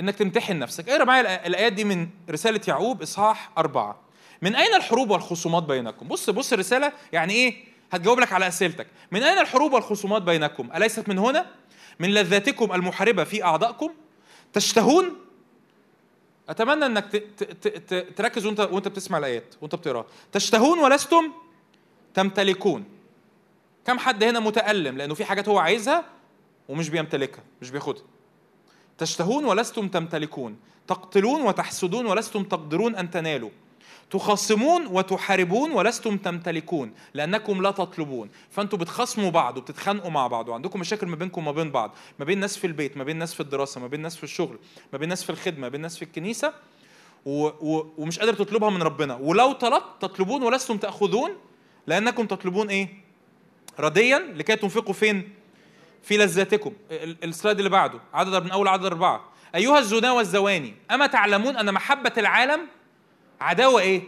[0.00, 0.88] إنك تمتحن نفسك.
[0.88, 4.00] اقرأ معايا الآيات دي من رسالة يعقوب إصحاح أربعة.
[4.42, 8.86] من أين الحروب والخصومات بينكم؟ بص بص الرسالة يعني إيه؟ هتجاوب لك على أسئلتك.
[9.10, 11.46] من أين الحروب والخصومات بينكم؟ أليست من هنا؟
[11.98, 13.90] من لذاتكم المحاربة في أعضائكم؟
[14.52, 15.16] تشتهون؟
[16.48, 17.22] أتمنى إنك
[18.16, 21.32] تركز وانت وأنت بتسمع الآيات وأنت بتقراها تشتهون ولستم
[22.14, 22.84] تمتلكون.
[23.86, 26.04] كم حد هنا متألم؟ لأنه في حاجات هو عايزها
[26.68, 28.02] ومش بيمتلكها مش بياخدها.
[28.98, 30.56] تشتهون ولستم تمتلكون.
[30.88, 33.50] تقتلون وتحسدون ولستم تقدرون أن تنالوا.
[34.10, 38.30] تخاصمون وتحاربون ولستم تمتلكون لأنكم لا تطلبون.
[38.50, 42.38] فأنتوا بتخاصموا بعض وبتتخانقوا مع بعض وعندكم مشاكل ما بينكم وما بين بعض ما بين
[42.40, 44.58] ناس في البيت ما بين ناس في الدراسة ما بين ناس في الشغل
[44.92, 46.52] ما بين ناس في الخدمة ما بين ناس في الكنيسة
[47.26, 47.46] و...
[47.46, 47.92] و...
[47.98, 49.14] ومش قادر تطلبها من ربنا.
[49.14, 51.30] ولو طلبت تطلبون ولستم تأخذون
[51.86, 52.88] لأنكم تطلبون إيه؟
[53.80, 55.28] رديا لكي تنفقوا فين؟
[56.02, 56.72] في لذاتكم.
[56.90, 59.24] ال- السلايد اللي بعده عدد من أول عدد أربعة.
[59.54, 62.60] أيها الزنا والزواني أما تعلمون أن محبة العالم
[63.44, 64.02] عداوة إيه؟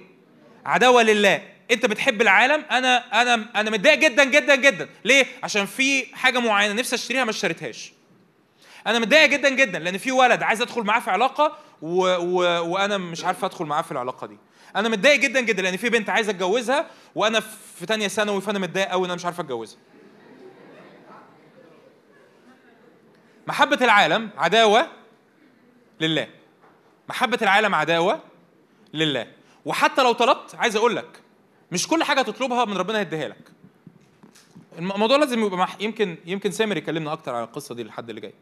[0.67, 1.43] عداوة لله.
[1.71, 4.89] أنت بتحب العالم؟ أنا أنا أنا متضايق جدا جدا جدا.
[5.05, 7.93] ليه؟ عشان في حاجة معينة نفسي أشتريها ما اشتريتهاش.
[8.87, 12.03] أنا متضايق جدا جدا لأن في ولد عايز أدخل معاه في علاقة و...
[12.17, 12.41] و...
[12.73, 14.37] وأنا مش عارف أدخل معاه في العلاقة دي.
[14.77, 17.41] أنا متضايق جدا جدا لأن في بنت عايز أتجوزها وأنا
[17.79, 19.79] في تانية ثانوي فأنا متضايق قوي إن أنا مش عارف أتجوزها.
[23.47, 24.87] محبة العالم عداوة
[26.01, 26.29] لله.
[27.09, 28.21] محبة العالم عداوة
[28.99, 29.27] لله.
[29.65, 31.21] وحتى لو طلبت عايز أقول لك
[31.73, 33.51] مش كل حاجة تطلبها من ربنا هيديها لك.
[34.79, 35.77] الم- الموضوع لازم يبقى مح...
[35.81, 38.33] يمكن يمكن سامر يكلمنا أكتر على القصة دي الحد اللي جاي.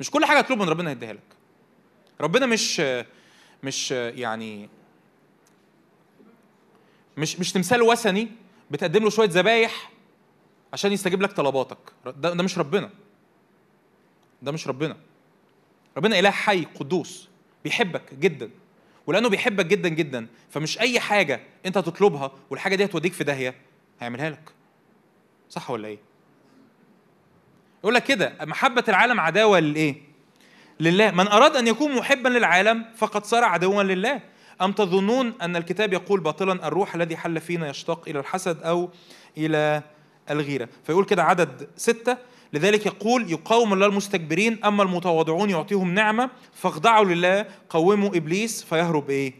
[0.00, 1.36] مش كل حاجة تطلبها من ربنا هيديها لك.
[2.20, 2.82] ربنا مش
[3.62, 4.68] مش يعني
[7.16, 8.28] مش مش تمثال وثني
[8.70, 9.90] بتقدم له شوية ذبايح
[10.72, 11.78] عشان يستجيب لك طلباتك.
[12.04, 12.90] ده, ده مش ربنا.
[14.42, 14.96] ده مش ربنا.
[15.96, 17.28] ربنا إله حي قدوس
[17.64, 18.50] بيحبك جدا.
[19.06, 23.54] ولأنه بيحبك جدا جدا فمش أي حاجة أنت هتطلبها والحاجة دي هتوديك في داهية
[24.00, 24.50] هيعملها لك.
[25.50, 25.98] صح ولا إيه؟
[27.80, 29.94] يقول لك كده محبة العالم عداوة للايه
[30.80, 31.10] لله.
[31.10, 34.20] من أراد أن يكون محبا للعالم فقد صار عدوا لله.
[34.62, 38.90] أم تظنون أن الكتاب يقول باطلا الروح الذي حل فينا يشتاق إلى الحسد أو
[39.38, 39.82] إلى
[40.30, 42.16] الغيرة؟ فيقول كده عدد ستة
[42.54, 49.32] لذلك يقول يقاوم الله المستكبرين أما المتواضعون يعطيهم نعمة فاخضعوا لله قوموا إبليس فيهرب إيه؟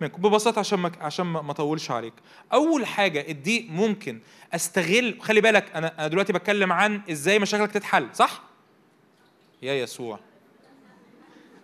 [0.00, 0.22] منكم.
[0.22, 2.12] ببساطة عشان ما عشان ما أطولش عليك.
[2.52, 4.20] أول حاجة الضيق ممكن
[4.54, 8.42] أستغل خلي بالك أنا أنا دلوقتي بتكلم عن إزاي مشاكلك تتحل صح؟
[9.62, 10.18] يا يسوع.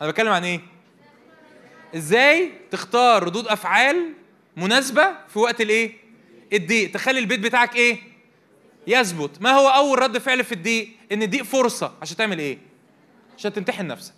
[0.02, 0.60] أنا بتكلم عن إيه؟
[1.96, 4.12] إزاي تختار ردود أفعال
[4.56, 5.92] مناسبة في وقت الإيه؟
[6.52, 6.90] الضيق.
[6.90, 8.11] تخلي البيت بتاعك إيه؟
[8.86, 11.94] يثبت ما هو أول رد فعل في الضيق؟ إن الضيق فرصة.
[12.02, 12.58] عشان تعمل إيه؟
[13.38, 14.14] عشان تمتحن نفسك.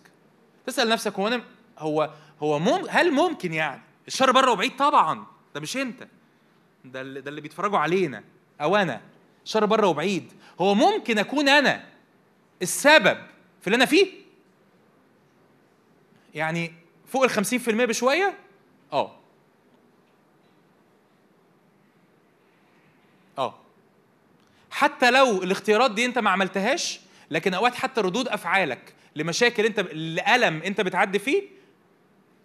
[0.66, 1.42] تسأل نفسك هو أنا
[1.78, 2.10] هو
[2.42, 5.26] هو مم هل ممكن يعني؟ الشر بره وبعيد طبعا.
[5.54, 6.08] ده مش أنت.
[6.84, 8.24] ده اللي, ده اللي بيتفرجوا علينا.
[8.60, 9.00] أو أنا.
[9.44, 10.32] الشر بره وبعيد.
[10.60, 11.84] هو ممكن أكون أنا
[12.62, 13.18] السبب
[13.60, 14.06] في اللي أنا فيه؟
[16.34, 16.74] يعني
[17.06, 18.38] فوق ال 50% بشوية؟
[18.92, 19.16] آه.
[24.74, 30.62] حتى لو الاختيارات دي انت ما عملتهاش لكن اوقات حتى ردود افعالك لمشاكل انت لألم
[30.62, 31.42] انت بتعدي فيه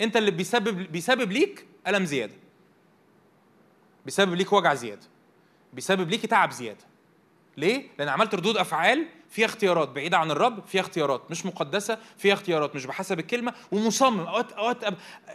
[0.02, 2.34] انت اللي بيسبب بيسبب ليك ألم زيادة.
[4.06, 5.02] بيسبب ليك وجع زيادة.
[5.74, 6.84] بيسبب ليك تعب زيادة.
[7.58, 9.90] ليه؟ لأن عملت ردود أفعال فيها اختيارات.
[9.90, 11.22] بعيدة عن الرب، فيها اختيارات.
[11.32, 12.76] مش مقدسة، فيها اختيارات.
[12.76, 14.20] مش بحسب الكلمة، ومصمم.
[14.20, 14.78] أوقات أوقات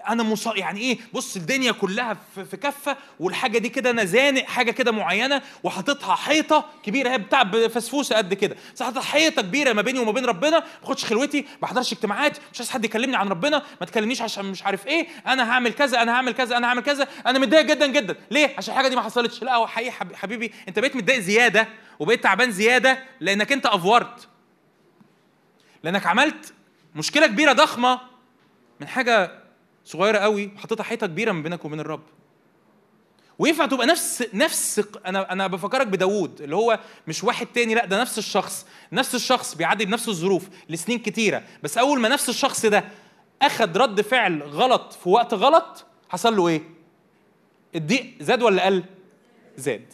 [0.09, 2.17] أنا مصمم يعني إيه؟ بص الدنيا كلها
[2.51, 7.11] في كفة والحاجة دي كده أنا زانق حاجة كده معينة وحاططها حيطة كبيرة.
[7.11, 11.05] هي بتاع فسفوسة قد كده، بس حيطة كبيرة ما بيني وما بين ربنا، ما باخدش
[11.05, 14.87] خلوتي، ما بحضرش اجتماعات، مش عايز حد يكلمني عن ربنا، ما تكلمنيش عشان مش عارف
[14.87, 18.55] إيه، أنا هعمل كذا، أنا هعمل كذا، أنا هعمل كذا، أنا متضايق جدا جدا، ليه؟
[18.59, 21.69] عشان الحاجة دي ما حصلتش، لا هو حقيقي حب- حبيبي أنت بقيت متضايق زيادة.
[21.99, 24.29] وبقيت تعبان زيادة لأنك أنت أفورت.
[25.83, 26.55] لأنك عملت
[26.95, 28.01] مشكلة كبيرة ضخمة
[28.81, 29.43] من حاجة
[29.85, 32.03] صغيرة قوي وحطيتها حيطة كبيرة من بينك وبين الرب.
[33.39, 38.01] وينفع تبقى نفس نفس أنا أنا بفكرك بداوود اللي هو مش واحد تاني لأ ده
[38.01, 38.67] نفس الشخص.
[38.93, 41.43] نفس الشخص بيعدي بنفس الظروف لسنين كتيرة.
[41.63, 42.85] بس أول ما نفس الشخص ده
[43.43, 46.63] أخد رد فعل غلط في وقت غلط حصل له إيه؟
[47.75, 48.85] الضيق زاد ولا قل؟
[49.57, 49.93] زاد.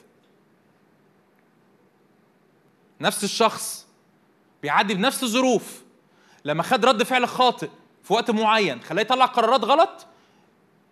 [3.01, 3.87] نفس الشخص
[4.63, 5.83] بيعدي بنفس الظروف.
[6.45, 7.69] لما خد رد فعل خاطئ
[8.03, 10.07] في وقت معين خلاه يطلع قرارات غلط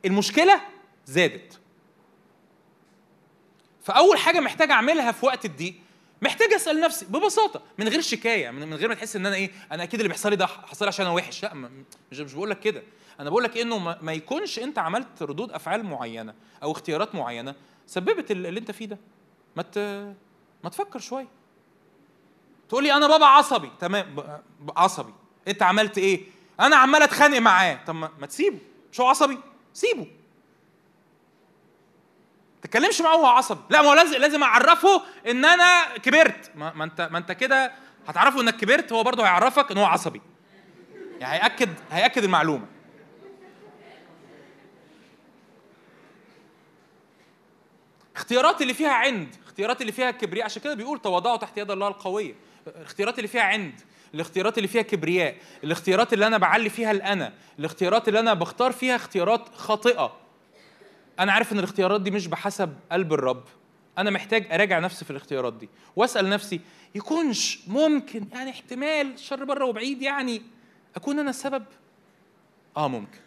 [0.04, 0.60] المشكلة
[1.06, 1.58] زادت.
[3.82, 5.74] فأول حاجة محتاج أعملها في وقت الضيق
[6.22, 9.82] محتاج أسأل نفسي ببساطة من غير شكاية من غير ما تحس إن أنا إيه أنا
[9.82, 12.82] أكيد اللي بيحصل لي ده حصل عشان أنا وحش لأ مش مش بقول لك كده.
[13.20, 17.54] أنا بقول لك إنه ما, يكونش أنت عملت ردود أفعال معينة أو اختيارات معينة
[17.86, 18.98] سببت ال- اللي أنت فيه ده.
[19.56, 19.64] ما.
[20.64, 21.28] ما تفكر شوية.
[22.68, 23.70] تقول لي أنا بابا عصبي.
[23.80, 24.16] تمام.
[24.76, 25.14] عصبي.
[25.48, 26.24] أنت عملت إيه؟
[26.60, 27.78] أنا عمال أتخانق معاه.
[27.86, 28.58] طب ما تسيبه.
[28.92, 29.38] مش هو عصبي؟
[29.72, 30.06] سيبه.
[32.62, 33.60] تتكلمش معاه وهو عصبي.
[33.70, 36.50] لا ما هو لازم لازم أعرفه إن أنا كبرت.
[36.54, 37.72] ما, ما انت ما أنت كده
[38.06, 40.20] هتعرفه إنك كبرت هو برضه هيعرفك إن هو عصبي.
[41.20, 42.66] يعني هياكد هيأكد المعلومة.
[48.16, 51.88] اختيارات اللي فيها عند اختيارات اللي فيها كبرياء عشان كده بيقول تواضعوا تحت يد الله
[51.88, 52.34] القوية.
[52.76, 53.80] الاختيارات اللي فيها عند
[54.14, 55.34] الاختيارات اللي فيها كبرياء
[55.64, 60.16] الاختيارات اللي أنا بعلي فيها الأنا الاختيارات اللي أنا بختار فيها اختيارات خاطئة.
[61.20, 63.44] أنا عارف إن الاختيارات دي مش بحسب قلب الرب.
[63.98, 66.60] أنا محتاج أراجع نفسي في الاختيارات دي وأسأل نفسي
[66.94, 70.42] يكونش ممكن يعني احتمال الشر بره وبعيد يعني
[70.96, 71.64] أكون أنا السبب؟
[72.76, 73.18] آه ممكن.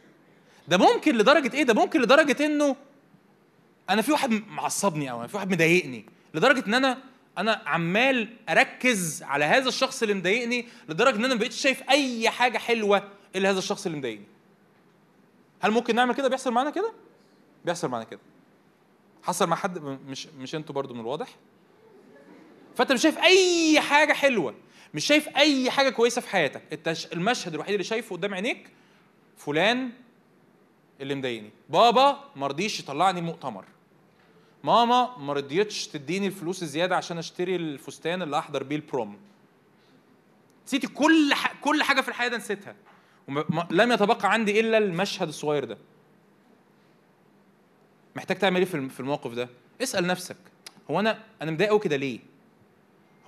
[0.67, 2.75] ده ممكن لدرجة إيه؟ ده ممكن لدرجة إنه
[3.89, 6.97] أنا في واحد معصبني أو في واحد مضايقني لدرجة إن أنا
[7.37, 12.29] أنا عمال أركز على هذا الشخص اللي مضايقني لدرجة إن أنا ما بقتش شايف أي
[12.29, 14.25] حاجة حلوة إلا هذا الشخص اللي مضايقني.
[15.61, 16.93] هل ممكن نعمل كده؟ بيحصل معانا كده؟
[17.65, 18.19] بيحصل معانا كده.
[19.23, 21.27] حصل مع حد؟ مش مش أنتوا برضو من الواضح؟
[22.75, 24.55] فأنت مش شايف أي حاجة حلوة
[24.93, 26.61] مش شايف أي حاجة كويسة في حياتك.
[26.73, 28.69] أنت المشهد الوحيد اللي شايفه قدام عينيك
[29.37, 29.89] فلان
[31.01, 31.49] اللي مضايقني.
[31.69, 33.65] بابا ما رضيش يطلعني المؤتمر
[34.63, 39.17] ماما ما رضيتش تديني الفلوس الزياده عشان اشتري الفستان اللي احضر بيه البروم.
[40.67, 41.53] نسيت كل ح...
[41.61, 42.75] كل حاجة في الحياة ده نسيتها.
[43.27, 45.77] ولم يتبقى عندي إلا المشهد الصغير ده.
[48.15, 49.49] محتاج تعمل إيه في الم- في الموقف ده؟
[49.81, 50.37] اسأل نفسك.
[50.91, 52.19] هو أنا أنا مضايق كده ليه؟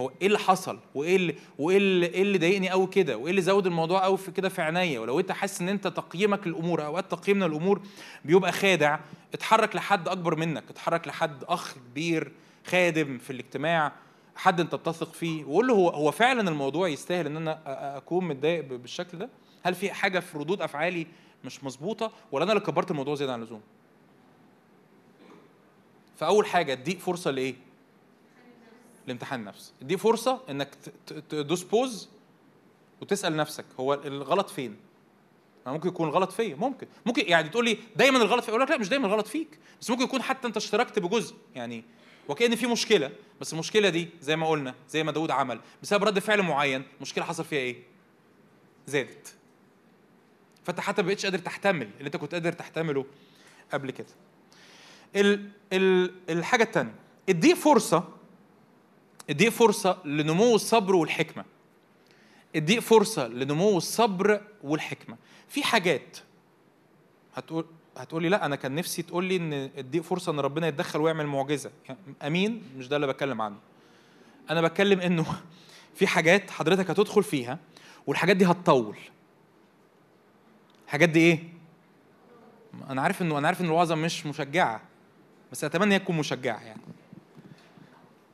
[0.02, 3.42] هو إيه اللي حصل؟ وإيه اللي وإيه اللي, إيه اللي ضايقني قوي كده؟ وإيه اللي
[3.42, 7.12] زود الموضوع قوي في كده في عينيا؟ ولو أنت حاسس إن أنت تقييمك للأمور أوقات
[7.12, 7.82] تقييمنا للأمور
[8.26, 9.00] بيبقى خادع
[9.34, 12.32] اتحرك لحد أكبر منك اتحرك لحد أخ كبير
[12.68, 13.92] خادم في الاجتماع
[14.36, 17.60] حد أنت بتثق فيه وقول له هو هو فعلا الموضوع يستاهل إن أنا
[17.98, 19.30] أكون متضايق بالشكل ده؟
[19.64, 21.08] هل في حاجة في ردود أفعالي
[21.46, 23.62] مش مظبوطة؟ ولا أنا اللي كبرت الموضوع زيادة عن اللزوم؟
[26.18, 27.56] فأول حاجة أديك فرصة لإيه؟
[29.08, 30.76] لامتحان النفس اديك فرصة إنك
[31.30, 32.10] تدوس بوز
[33.02, 34.78] وتسأل نفسك هو الغلط فين؟
[35.68, 36.88] ممكن يكون الغلط فيا ممكن.
[37.06, 39.60] ممكن يعني تقول لي دايما الغلط فيا أقول لك لا مش دايما الغلط فيك.
[39.82, 41.84] بس ممكن يكون حتى أنت اشتركت بجزء يعني
[42.30, 43.12] وكأن في مشكلة
[43.42, 47.24] بس المشكلة دي زي ما قلنا زي ما داود عمل بسبب رد فعل معين مشكلة
[47.26, 47.84] حصل فيها إيه؟
[48.88, 49.36] زادت.
[50.64, 53.06] فأنت حتى ما بقتش قادر تحتمل اللي أنت كنت قادر تحتمله
[53.74, 54.08] قبل كده.
[55.16, 56.96] ال ال الحاجة الثانية
[57.30, 58.04] اديه فرصة
[59.30, 61.46] اديه فرصة لنمو الصبر والحكمة.
[62.56, 65.18] اديه فرصة لنمو الصبر والحكمة.
[65.48, 66.18] في حاجات.
[67.36, 67.66] هتقول
[67.98, 71.72] هتقولي لا أنا كان نفسي تقول لي إن اديه فرصة إن ربنا يتدخل ويعمل معجزة.
[71.90, 73.58] يعني أمين مش ده اللي بتكلم عنه.
[74.50, 75.26] أنا بتكلم إنه
[75.96, 77.60] في حاجات حضرتك هتدخل فيها
[78.08, 78.98] والحاجات دي هتطول.
[80.86, 81.44] الحاجات دي إيه؟
[82.90, 84.82] أنا عارف انه أنا عارف إن الوعظة مش مشجعة
[85.52, 86.82] بس أتمنى هي تكون مشجعة يعني.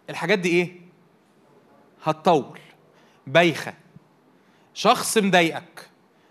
[0.09, 0.71] الحاجات دي إيه؟
[2.03, 2.59] هتطول.
[3.27, 3.73] بايخة.
[4.73, 5.89] شخص مضايقك.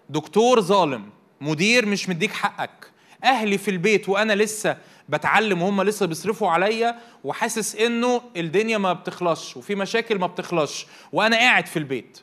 [0.08, 1.10] دكتور ظالم.
[1.40, 2.90] مدير مش مديك حقك.
[3.24, 4.78] أهلي في البيت وأنا لسه
[5.08, 11.36] بتعلم وهم لسه بيصرفوا عليا وحاسس إنه الدنيا ما بتخلصش وفي مشاكل ما بتخلصش وأنا
[11.36, 12.18] قاعد في البيت.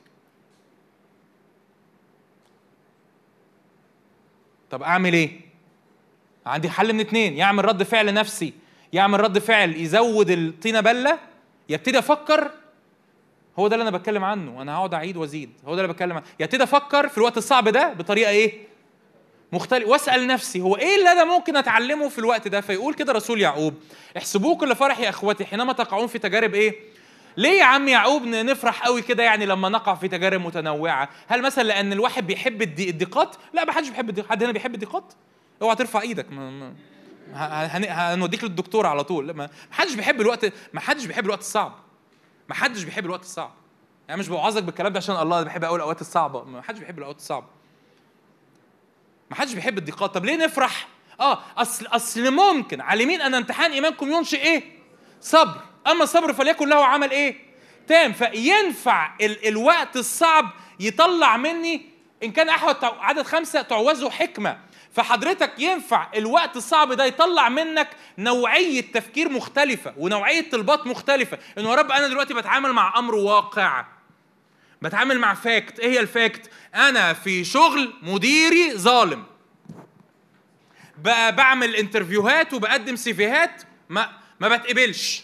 [4.69, 5.39] طب أعمل إيه؟
[6.45, 7.33] عندي حل من اتنين.
[7.33, 8.53] يعمل رد فعل نفسي.
[8.93, 11.19] يعمل رد فعل يزود الطينة بلة
[11.69, 12.51] يبتدي أفكر
[13.59, 16.25] هو ده اللي أنا بتكلم عنه أنا هقعد اعيد وازيد هو ده اللي بتكلم عنه.
[16.39, 18.53] يبتدي أفكر في الوقت الصعب ده بطريقة إيه؟
[19.51, 23.41] مختلف واسأل نفسي هو إيه اللي أنا ممكن اتعلمه في الوقت ده؟ فيقول كده رسول
[23.41, 23.73] يعقوب
[24.17, 26.75] احسبوه كل فرح يا اخوتي حينما تقعون في تجارب إيه؟
[27.37, 31.63] ليه يا عم يعقوب نفرح قوي كده يعني لما نقع في تجارب متنوعة؟ هل مثلا
[31.63, 35.13] لأن الواحد بيحب الضيقات لا ما حدش بيحب الضيقات حد هنا بيحب الضيقات
[35.61, 36.73] اوعى ترفع إيدك ما ما
[37.33, 39.31] هنوديك للدكتور على طول.
[39.33, 41.73] ما حدش بيحب الوقت ما حدش بيحب الوقت الصعب.
[42.49, 43.51] ما حدش بيحب الوقت الصعب.
[44.07, 46.43] يعني مش بوعظك بالكلام ده عشان الله بحب قوي الأوقات الصعبة.
[46.43, 47.47] ما حدش بيحب الأوقات الصعبة.
[49.29, 50.13] ما حدش بيحب الضيقات.
[50.13, 50.87] طب ليه نفرح؟
[51.19, 52.81] آه أصل أصل ممكن.
[52.81, 54.63] عالمين أن امتحان إيمانكم ينشئ إيه؟
[55.21, 55.61] صبر.
[55.87, 57.35] أما الصبر فليكن له عمل إيه؟
[57.87, 58.13] تام.
[58.13, 60.49] فينفع ال الوقت الصعب
[60.79, 61.89] يطلع مني
[62.23, 64.57] إن كان أحد عدد خمسة تعوزه حكمة.
[64.95, 71.37] فحضرتك ينفع الوقت الصعب ده يطلع منك نوعية تفكير مختلفة ونوعية طلبات مختلفة.
[71.57, 73.85] إنه يا رب أنا دلوقتي بتعامل مع أمر واقع.
[74.81, 79.23] بتعامل مع fact إيه هي ال fact أنا في شغل مديري ظالم.
[80.97, 84.09] بقى بعمل interview هات وبقدم CV هات ما
[84.39, 85.23] ما بتقبلش.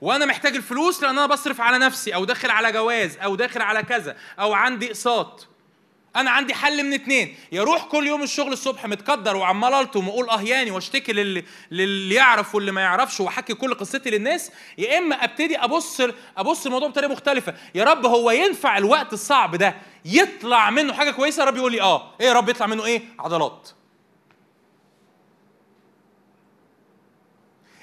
[0.00, 3.82] وأنا محتاج الفلوس لأن أنا بصرف على نفسي أو داخل على جواز أو داخل على
[3.82, 5.48] كذا أو عندي أقساط.
[6.16, 7.36] أنا عندي حل من اتنين.
[7.52, 12.14] يا روح كل يوم الشغل الصبح متكدر وعمال الطم واقول آه ياني واشتكي للي, للي
[12.14, 14.50] يعرف واللي ما يعرفش واحكي كل قصتي للناس.
[14.78, 16.00] يا اما ابتدي ابص
[16.36, 17.54] ابص الموضوع بطريقة مختلفة.
[17.74, 22.14] يا رب هو ينفع الوقت الصعب ده يطلع منه حاجة كويسة؟ رب يقول لي آه.
[22.20, 23.68] إيه يا رب يطلع منه إيه؟ عضلات.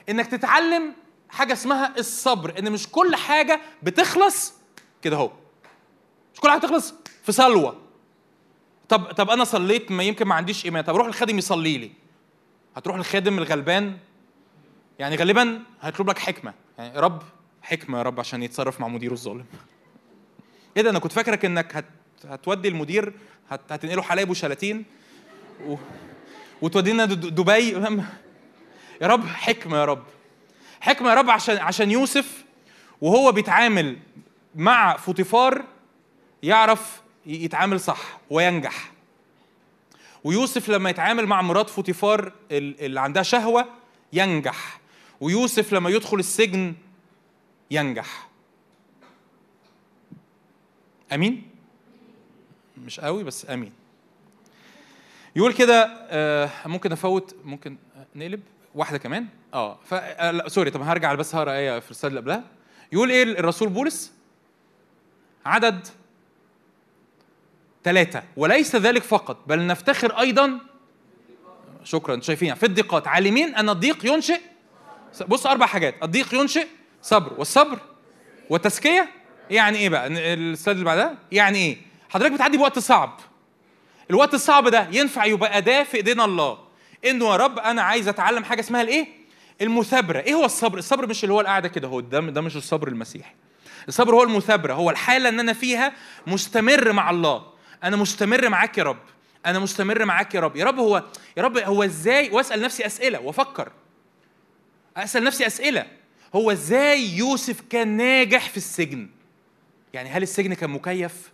[0.10, 0.94] انك تتعلم
[1.30, 4.54] حاجة اسمها الصبر ان مش كل حاجة بتخلص
[5.02, 5.32] كده اهو.
[6.34, 6.94] مش كل حاجة بتخلص
[7.24, 7.89] في صلوة.
[8.90, 10.84] طب طب أنا صليت ما يمكن ما عنديش إيمان.
[10.84, 11.92] طب روح الخادم يصلي لي.
[12.76, 13.98] هتروح للخادم الغلبان؟
[15.00, 16.54] يعني غالبا هيطلب لك حكمة.
[16.78, 17.24] يعني يا رب
[17.62, 19.46] حكمة يا رب عشان يتصرف مع مديره الظالم.
[20.78, 21.86] إيه ده؟ أنا كنت فاكرك إنك هت
[22.26, 23.14] هتودي المدير
[23.50, 23.72] هت...
[23.72, 24.86] هتنقله حلايب وشلاتين
[25.66, 25.76] و...
[26.62, 27.70] وتودينا دبي.
[29.02, 30.04] يا رب حكمة يا رب.
[30.82, 32.44] حكمة يا رب عشان عشان يوسف
[33.02, 33.98] وهو بيتعامل
[34.56, 35.66] مع فوتيفار
[36.44, 38.92] يعرف يتعامل صح وينجح.
[40.24, 43.66] ويوسف لما يتعامل مع مرات فوتيفار ال- اللي عندها شهوة
[44.14, 44.80] ينجح.
[45.22, 46.74] ويوسف لما يدخل السجن
[47.72, 48.30] ينجح.
[51.14, 51.50] أمين؟
[52.78, 53.72] مش قوي بس أمين.
[55.36, 57.78] يقول كده آه، ممكن أفوت ممكن
[58.16, 58.42] نقلب؟
[58.76, 62.44] واحدة كمان؟ آه ف آه، sorry طب هرجع بس هقرا آية في الرسالة اللي قبلها.
[62.92, 64.14] يقول إيه الرسول بولس؟
[65.46, 65.88] عدد
[67.84, 68.24] ثلاثة.
[68.38, 70.60] وليس ذلك فقط بل نفتخر أيضا
[71.84, 73.08] شكرا شايفين في الضيقات.
[73.08, 74.40] عالمين أن الضيق ينشئ
[75.28, 75.96] بص أربع حاجات.
[76.04, 76.68] الضيق ينشئ
[77.02, 77.34] صبر.
[77.38, 77.80] والصبر
[78.50, 79.10] والتزكية
[79.50, 81.78] يعني إيه بقى؟ السلايد اللي بعدها؟ يعني إيه؟
[82.10, 83.20] حضرتك بتعدي بوقت صعب.
[84.10, 86.58] الوقت الصعب ده ينفع يبقى أداة في إيدينا الله.
[87.06, 89.08] إنه يا رب أنا عايز أتعلم حاجة اسمها الإيه؟
[89.62, 90.20] المثابرة.
[90.20, 93.32] إيه هو الصبر؟ الصبر مش اللي هو القعدة كده هو ده ده مش الصبر المسيحي.
[93.88, 94.74] الصبر هو المثابرة.
[94.74, 95.94] هو الحالة ان أنا فيها
[96.28, 97.44] مستمر مع الله.
[97.84, 99.00] أنا مستمر معاك يا رب.
[99.46, 100.56] أنا مستمر معاك يا رب.
[100.56, 101.04] يا رب هو
[101.38, 103.72] يا رب هو إزاي وأسأل نفسي أسئلة وأفكر.
[104.98, 105.86] أسأل نفسي أسئلة.
[106.36, 109.10] هو إزاي يوسف كان ناجح في السجن؟
[109.94, 111.32] يعني هل السجن كان مكيف؟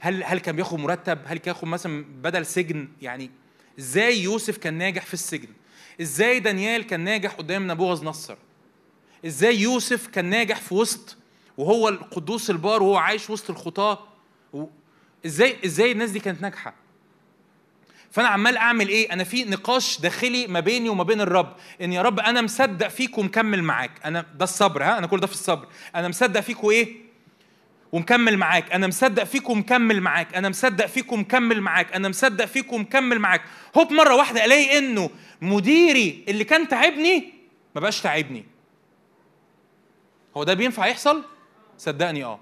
[0.00, 3.30] هل هل كان بياخد مرتب؟ هل كان ياخد مثلا بدل سجن؟ يعني
[3.78, 5.48] إزاي يوسف كان ناجح في السجن؟
[6.00, 8.36] إزاي دانيال كان ناجح قدام نبوغذ نصر
[9.26, 11.16] إزاي يوسف كان ناجح في وسط
[11.58, 13.98] وهو القدوس البار وهو عايش وسط الخطاة؟
[15.26, 16.74] إزاي إزاي الناس دي كانت ناجحة؟
[18.10, 22.02] فأنا عمال أعمل إيه؟ أنا في نقاش داخلي ما بيني وما بين الرب إن يا
[22.02, 23.90] رب أنا مصدق فيك ومكمل معاك.
[24.04, 25.68] أنا ده الصبر ها؟ أنا كل ده في الصبر.
[25.94, 26.96] أنا مصدق فيك وايه
[27.92, 28.72] ومكمل معاك.
[28.72, 30.34] أنا مصدق فيك ومكمل معاك.
[30.36, 31.92] أنا مصدق فيك ومكمل معاك.
[31.92, 33.42] أنا مصدق فيك ومكمل معاك.
[33.76, 35.10] هوب مرة واحدة ألاقي إنه
[35.42, 37.32] مديري اللي كان تعبني
[37.74, 38.44] ما بقاش تعبني.
[40.36, 41.22] هو ده بينفع يحصل؟
[41.78, 42.40] صدقني آه.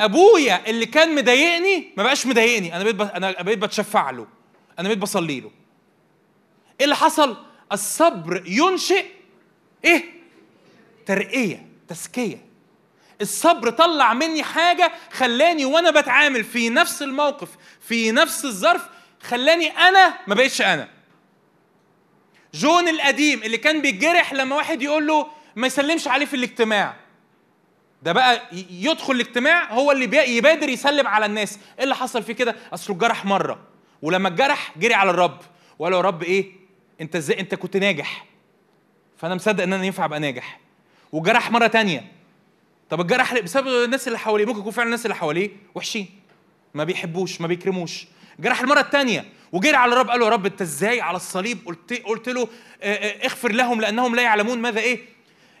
[0.00, 2.76] أبويا اللي كان مضايقني ما بقاش مضايقني.
[2.76, 3.00] أنا بقيت.
[3.00, 4.26] أنا بقيت بتشفع له.
[4.78, 5.50] أنا بقيت بصلي له.
[6.80, 7.36] إيه اللي حصل؟
[7.72, 9.04] الصبر ينشئ
[9.84, 10.04] إيه؟
[11.06, 12.44] ترقية تزكية.
[13.20, 17.48] الصبر طلع مني حاجة خلاني وأنا بتعامل في نفس الموقف
[17.80, 18.82] في نفس الظرف
[19.22, 20.88] خلاني أنا ما بقتش أنا.
[22.54, 26.96] جون القديم اللي كان بيتجرح لما واحد يقول له ما يسلمش عليه في الاجتماع.
[28.02, 31.58] ده بقى يدخل الاجتماع هو اللي يبادر يسلم على الناس.
[31.78, 33.58] إيه اللي حصل فيه كده؟ اصله اتجرح مرة
[34.02, 35.38] ولما اتجرح جري على الرب.
[35.78, 36.52] وقال له يا رب إيه؟
[37.00, 38.24] أنت إزاي؟ أنت كنت ناجح.
[39.16, 40.60] فأنا مصدق إن أنا ينفع أبقى ناجح.
[41.12, 42.12] وجرح مرة تانية.
[42.90, 46.08] طب الجرح؟ بسبب الناس اللي حواليه ممكن يكون فعلا الناس اللي حواليه وحشين
[46.74, 48.06] ما بيحبوش ما بيكرموش.
[48.38, 52.02] جرح المرة الثانية وجري على الرب قال له يا رب أنت إزاي على الصليب؟ قلت
[52.04, 52.48] قلت له
[53.24, 55.00] اغفر لهم لأنهم لا يعلمون ماذا إيه؟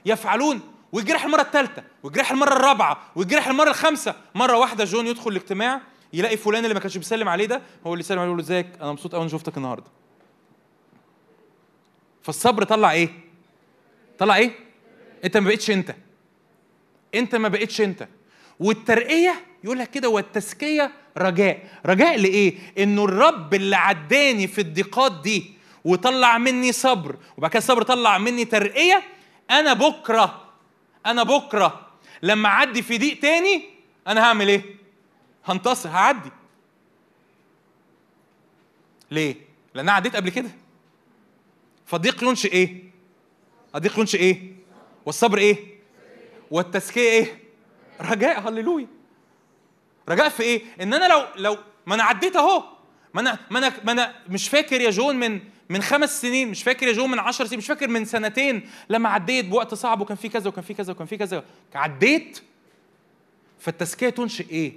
[0.06, 0.60] يفعلون.
[0.92, 4.14] ويجرح المرة الثالثه ويجرح المرة الرابعة ويجرح المرة الخامسة.
[4.34, 5.80] مرة واحدة جون يدخل الاجتماع
[6.12, 8.66] يلاقي فلان اللي ما كانش بيسلم عليه ده هو اللي سلم عليه يقول له إزيك؟
[8.80, 9.86] أنا مبسوط قوي شفتك النهارده.
[12.22, 13.08] فالصبر طلع إيه؟
[14.18, 14.50] طلع إيه؟
[15.24, 15.94] أنت ما بقتش أنت.
[17.14, 18.08] أنت ما بقتش أنت.
[18.60, 19.34] والترقية
[19.64, 21.68] يقول لك كده والتزكية رجاء.
[21.86, 25.52] رجاء لإيه؟ إنه الرب اللي عداني في الضيقات دي
[25.84, 29.02] وطلع مني صبر وبعد كده الصبر طلع مني ترقية
[29.50, 30.49] أنا بكرة
[31.06, 31.86] أنا بكرة
[32.22, 33.70] لما أعدي في ضيق تاني
[34.06, 34.62] أنا هعمل إيه؟
[35.44, 36.30] هنتصر هعدي.
[39.10, 39.34] ليه؟
[39.74, 40.50] لأن أنا عديت قبل كده.
[41.86, 42.90] فالضيق ينشئ إيه؟
[43.74, 44.52] الضيق ينشئ إيه؟
[45.06, 45.78] والصبر إيه؟
[46.50, 47.38] والتزكية إيه؟
[48.00, 48.86] رجاء هللويا.
[50.08, 52.64] رجاء في إيه؟ إن أنا لو لو ما أنا عديت أهو.
[53.14, 55.40] ما أنا ما أنا ما أنا مش فاكر يا جون من
[55.70, 59.08] من خمس سنين مش فاكر يا جون من عشر سنين مش فاكر من سنتين لما
[59.08, 61.44] عديت بوقت صعب وكان في كذا وكان في كذا وكان في كذا.
[61.74, 62.40] عديت
[63.58, 64.72] فالتزكية تنشئ إيه؟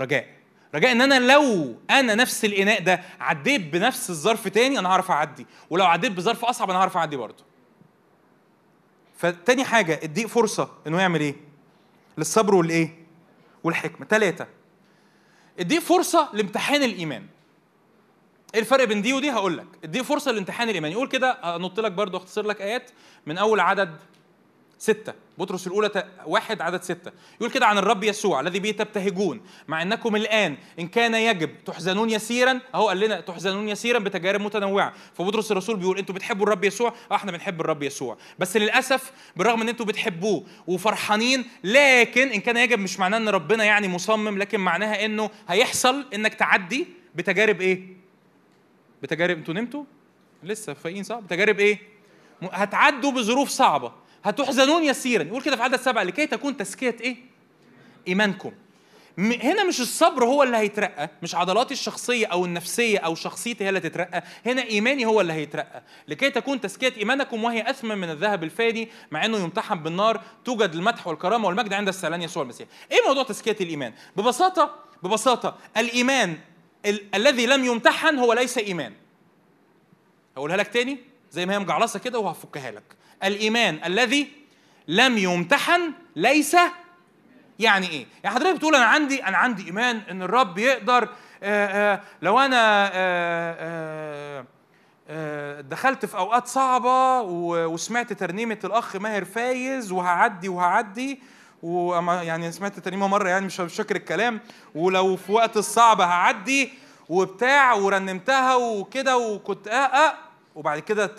[0.00, 0.26] رجاء.
[0.74, 5.46] رجاء إن أنا لو أنا نفس الإناء ده عديت بنفس الظرف تاني أنا هعرف أعدي.
[5.70, 7.44] ولو عديت بظرف أصعب أنا هعرف أعدي برضه.
[9.16, 11.34] فتاني حاجة اديك فرصة إنه يعمل إيه؟
[12.18, 12.98] للصبر والإيه؟
[13.64, 14.06] والحكمة.
[14.06, 14.46] ثلاثة
[15.58, 17.26] اديك فرصة لامتحان الإيمان.
[18.54, 19.66] إيه الفرق بين دي ودي؟ هقول لك.
[19.84, 22.90] اديك فرصة لامتحان الايمان يقول كده انط لك برضه اختصر لك آيات.
[23.26, 23.96] من أول عدد
[24.78, 25.12] ستة.
[25.38, 27.12] بطرس الأولى واحد عدد ستة.
[27.40, 29.40] يقول كده عن الرب يسوع الذي به تبتهجون.
[29.68, 34.92] مع أنكم الآن إن كان يجب تحزنون يسيرا أهو قال لنا تحزنون يسيرا بتجارب متنوعة.
[35.14, 38.16] فبطرس الرسول بيقول أنتوا بتحبوا الرب يسوع؟ أه إحنا بنحب الرب يسوع.
[38.38, 43.64] بس للأسف بالرغم أن أنتوا بتحبوه وفرحانين لكن إن كان يجب مش معناه أن ربنا
[43.64, 47.99] يعني مصمم لكن معناها أنه هيحصل إنك تعدي بتجارب إيه؟
[49.02, 49.84] بتجارب أنتوا نمتوا؟
[50.42, 51.76] لسه فايقين صح؟ بتجارب؟ م-
[52.52, 53.92] هتعدوا بظروف صعبة
[54.24, 57.16] هتحزنون يسيرا يقول كده في عدد سبعة لكي تكون تزكية إيه؟
[58.08, 58.52] إيمانكم
[59.16, 63.68] م- هنا مش الصبر هو اللي هيترقى مش عضلاتي الشخصية أو النفسية أو شخصيتي هي
[63.68, 68.44] اللي تترقى هنا إيماني هو اللي هيترقى لكي تكون تزكية إيمانكم وهي أثمن من الذهب
[68.44, 73.22] الفاني مع أنه يمتحن بالنار توجد المدح والكرامة والمجد عند السلام يسوع المسيح إيه موضوع
[73.22, 76.38] تزكية الإيمان؟ ببساطة ببساطة الإيمان
[76.86, 78.92] ال- الذي لم يمتحن هو ليس إيمان.
[80.36, 80.98] هقولها لك تاني
[81.30, 82.82] زي ما هي مجعلصة كده وهفكها لك.
[83.24, 84.28] الإيمان الذي
[84.88, 86.56] لم يمتحن ليس
[87.58, 91.02] يعني إيه؟ يعني حضرتك بتقول أنا عندي أنا عندي إيمان إن الرب يقدر
[91.42, 94.44] آآ آآ لو أنا آآ
[95.08, 97.20] آآ دخلت في أوقات صعبة
[97.66, 101.22] وسمعت ترنيمة الأخ ماهر فايز وهعدي وهعدي
[101.62, 104.40] وأما يعني سمعت ترنيمة مرة يعني مش فاكر الكلام
[104.74, 106.72] ولو في وقت الصعب هعدي
[107.08, 110.14] وبتاع ورنمتها وكده وكنت أه أه
[110.54, 111.10] وبعد كده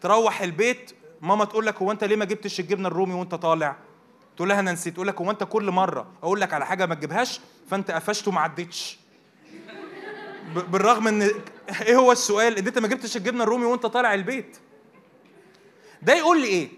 [0.00, 0.92] تروح البيت.
[1.20, 3.76] ماما تقول لك هو أنت ليه ما جبتش الجبنة الرومي وأنت طالع؟
[4.36, 6.94] تقول لها أنا نسيت تقول لك هو أنت كل مرة أقول لك على حاجة ما
[6.94, 7.40] تجيبهاش
[7.70, 8.98] فأنت قفشت وما عدتش.
[10.54, 11.22] بالرغم إن
[11.82, 14.58] إيه هو السؤال؟ إن أنت ما جبتش الجبنة الرومي وأنت طالع البيت.
[16.02, 16.68] ده يقول لي إيه؟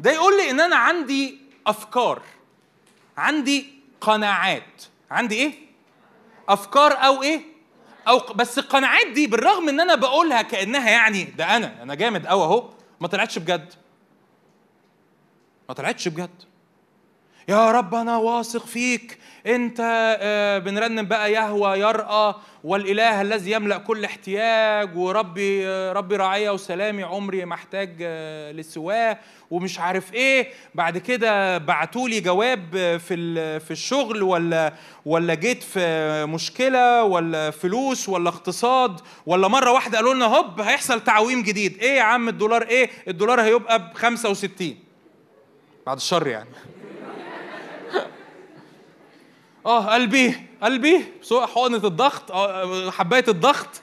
[0.00, 2.22] ده يقول لي إن أنا عندي أفكار.
[3.16, 3.66] عندي
[4.00, 4.82] قناعات.
[5.10, 5.52] عندي إيه؟
[6.48, 7.40] أفكار أو إيه؟
[8.08, 12.42] أو بس القناعات دي بالرغم إن أنا بقولها كأنها يعني ده أنا أنا جامد قوي
[12.42, 12.70] أهو.
[13.00, 13.74] ما طلعتش بجد.
[15.68, 16.42] ما طلعتش بجد.
[17.48, 19.18] يا رب أنا واثق فيك.
[19.46, 19.80] انت
[20.20, 27.02] آه، بنرنم بقى يهوى يرأى والإله الذي يملأ كل احتياج وربي آه، ربي رعاية وسلامي
[27.02, 29.18] عمري محتاج آه، لسواه
[29.50, 30.48] ومش عارف إيه.
[30.74, 34.72] بعد كده بعتوا لي جواب في في الشغل ولا
[35.04, 41.04] ولا جيت في مشكلة ولا فلوس ولا اقتصاد ولا مرة واحدة قالوا لنا هوب هيحصل
[41.04, 41.78] تعويم جديد.
[41.78, 44.76] إيه يا عم الدولار إيه؟ الدولار هيبقى ب 65
[45.86, 46.48] بعد الشر يعني.
[49.66, 51.04] آه قلبي قلبي.
[51.22, 53.80] سوء حقنة الضغط آه، حباية الضغط.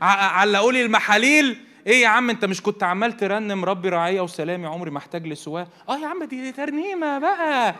[0.00, 1.58] علقوا لي المحاليل.
[1.86, 5.66] إيه يا عم أنت مش كنت عمال ترنم ربي رعايه وسلامي عمري ما احتاج لسواه.
[5.88, 7.74] آه يا عم دي, ترنيمة بقى.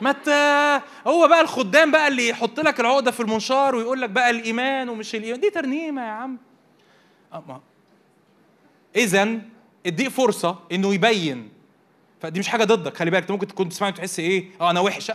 [0.00, 0.82] ما.
[1.06, 5.14] هو بقى الخدام بقى اللي يحط لك العقدة في المنشار ويقول لك بقى الإيمان ومش
[5.14, 5.40] الإيمان.
[5.40, 6.38] دي ترنيمة يا عم.
[8.96, 9.38] اذا
[9.86, 11.48] اديه فرصة إنه يبين.
[12.20, 13.22] فدي مش حاجة ضدك خلي بالك.
[13.22, 15.12] أنت ممكن تكون تسمعني وتحس إيه؟ آه أنا وحش.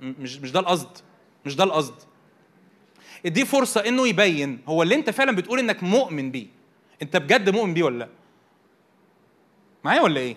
[0.00, 0.98] مش مش ده القصد.
[1.46, 1.94] مش ده القصد.
[3.26, 6.46] اديه فرصة انه يبين هو اللي انت فعلا بتقول انك مؤمن بيه.
[7.02, 8.08] انت بجد مؤمن بيه ولا لا؟
[9.84, 10.36] معايا ولا إيه؟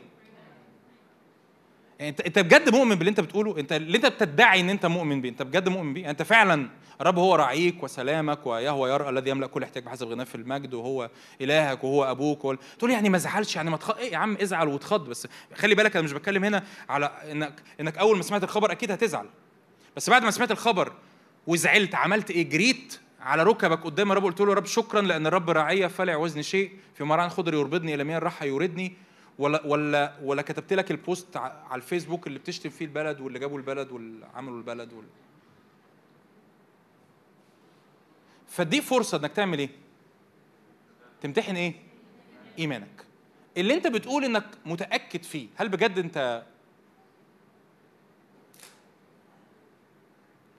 [1.99, 5.21] يعني انت انت بجد مؤمن باللي انت بتقوله؟ انت اللي انت بتدعي ان انت مؤمن
[5.21, 6.69] بيه انت بجد مؤمن بيه؟ انت فعلا
[7.01, 11.09] الرب هو رعيك وسلامك ويهوى يرى الذي يملأ كل احتياج بحسب غناه في المجد وهو
[11.41, 13.97] إلهك وهو أبوك وهو تقول يعني ما زعلش؟ يعني ما تخ...
[13.97, 15.27] إيه يا عم ازعل وتخض بس.
[15.55, 19.25] خلي بالك أنا مش بتكلم هنا على إنك إنك أول ما سمعت الخبر أكيد هتزعل.
[19.97, 20.93] بس بعد ما سمعت الخبر
[21.47, 25.87] وزعلت عملت إيه؟ جريت على ركبك قدام الرب قلت له رب شكرا لأن الرب رعية
[25.87, 28.93] فلا يعوزني شيء في مرعان خضر يربضني إلى مياه الراحه يوردني؟
[29.39, 33.91] ولا ولا ولا كتبت لك البوست على الفيسبوك اللي بتشتم فيه البلد واللي جابوا البلد
[33.91, 35.05] واللي عملوا البلد وال...
[38.47, 39.69] فدي فرصة إنك تعمل إيه؟
[41.21, 41.73] تمتحن إيه؟
[42.59, 43.05] إيمانك.
[43.57, 46.43] اللي أنت بتقول إنك متأكد فيه هل بجد أنت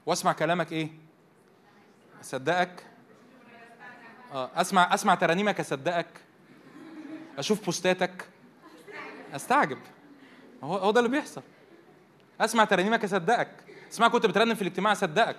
[0.09, 0.89] واسمع كلامك إيه؟
[2.21, 2.87] أصدقك؟
[4.33, 6.07] آه أسمع أسمع ترانيمك أصدقك.
[7.39, 8.29] أشوف بوستاتك.
[9.35, 9.79] أستعجب.
[10.65, 11.43] هو هو ده اللي بيحصل.
[12.41, 13.51] أسمع ترانيمك أصدقك.
[13.91, 15.37] اسمع كنت بترنم في الاجتماع أصدقك.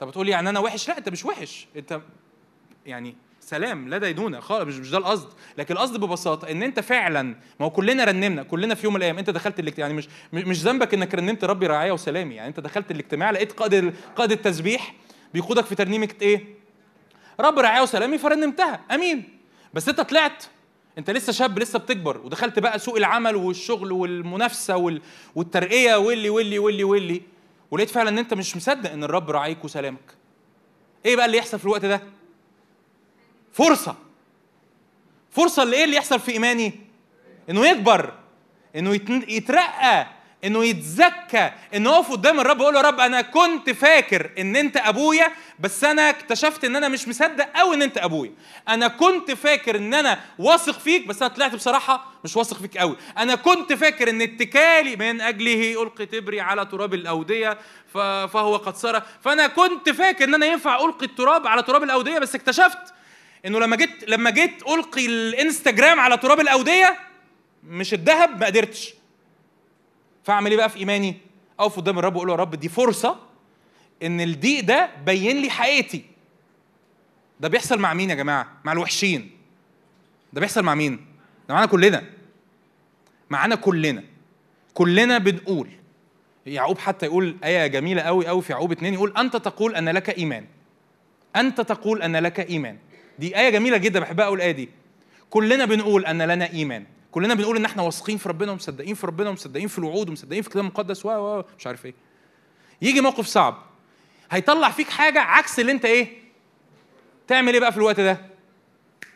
[0.00, 1.68] طب بتقول يعني أنا وحش؟ لا أنت مش وحش.
[1.76, 2.00] أنت
[2.86, 5.28] يعني سلام لا دينونه خالص مش مش ده القصد.
[5.58, 9.18] لكن القصد ببساطة إن أنت فعلا ما هو كلنا رنمنا كلنا في يوم من الأيام
[9.18, 12.90] أنت دخلت الاجتماع يعني مش مش ذنبك إنك رنمت ربي رعاية وسلامي يعني أنت دخلت
[12.90, 14.94] الاجتماع لقيت قائد قائد التسبيح
[15.34, 16.44] بيقودك في ترنيمة إيه؟
[17.40, 19.38] رب رعاية وسلامي فرنمتها أمين.
[19.74, 20.44] بس أنت طلعت
[20.98, 25.02] أنت لسه شاب لسه بتكبر ودخلت بقى سوق العمل والشغل والمنافسة وال...
[25.34, 27.22] والترقية واللي واللي واللي واللي
[27.70, 30.14] ولقيت فعلا إن أنت مش مصدق إن الرب راعيك وسلامك.
[31.06, 32.02] إيه بقى اللي يحصل في الوقت ده؟
[33.52, 33.96] فرصة.
[35.30, 36.80] فرصة اللي إيه اللي يحصل في إيماني؟
[37.50, 38.12] إنه يكبر
[38.76, 38.94] إنه
[39.28, 40.06] يترقى
[40.44, 45.32] إنه يتزكى إنه يقف قدام الرب ويقول له رب أنا كنت فاكر إن أنت أبويا
[45.60, 48.32] بس أنا اكتشفت إن أنا مش مصدق قوي إن أنت أبويا.
[48.68, 52.96] أنا كنت فاكر إن أنا واثق فيك بس أنا طلعت بصراحة مش واثق فيك قوي
[53.18, 57.58] أنا كنت فاكر إن اتكالي من أجله ألقي تبري على تراب الأودية
[58.26, 62.34] فهو قد سرى فأنا كنت فاكر إن أنا ينفع ألقي التراب على تراب الأودية بس
[62.34, 62.78] اكتشفت
[63.46, 66.98] إنه لما جيت لما جيت ألقي الإنستجرام على تراب الأودية
[67.64, 68.94] مش الذهب ما قدرتش.
[70.24, 71.16] فأعمل إيه بقى في إيماني؟
[71.60, 73.18] أقف قدام الرب وأقول له يا رب دي فرصة
[74.02, 76.04] إن الضيق ده بين لي حقيقتي.
[77.40, 79.30] ده بيحصل مع مين يا جماعة؟ مع الوحشين.
[80.32, 80.96] ده بيحصل مع مين؟
[81.48, 82.04] ده معانا كلنا.
[83.30, 84.04] معانا كلنا.
[84.74, 85.68] كلنا بنقول
[86.46, 90.18] يعقوب حتى يقول آية جميلة قوي قوي في يعقوب اتنين يقول أنت تقول أن لك
[90.18, 90.46] إيمان.
[91.36, 92.78] أنت تقول أن لك إيمان.
[93.18, 94.68] دي آية جميلة جدا بحبها قوي الآية دي.
[95.30, 96.84] كلنا بنقول أن لنا إيمان.
[97.12, 100.48] كلنا بنقول إن إحنا واثقين في ربنا ومصدقين في ربنا ومصدقين في الوعود ومصدقين في
[100.48, 101.94] الكتاب المقدس و مش عارف إيه.
[102.82, 103.62] يجي موقف صعب.
[104.30, 106.08] هيطلع فيك حاجة عكس اللي أنت إيه؟
[107.28, 108.20] تعمل إيه بقى في الوقت ده؟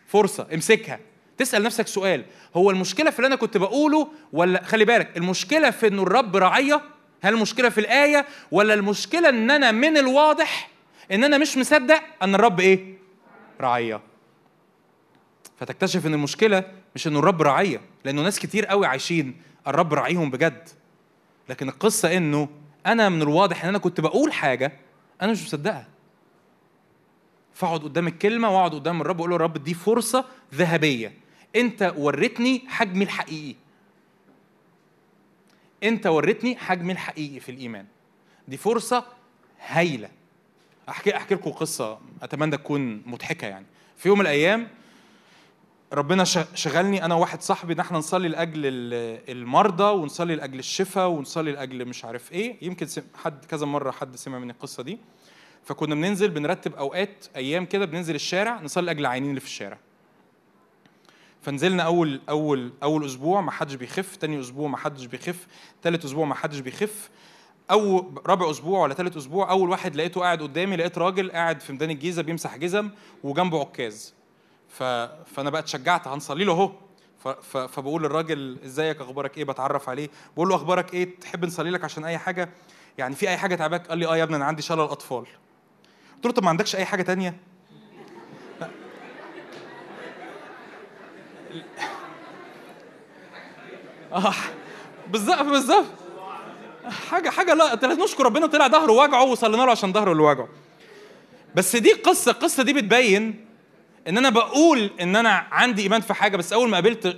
[0.06, 0.47] فرصة.
[0.55, 1.01] امسكها.
[1.39, 2.24] تسأل نفسك سؤال.
[2.56, 6.81] هو المشكلة في اللي أنا كنت بقوله ولا خلي بالك المشكلة في إنه الرب رعيه
[7.23, 10.70] هل المشكلة في الآية؟ ولا المشكلة إن أنا من الواضح
[11.12, 12.97] إن أنا مش مصدق أن الرب إيه؟
[13.60, 14.00] رعية.
[15.58, 16.64] فتكتشف إن المشكلة
[16.94, 20.68] مش إنه الرب رعية لأنه ناس كتير قوي عايشين الرب راعيهم بجد.
[21.48, 22.48] لكن القصة إنه
[22.86, 24.72] أنا من الواضح إن أنا كنت بقول حاجة
[25.22, 25.86] أنا مش مصدقها.
[27.54, 30.24] فأقعد قدام الكلمة وأقعد قدام الرب وأقول له رب دي فرصة
[30.54, 31.12] ذهبية.
[31.56, 33.56] أنت وريتني حجمي الحقيقي.
[35.82, 37.86] أنت وريتني حجمي الحقيقي في الإيمان.
[38.48, 39.04] دي فرصة
[39.66, 40.08] هايلة.
[40.88, 43.66] احكي أحكي لكم قصة أتمنى تكون مضحكة يعني.
[43.96, 44.68] في يوم من الأيام
[45.92, 51.52] ربنا شغلني أنا وواحد صاحبي إن إحنا نصلي لأجل ال- المرضى ونصلي لأجل الشفاء ونصلي
[51.52, 52.56] لأجل مش عارف إيه.
[52.62, 54.98] يمكن حد كذا مرة حد سمع من القصة دي.
[55.64, 59.78] فكنا بننزل بنرتب أوقات أيام كده بننزل الشارع نصلي لأجل العيانين اللي في الشارع.
[61.42, 65.46] فنزلنا اول اول أول أسبوع ما حدش بيخف تاني أسبوع ما حدش بيخف
[65.82, 67.10] تالت أسبوع ما حدش بيخف.
[67.70, 71.72] أو رابع أسبوع ولا تالت أسبوع أول واحد لقيته قاعد قدامي لقيت راجل قاعد في
[71.72, 72.90] ميدان الجيزة بيمسح جزم
[73.24, 74.14] وجنبه عكاز.
[74.68, 74.82] ف...
[75.34, 76.72] فأنا بقى اتشجعت هنصلي له أهو.
[77.24, 77.28] ف...
[77.28, 77.56] ف...
[77.56, 80.09] فبقول للراجل إزيك؟ أخبارك إيه؟ بتعرف عليه.
[80.36, 82.48] بقول له أخبارك إيه؟ تحب نصلي لك عشان أي حاجة؟
[82.98, 85.24] يعني في أي حاجة تعباك؟ قال لي آه يا ابني أنا عندي شلل اطفال
[86.14, 87.36] قلت له طب ما عندكش أي حاجة تانية؟
[94.12, 94.34] آه
[95.09, 96.05] بالظبط بالظبط.
[96.90, 100.48] حاجة حاجة لا نشكر ربنا طلع ظهره وجعه وصلينا له عشان ظهره اللي وجعه
[101.54, 103.46] بس دي قصة القصة دي بتبين
[104.08, 107.16] إن أنا بقول إن أنا عندي إيمان في حاجة بس أول ما قابلت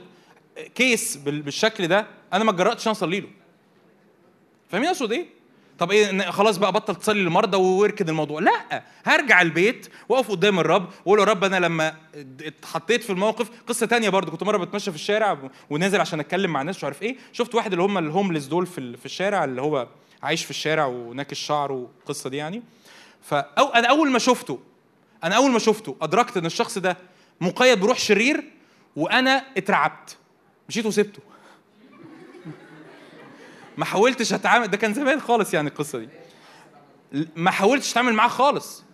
[0.75, 3.29] كيس بال- بالشكل ده أنا ما اتجرأتش أصلي له.
[4.71, 5.27] فاهمين أقصد إيه؟
[5.79, 8.41] طب إيه خلاص بقى بطل تصلي للمرضى واركن الموضوع.
[8.41, 11.95] لا هرجع البيت واقف قدام الرب واقول يا رب أنا لما
[12.41, 15.39] اتحطيت في الموقف قصة تانية برضو كنت مرة بتمشى في الشارع
[15.71, 18.97] ونازل عشان أتكلم مع ناس مش عارف إيه شفت واحد اللي هم الهوملس دول في
[18.97, 19.89] في الشارع اللي هو
[20.23, 22.63] عايش في الشارع وناكش شعره والقصة دي يعني.
[23.23, 24.59] فأو أنا أول ما شفته
[25.25, 26.97] أنا أول ما شفته أدركت إن الشخص ده
[27.41, 28.45] مقيد بروح شرير
[28.97, 30.17] وأنا اترعبت.
[30.69, 31.21] مشيت وسبته.
[33.79, 36.09] ما حاولتش اتعامل ده كان زمان خالص يعني القصة دي.
[37.37, 38.85] ما حاولتش أتعامل معاه خالص.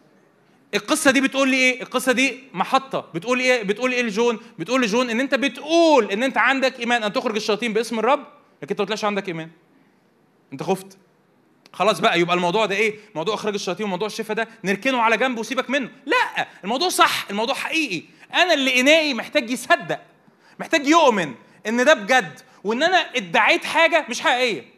[0.74, 3.00] القصة دي بتقول لي إيه؟ القصة دي محطة.
[3.14, 7.02] بتقول إيه؟ بتقول إيه لجون؟ بتقول لجون إن أنت بتقول إن أنت عندك إيمان.
[7.02, 8.20] أن تخرج الشياطين باسم الرب
[8.62, 9.50] لكن أنت ما طلعش عندك إيمان.
[10.52, 10.98] أنت خفت.
[11.72, 15.38] خلاص بقى يبقى الموضوع ده إيه؟ موضوع إخراج الشياطين وموضوع الشفاء ده نركنه على جنب
[15.38, 15.90] وسيبك منه.
[16.06, 18.02] لا الموضوع صح الموضوع حقيقي.
[18.34, 20.00] أنا اللي إنائي محتاج يصدق
[20.58, 21.34] محتاج يؤمن
[21.66, 24.73] إن ده بجد وإن أنا ادعيت حاجة مش حقيقية.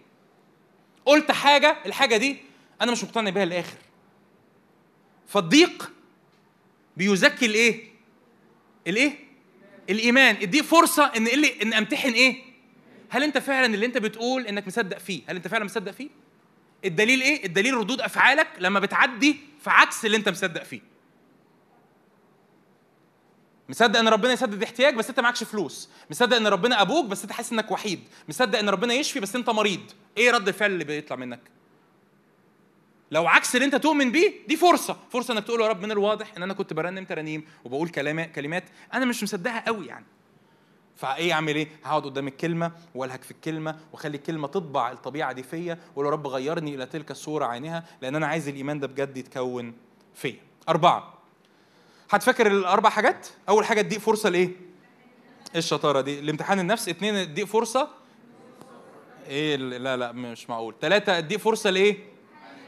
[1.07, 2.37] قلت حاجة الحاجة دي
[2.81, 3.79] أنا مش مقتنع بيها للآخر.
[5.27, 5.93] فالضيق
[6.97, 7.85] بيزكي الإيه؟
[8.87, 9.19] الإيه؟
[9.91, 10.37] الإيمان.
[10.37, 12.43] اديه فرصة إن اللي إن أمتحن إيه؟
[13.09, 16.09] هل أنت فعلا اللي أنت بتقول إنك مصدق فيه؟ هل أنت فعلا مصدق فيه؟
[16.85, 20.81] الدليل إيه؟ الدليل ردود أفعالك لما بتعدي في عكس اللي أنت مصدق فيه.
[23.69, 25.89] مصدق إن ربنا يسدد احتياج بس أنت معكش فلوس.
[26.11, 28.01] مصدق إن ربنا أبوك بس أنت حاسس إنك وحيد.
[28.29, 29.93] مصدق إن ربنا يشفي بس أنت مريض.
[30.17, 31.41] إيه رد الفعل اللي بيطلع منك
[33.11, 36.33] لو عكس اللي انت تؤمن بيه دي فرصة فرصة انك تقول يا رب من الواضح
[36.37, 38.65] ان أنا كنت برنم ترانيم وبقول كلمات كلمات
[38.95, 40.05] أنا مش مصدقها قوي يعني
[40.97, 45.79] فايه اعمل إيه؟ هقعد قدام الكلمة والهك في الكلمة واخلي الكلمة تطبع الطبيعة دي فيا
[45.89, 49.75] واقول يا رب غيرني إلى تلك الصورة عينها لأن أنا عايز الايمان ده بجد يتكون
[50.15, 50.37] فيا.
[50.69, 51.15] أربعة
[52.11, 57.47] هتفكر الأربع حاجات؟ أول حاجة اديك فرصة لإيه؟ إيه الشطارة دي؟ الامتحان النفس، اثنين اديك
[57.47, 57.89] فرصة
[59.29, 60.75] إيه لا لا مش معقول.
[60.81, 61.97] ثلاثة أديك فرصة لإيه؟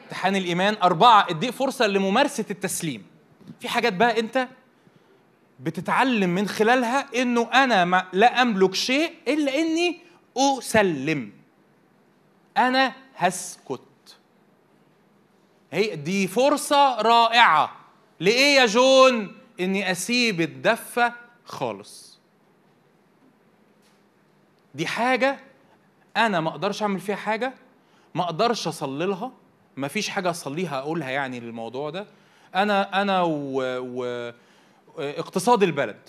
[0.05, 3.06] امتحان الإيمان، أربعة أديك فرصة لممارسة التسليم.
[3.60, 4.48] في حاجات بقى أنت
[5.60, 10.01] بتتعلم من خلالها إنه أنا ما لا أملك شيء إلا إني
[10.36, 11.32] أسلم
[12.56, 13.80] أنا هسكت
[15.72, 17.76] هي دي فرصة رائعة
[18.20, 21.12] لإيه يا جون؟ إني أسيب الدفة
[21.44, 22.18] خالص.
[24.74, 25.39] دي حاجة
[26.26, 27.52] أنا ما أقدرش أعمل فيها حاجة،
[28.14, 29.32] ما أقدرش أصلي لها،
[29.76, 32.06] ما فيش حاجة أصليها أقولها يعني للموضوع ده.
[32.54, 34.32] أنا أنا و, و
[34.98, 36.08] اقتصاد البلد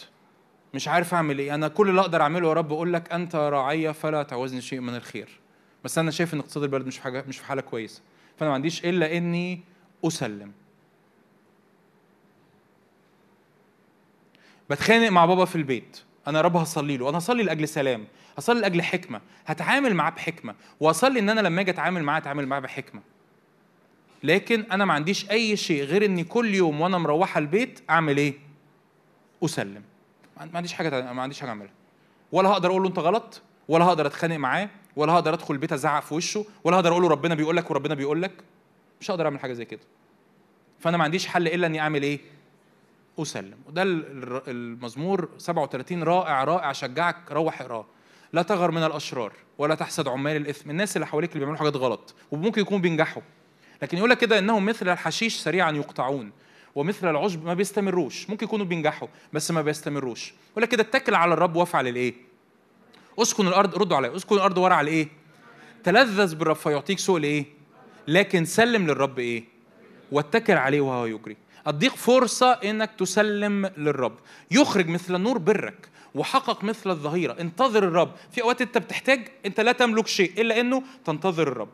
[0.74, 1.56] مش عارف أعمل إيه.
[1.56, 4.96] أنا كل اللي أقدر أعمله يا رب أقول لك أنت راعية فلا تعوزني شيء من
[4.96, 5.40] الخير.
[5.84, 8.02] بس أنا شايف إن اقتصاد البلد مش في حاجة مش في حالة كويسة.
[8.38, 9.62] فأنا ما عنديش إلا إني
[10.06, 10.52] أسلم.
[14.70, 16.02] بتخانق مع بابا في البيت.
[16.30, 17.10] أنا يا رب هصلي له.
[17.10, 18.08] أنا هصلي لأجل سلام.
[18.38, 19.22] هصلي لأجل حكمة.
[19.46, 20.56] هتعامل معاه بحكمة.
[20.80, 23.02] وأصلي إن أنا لما أجي أتعامل معاه أتعامل معاه بحكمة.
[24.24, 28.34] لكن أنا ما عنديش أي شيء غير إني كل يوم وأنا مروحة البيت أعمل إيه؟
[29.46, 29.84] أسلم.
[30.38, 31.72] ما عنديش حاجة ما عنديش حاجة أعملها.
[32.32, 36.04] ولا هقدر أقول له أنت غلط ولا هقدر أتخانق معاه ولا هقدر أدخل البيت أزعق
[36.04, 38.32] في وشه ولا هقدر أقول له ربنا بيقول لك وربنا بيقول لك.
[39.02, 39.82] مش هقدر أعمل حاجة زي كده.
[40.80, 42.20] فأنا ما عنديش حل إلا إني أعمل إيه؟
[43.22, 47.86] اسلم وده ال- ال- المزمور 37 رائع رائع شجعك روح اقراه.
[48.34, 50.70] لا تغر من الأشرار ولا تحسد عمال الإثم.
[50.70, 53.22] الناس اللي حواليك اللي بيعملوا حاجات غلط وممكن يكونوا بينجحوا.
[53.82, 56.32] لكن يقول لك كده إنهم مثل الحشيش سريعا يقطعون
[56.76, 58.30] ومثل العشب ما بيستمروش.
[58.30, 60.34] ممكن يكونوا بينجحوا بس ما بيستمروش.
[60.56, 62.14] ولا كده اتكل على الرب وافعل الإيه؟
[63.20, 64.16] اسكن الأرض ردوا عليا.
[64.16, 65.08] اسكن الأرض ورا على إيه
[65.84, 67.46] تلذذ بالرب فيعطيك سوء لايه
[68.08, 69.44] لكن سلم للرب إيه؟
[70.12, 71.38] واتكل عليه وهو يجري.
[71.70, 74.16] أديك فرصة إنك تسلم للرب.
[74.52, 77.36] يخرج مثل النور برك وحقق مثل الظهيرة.
[77.40, 78.12] انتظر الرب.
[78.32, 81.70] في أوقات أنت بتحتاج أنت لا تملك شيء إلا إنه تنتظر الرب.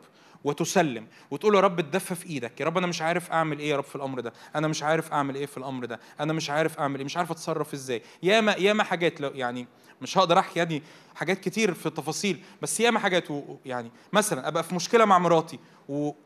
[0.46, 3.76] وتسلم وتقول يا رب اتدفى في إيدك يا رب أنا مش عارف اعمل إيه يا
[3.76, 6.78] رب في الامر ده أنا مش عارف اعمل إيه في الامر ده أنا مش عارف
[6.78, 8.02] اعمل إيه مش عارف اتصرف إزاي.
[8.22, 9.66] ياما ياما حاجات لو يعني
[10.02, 10.82] مش هقدر احكي يعني
[11.14, 13.24] حاجات كتير في التفاصيل بس ياما حاجات
[13.64, 15.58] يعني مثلا ابقى في مشكلة مع مراتي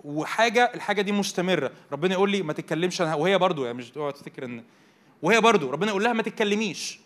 [0.05, 4.45] وحاجة الحاجة دي مستمرة ربنا يقول لي ما تتكلمش أنا وهي برضو يعني مش تفتكر
[4.45, 4.65] إن
[5.23, 7.01] وهي برضو ربنا يقول لها ما تتكلميش.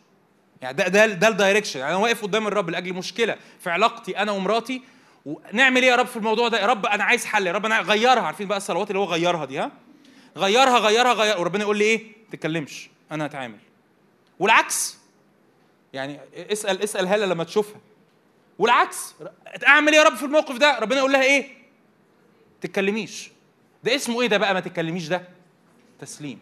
[0.63, 4.33] يعني ده ده ده الدايركشن يعني أنا واقف قدام الرب لأجل مشكلة في علاقتي أنا
[4.33, 4.83] ومراتي
[5.25, 7.81] ونعمل إيه يا رب في الموضوع ده؟ يا رب أنا عايز حل يا رب أنا
[7.81, 8.23] غيرها.
[8.23, 9.73] عارفين بقى الصلوات اللي هو غيرها دي ها؟
[10.37, 11.41] غيرها غيرها غير.
[11.41, 13.59] وربنا يقول لي إيه؟ ما تتكلمش أنا هتعامل.
[14.39, 14.99] والعكس
[15.93, 17.81] يعني اسأل اسأل هالة لما تشوفها.
[18.59, 19.15] والعكس
[19.67, 21.49] اعمل إيه يا رب في الموقف ده؟ ربنا يقول لها إيه؟
[22.61, 23.31] تتكلميش.
[23.85, 25.29] ده اسمه إيه ده بقى ما تتكلميش ده؟
[26.01, 26.39] تسليم.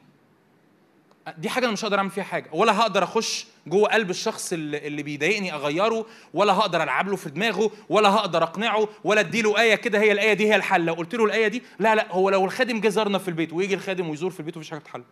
[1.38, 2.50] دي حاجة أنا مش هقدر أعمل فيها حاجة.
[2.52, 7.30] ولا هقدر أخش جوه قلب الشخص اللي, اللي بيضايقني أغيره ولا هقدر ألعب له في
[7.30, 10.84] دماغه ولا هقدر أقنعه ولا أديله آية كده هي الآية دي هي الحل.
[10.84, 13.74] لو قلت له الآية دي لا لا هو لو الخادم جه زارنا في البيت ويجي
[13.74, 15.04] الخادم ويزور في البيت ومفيش حاجة تتحل.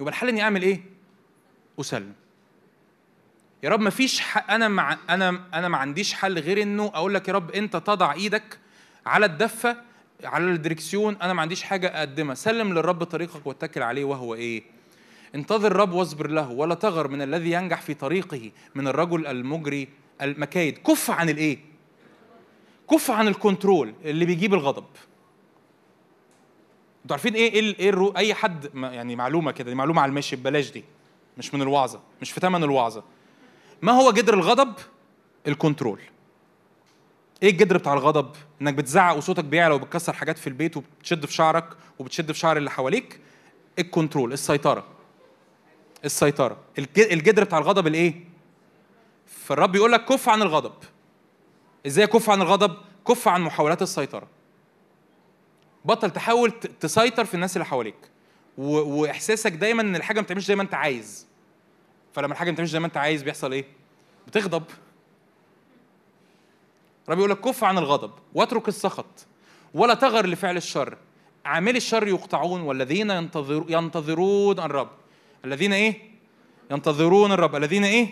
[0.00, 0.80] يبقى الحل إني أعمل إيه؟
[1.80, 2.12] أسلم.
[3.62, 4.50] يا رب ما فيش ح...
[4.50, 8.12] أنا مع أنا أنا ما عنديش حل غير إنه أقول لك يا رب أنت تضع
[8.12, 8.58] إيدك
[9.06, 9.76] على الدفة
[10.24, 12.34] على الدركسيون أنا ما عنديش حاجة أقدمها.
[12.34, 14.62] سلم للرب طريقك واتكل عليه وهو إيه؟
[15.34, 19.88] انتظر الرب واصبر له ولا تغر من الذي ينجح في طريقه من الرجل المجري
[20.22, 20.78] المكايد.
[20.78, 21.58] كف عن الإيه؟
[22.90, 24.86] كف عن الكنترول اللي بيجيب الغضب.
[27.02, 28.08] أنتوا عارفين إيه؟ إيه, إيه الرو...
[28.16, 30.84] أي حد يعني معلومة كده معلومة على الماشي ببلاش دي.
[31.38, 33.04] مش من الوعظة مش في ثمن الوعظة.
[33.82, 34.74] ما هو جدر الغضب؟
[35.46, 36.00] ال control.
[37.42, 38.30] إيه الجدر بتاع الغضب؟
[38.62, 41.64] انك بتزعق وصوتك بيعلى وبتكسر حاجات في البيت وبتشد في شعرك
[41.98, 43.20] وبتشد في شعر اللي حواليك؟
[43.78, 44.84] ال control السيطرة.
[46.04, 46.56] السيطرة.
[46.78, 48.24] الج- الجدر بتاع الغضب الايه؟
[49.26, 50.72] فالرب يقول لك كف عن الغضب.
[51.86, 52.76] إزاي كف عن الغضب؟
[53.08, 54.26] كف عن محاولات السيطرة.
[55.84, 56.50] بطل تحاول
[56.80, 57.96] تسيطر في الناس اللي حواليك.
[58.58, 61.26] وإحساسك دايما إن الحاجة ما بتعملش زي ما أنت عايز.
[62.12, 63.64] فلما الحاجة ما بتعملش زي ما أنت عايز بيحصل إيه؟
[64.26, 64.62] بتغضب.
[67.08, 69.26] الرب يقول لك كف عن الغضب واترك السخط
[69.74, 70.96] ولا تغر لفعل الشر.
[71.44, 74.90] عاملي الشر يقطعون والذين ينتظر ينتظرون الرب.
[75.44, 76.02] الذين إيه؟
[76.70, 77.56] ينتظرون الرب.
[77.56, 78.08] الذين إيه؟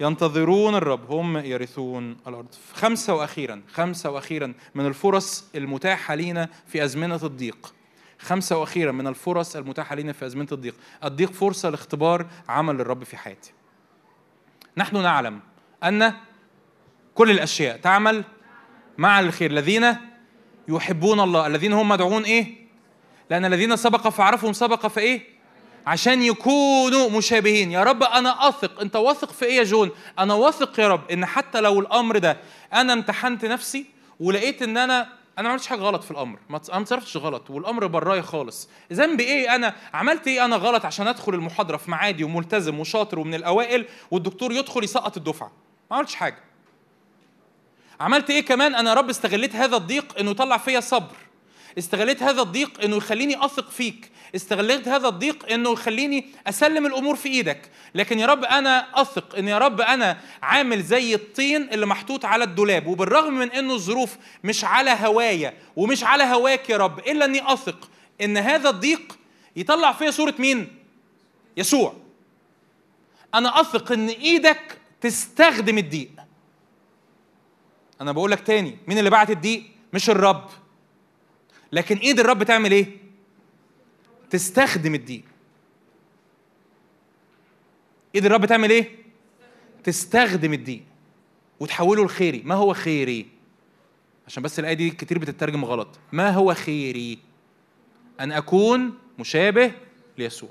[0.00, 1.10] ينتظرون الرب.
[1.10, 2.46] هم يرثون الأرض.
[2.74, 7.74] خمسة وأخيرا خمسة وأخيرا من الفرص المتاحة لينا في أزمنة الضيق.
[8.18, 10.74] خمسة وأخيرا من الفرص المتاحة لينا في أزمنة الضيق.
[11.04, 13.52] الضيق فرصة لاختبار عمل الرب في حياتي.
[14.76, 15.40] نحن نعلم
[15.84, 16.14] أن
[17.14, 17.76] كل الأشياء.
[17.76, 18.24] تعمل
[18.98, 19.50] مع الخير.
[19.50, 19.96] الذين
[20.68, 21.46] يحبون الله.
[21.46, 22.64] الذين هم مدعون إيه؟
[23.30, 25.34] لأن الذين سبق فعرفهم سبق فإيه؟
[25.86, 27.70] عشان يكونوا مشابهين.
[27.70, 28.80] يا رب أنا أثق.
[28.80, 32.36] أنت واثق في إيه يا جون؟ أنا واثق يا رب إن حتى لو الأمر ده
[32.72, 33.86] أنا امتحنت نفسي
[34.20, 35.08] ولقيت إن أنا
[35.38, 36.38] أنا ما عملتش حاجة غلط في الأمر.
[36.50, 37.50] ما اتصرفتش غلط.
[37.50, 38.68] والأمر براي خالص.
[38.92, 43.34] ذنبي إيه أنا؟ عملت إيه أنا غلط عشان أدخل المحاضرة في ميعادي وملتزم وشاطر ومن
[43.34, 45.52] الأوائل والدكتور يدخل يسقط الدفعة؟
[45.90, 46.53] ما عملتش حاجة.
[48.00, 51.16] عملت إيه كمان؟ أنا يا رب استغليت هذا الضيق إنه يطلع فيا صبر.
[51.78, 54.10] استغليت هذا الضيق إنه يخليني أثق فيك.
[54.34, 57.70] استغليت هذا الضيق إنه يخليني أسلم الأمور في إيدك.
[57.94, 62.44] لكن يا رب أنا أثق إن يا رب أنا عامل زي الطين اللي محطوط على
[62.44, 62.86] الدولاب.
[62.86, 67.90] وبالرغم من إنه الظروف مش على هوايا ومش على هواك يا رب إلا إني أثق
[68.20, 69.18] إن هذا الضيق
[69.56, 70.68] يطلع فيا صورة مين؟
[71.56, 71.94] يسوع.
[73.34, 76.10] أنا أثق إن إيدك تستخدم الضيق.
[78.04, 79.62] أنا بقول لك تاني مين اللي بعت الضيق؟
[79.92, 80.48] مش الرب.
[81.72, 82.86] لكن إيد الرب تعمل إيه؟
[84.30, 85.22] تستخدم الضيق.
[88.14, 88.90] إيد الرب تعمل إيه؟
[89.84, 90.82] تستخدم الضيق.
[91.60, 92.42] وتحوله لخيري.
[92.44, 93.26] ما هو خيري؟
[94.26, 95.98] عشان بس الآية دي كتير بتترجم غلط.
[96.12, 97.18] ما هو خيري؟
[98.20, 99.72] أن أكون مشابه
[100.18, 100.50] ليسوع.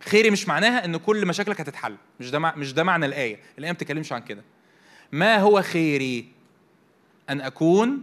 [0.00, 1.96] خيري مش معناها إن كل مشاكلك هتتحل.
[2.20, 2.38] مش ده.
[2.38, 3.40] مش ده معنى الآية.
[3.58, 4.42] الآية ما بتتكلمش عن كده.
[5.12, 6.33] ما هو خيري؟
[7.30, 8.02] أن أكون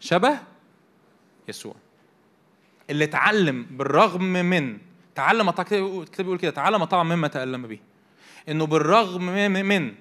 [0.00, 0.38] شبه
[1.48, 1.74] يسوع.
[2.90, 4.78] اللي اتعلم بالرغم من
[5.14, 7.78] تعلم الكتاب بيقول كده تعلم طعم مما تألم به.
[8.48, 9.94] إنه بالرغم من من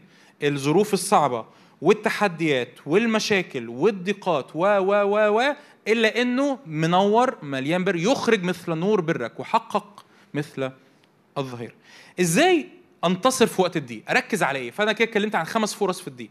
[0.44, 1.46] الظروف الصعبة
[1.82, 5.56] والتحديات والمشاكل والضيقات و و و و
[5.88, 10.72] إلا إنه منور مليان بر يخرج مثل نور برك وحقق مثل
[11.38, 11.76] الظهير.
[12.20, 12.70] إزاي
[13.06, 16.30] أنتصر في وقت الضيق؟ أركز على إيه؟ فأنا كده اتكلمت عن خمس فرص في الضيق.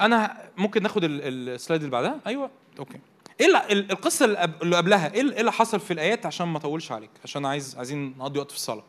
[0.00, 2.50] أنا ممكن ناخد ال- ال slide اللي بعدها؟ أيوه.
[2.78, 2.98] okay.
[3.40, 6.92] إيه القصة اللي قب- اللي قبلها؟ إيه اللي- إيه حصل في الآيات عشان ما أطولش
[6.92, 8.84] عليك؟ عشان عايز عايزين نقضي وقت في الصلاة.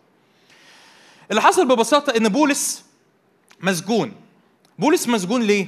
[1.30, 2.86] اللي حصل ببساطة إن بولس
[3.62, 4.14] مسجون.
[4.80, 5.68] بولس مسجون ليه؟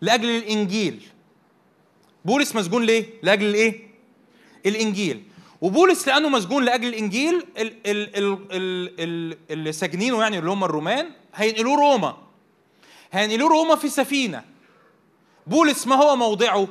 [0.00, 1.02] لأجل الإنجيل.
[2.24, 3.88] بولس مسجون ليه؟ لأجل الإيه؟
[4.66, 5.22] الإنجيل.
[5.60, 10.64] وبولس لأنه مسجون لأجل الإنجيل ال- ال- ال- ال- ال- اللي ساجنينه يعني اللي هم
[10.64, 12.16] الرومان هينقلوه روما.
[13.12, 14.44] هينقلوه روما في سفينة.
[15.48, 16.68] بولس ما هو موضعه؟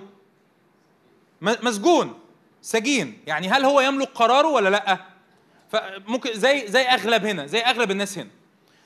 [1.42, 2.20] مسجون
[2.62, 3.20] سجين.
[3.28, 4.98] يعني هل هو يملك قراره ولا لأ؟
[5.72, 8.30] فممكن زي زي أغلب هنا زي أغلب الناس هنا.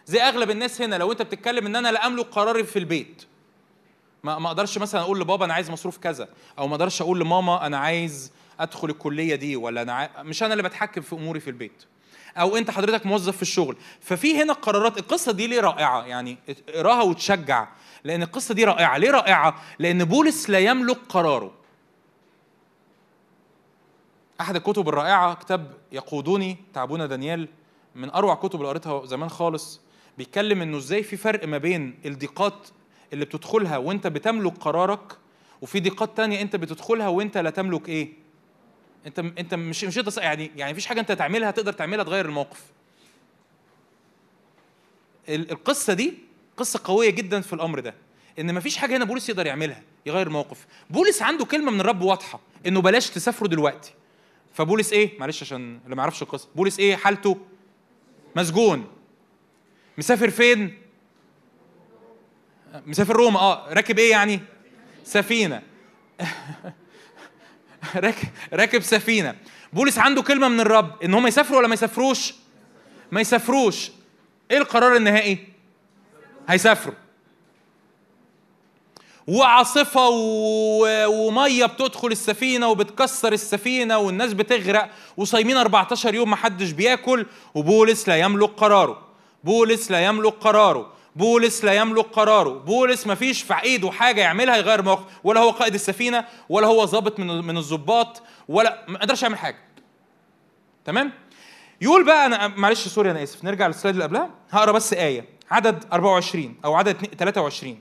[0.05, 3.23] زي أغلب الناس هنا لو أنت بتتكلم إن أنا لا أملك قراري في البيت.
[4.23, 7.65] ما ما أقدرش مثلا أقول لبابا أنا عايز مصروف كذا أو ما أقدرش أقول لماما
[7.65, 10.09] أنا عايز أدخل الكلية دي ولا أنا عاي...
[10.19, 11.83] مش أنا اللي بتحكم في أموري في البيت.
[12.37, 13.77] أو أنت حضرتك موظف في الشغل.
[14.01, 16.37] ففي هنا قرارات القصة دي ليه رائعة؟ يعني
[16.69, 17.67] اقراها وتشجع.
[18.03, 18.97] لأن القصة دي رائعة.
[18.97, 21.51] ليه رائعة؟ لأن بولس لا يملك قراره.
[24.41, 27.47] أحد الكتب الرائعة كتاب يقودوني تعبونا دانيال
[27.95, 29.81] من أروع كتب اللي قريتها زمان خالص
[30.17, 32.67] بيتكلم إنه إزاي في فرق ما بين الضيقات
[33.13, 35.17] اللي بتدخلها وإنت بتملك قرارك
[35.61, 38.13] وفي ضيقات تانية إنت بتدخلها وإنت لا تملك إيه؟
[39.07, 42.63] إنت إنت مش مش يعني يعني مفيش حاجة إنت تعملها تقدر تعملها تغير الموقف.
[45.29, 46.13] ال- القصة دي
[46.61, 47.95] قصة قوية جدا في الأمر ده
[48.39, 50.65] إن مفيش حاجة هنا بولس يقدر يعملها يغير الموقف.
[50.89, 53.93] بولس عنده كلمة من الرب واضحة إنه بلاش تسافروا دلوقتي.
[54.53, 56.47] فبولس إيه؟ معلش عشان اللي ما يعرفش القصة.
[56.55, 57.37] بولس إيه؟ حالته
[58.35, 58.87] مسجون.
[59.97, 60.77] مسافر فين؟
[62.85, 63.39] مسافر روما.
[63.39, 64.39] آه راكب إيه يعني؟
[65.03, 65.61] سفينة.
[67.95, 69.35] راكب راكب سفينة.
[69.73, 72.33] بولس عنده كلمة من الرب إن هم يسافروا ولا ما يسافروش؟
[73.11, 73.91] ما يسافروش.
[74.51, 75.51] إيه القرار النهائي؟
[76.51, 76.95] هيسافروا.
[79.27, 80.09] وعاصفة.
[81.07, 87.25] ومية بتدخل السفينة وبتكسر السفينة والناس بتغرق وصايمين 14 يوم محدش بياكل
[87.55, 89.01] وبولس لا يملك قراره.
[89.43, 90.93] بولس لا يملك قراره.
[91.15, 92.49] بولس لا يملك قراره.
[92.49, 95.03] بولس ما فيش في ايده حاجة يعملها يغير موقف.
[95.23, 99.57] ولا هو قائد السفينة ولا هو ضابط من من الضباط ولا ما قدرش يعمل حاجة.
[100.85, 101.11] تمام؟
[101.81, 104.29] يقول بقى أنا معلش سوري أنا آسف نرجع للسلايد اللي قبلها.
[104.51, 105.25] هقرأ بس آية.
[105.51, 107.79] عدد 24 أو عدد 23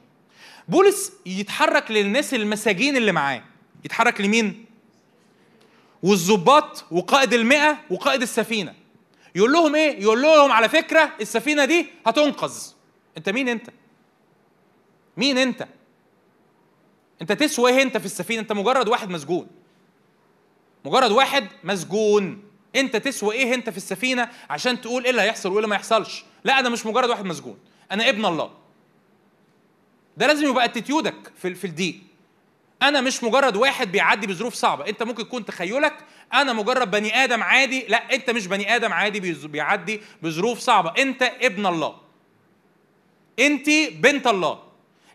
[0.69, 3.43] بولس يتحرك للناس المساجين اللي معاه.
[3.85, 4.65] يتحرك لمين؟
[6.03, 8.75] والظباط وقائد المئة وقائد السفينة.
[9.35, 12.55] يقول لهم إيه؟ يقول لهم على فكرة السفينة دي هتنقذ.
[13.17, 13.71] أنت مين أنت؟
[15.17, 15.69] مين أنت؟
[17.23, 19.47] أنت تسوى إيه أنت في السفينة؟ أنت مجرد واحد مسجون.
[20.85, 22.43] مجرد واحد مسجون.
[22.77, 26.25] أنت تسوى إيه أنت في السفينة عشان تقول إيه اللي هيحصل وإيه اللي ما يحصلش؟
[26.45, 27.59] لا أنا مش مجرد واحد مسجون
[27.93, 28.51] أنا ابن الله.
[30.17, 32.01] ده لازم يبقى اتيتيودك في في الضيق
[32.83, 34.89] أنا مش مجرد واحد بيعدي بظروف صعبة.
[34.89, 35.97] أنت ممكن يكون تخيلك
[36.35, 37.87] أنا مجرد بني آدم عادي.
[37.89, 40.93] لا أنت مش بني آدم عادي بيعدي بظروف صعبة.
[40.99, 41.97] أنت ابن الله.
[43.39, 44.63] أنت بنت الله.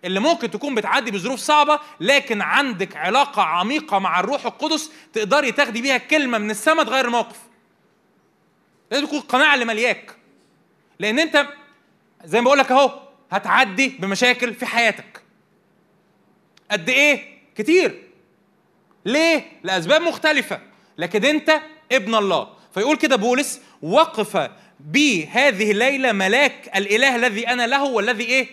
[0.05, 5.81] اللي ممكن تكون بتعدي بظروف صعبة لكن عندك علاقة عميقة مع الروح القدس تقدري تاخدي
[5.81, 7.39] بيها كلمة من السماء تغير الموقف.
[8.91, 10.15] لازم تكون القناعه اللي ملياك
[10.99, 11.47] لأن انت
[12.25, 12.99] زي ما بقول لك اهو
[13.31, 15.21] هتعدي بمشاكل في حياتك.
[16.71, 17.21] قد إيه؟
[17.55, 18.03] كتير.
[19.05, 20.61] ليه؟ لأسباب مختلفة.
[20.97, 21.61] لكن انت
[21.91, 22.47] ابن الله.
[22.73, 24.49] فيقول كده بولس وقف
[24.79, 28.47] بي هذه الليلة ملاك الإله الذي أنا له والذي إيه؟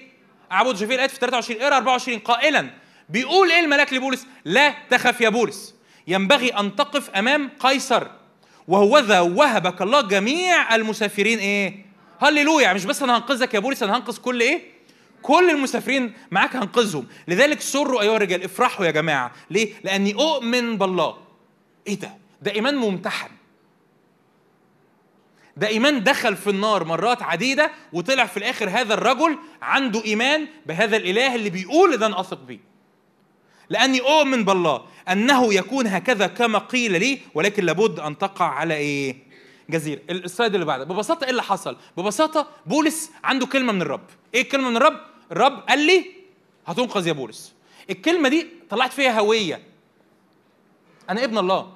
[0.52, 0.76] أعبد.
[0.76, 2.70] شوفي الايه في 23 اقرا 24 قائلا.
[3.08, 5.74] بيقول إيه الملاك لبولس؟ لا تخف يا بولس.
[6.06, 8.06] ينبغي أن تقف أمام قيصر
[8.68, 11.38] وهوذا وهبك الله جميع المسافرين.
[11.38, 11.91] إيه؟
[12.22, 12.72] هللويا.
[12.72, 14.62] مش بس أنا هنقذك يا بولس أنا هنقذ كل إيه؟
[15.22, 17.06] كل المسافرين معاك هنقذهم.
[17.28, 19.32] لذلك سروا أيها الرجال افرحوا يا جماعة.
[19.50, 21.16] ليه؟ لأني أؤمن بالله.
[21.86, 22.10] إيه ده؟
[22.42, 23.28] ده إيمان ممتحن.
[25.56, 30.96] ده إيمان دخل في النار مرات عديدة وطلع في الآخر هذا الرجل عنده إيمان بهذا
[30.96, 32.58] الإله اللي بيقول ده أنا أثق بيه.
[33.70, 39.16] لأني أؤمن بالله أنه يكون هكذا كما قيل لي ولكن لابد أن تقع على إيه؟
[39.72, 40.00] جزيرة.
[40.10, 44.04] السلايد اللي بعده ببساطة إيه اللي حصل؟ ببساطة بولس عنده كلمة من الرب.
[44.34, 45.00] إيه الكلمة من الرب؟
[45.32, 46.06] الرب قال لي
[46.66, 47.52] هتنقذ يا بولس.
[47.90, 49.62] الكلمة دي طلعت فيها هوية.
[51.10, 51.72] أنا ابن الله.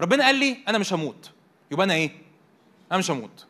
[0.00, 1.30] ربنا قال لي أنا مش هموت.
[1.70, 2.10] يبقى أنا إيه؟
[2.92, 3.46] أنا مش هموت.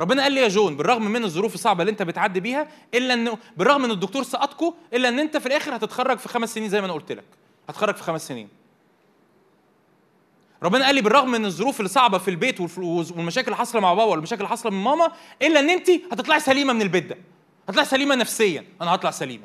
[0.00, 3.38] ربنا قال لي يا جون بالرغم من الظروف الصعبة اللي أنت بتعدي بيها إلا انه
[3.56, 6.86] بالرغم إن الدكتور سقطكوا إلا إن أنت في الآخر هتتخرج في خمس سنين زي ما
[6.86, 7.24] أنا قلت لك.
[7.68, 8.48] هتخرج في خمس سنين.
[10.62, 14.10] ربنا قال لي بالرغم من الظروف اللي صعبه في البيت والمشاكل اللي حاصلة مع بابا
[14.10, 15.12] والمشاكل اللي حاصلة من ماما
[15.42, 17.16] إلا إن انت هتطلعي سليمة من البيت ده.
[17.68, 18.64] هتطلعي سليمة نفسيا.
[18.82, 19.44] أنا هطلع سليمة.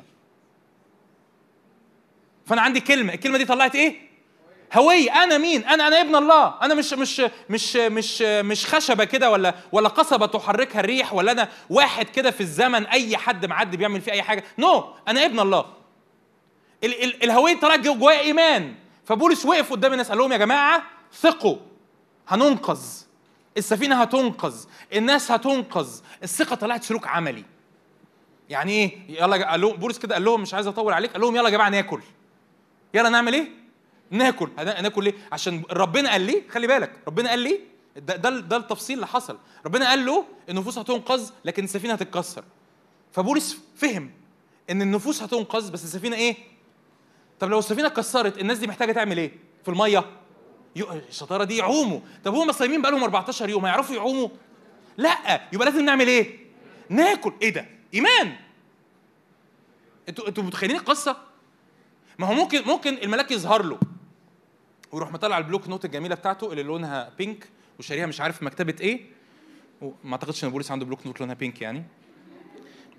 [2.46, 3.14] فأنا عندي كلمة.
[3.14, 3.96] الكلمة دي طلعت إيه؟
[4.74, 5.22] هوية.
[5.22, 9.54] أنا مين؟ أنا أنا ابن الله، أنا مش مش مش مش مش خشبة كده ولا
[9.72, 14.12] ولا قصبة تحركها الريح ولا أنا واحد كده في الزمن أي حد معدي بيعمل فيه
[14.12, 14.84] أي حاجة، نو no.
[15.08, 15.64] أنا ابن الله.
[16.84, 18.74] ال ال الهوية طلعت جو- جوايا إيمان،
[19.04, 20.82] فبولس وقف قدام الناس قال لهم يا جماعة
[21.14, 21.56] ثقوا
[22.28, 22.80] هننقذ
[23.56, 24.64] السفينة هتنقذ،
[24.94, 27.44] الناس هتنقذ، الثقة طلعت سلوك عملي.
[28.48, 31.36] يعني إيه؟ يلا قال لهم بولس كده قال لهم مش عايز أطول عليك، قال لهم
[31.36, 32.00] يلا يا جماعة ناكل.
[32.94, 33.48] يلا نعمل إيه؟
[34.10, 37.60] ناكل ناكل ليه؟ عشان ربنا قال لي خلي بالك ربنا قال لي
[37.96, 42.44] ده ده, ده التفصيل اللي حصل ربنا قال له النفوس هتنقذ لكن السفينة هتتكسر
[43.12, 44.10] فبولس فهم
[44.70, 46.36] إن النفوس هتنقذ بس السفينة إيه؟
[47.40, 49.32] طب لو السفينة اتكسرت الناس دي محتاجة تعمل إيه؟
[49.62, 50.04] في المية
[50.76, 54.28] الشطاره دي يعوموا طب هم صايمين بقالهم 14 يوم هيعرفوا يعوموا؟
[54.96, 56.38] لا يبقى لازم نعمل إيه؟
[56.88, 58.36] ناكل إيه ده؟ إيمان
[60.08, 61.16] أنتوا أنتوا متخيلين القصة؟
[62.18, 63.78] ما هو ممكن ممكن الملاك يظهر له
[64.92, 69.00] ويروح مطلع ال block note الجميلة بتاعته اللي لونها pink وشاريها مش عارف مكتبة إيه
[69.80, 71.84] وما أعتقدش إن بولس عنده block note لونها pink يعني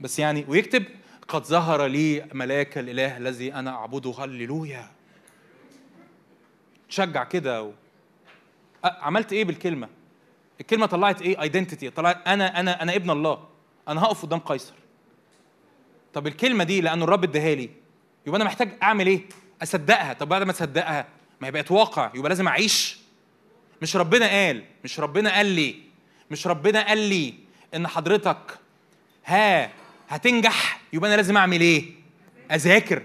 [0.01, 0.83] بس يعني ويكتب
[1.27, 4.91] قد ظهر لي ملاك الإله الذي أنا أعبده هللويا
[6.93, 7.71] تشجع كده و...
[8.83, 9.89] عملت إيه بالكلمة؟
[10.61, 13.47] الكلمة طلعت إيه؟ identity طلعت أنا أنا أنا ابن الله.
[13.87, 14.73] أنا هقف قدام قيصر.
[16.13, 17.69] طب الكلمة دي لأن الرب اداها لي
[18.27, 19.21] يبقى أنا محتاج أعمل إيه؟
[19.63, 20.13] أصدقها.
[20.13, 21.07] طب بعد ما أصدقها
[21.41, 22.97] ما هي بقت واقع يبقى لازم أعيش.
[23.81, 25.75] مش ربنا قال مش ربنا قال لي
[26.31, 27.33] مش ربنا قال لي
[27.75, 28.59] إن حضرتك
[29.25, 29.71] ها
[30.09, 31.91] هتنجح يبقى أنا لازم أعمل إيه؟
[32.51, 33.03] أذاكر.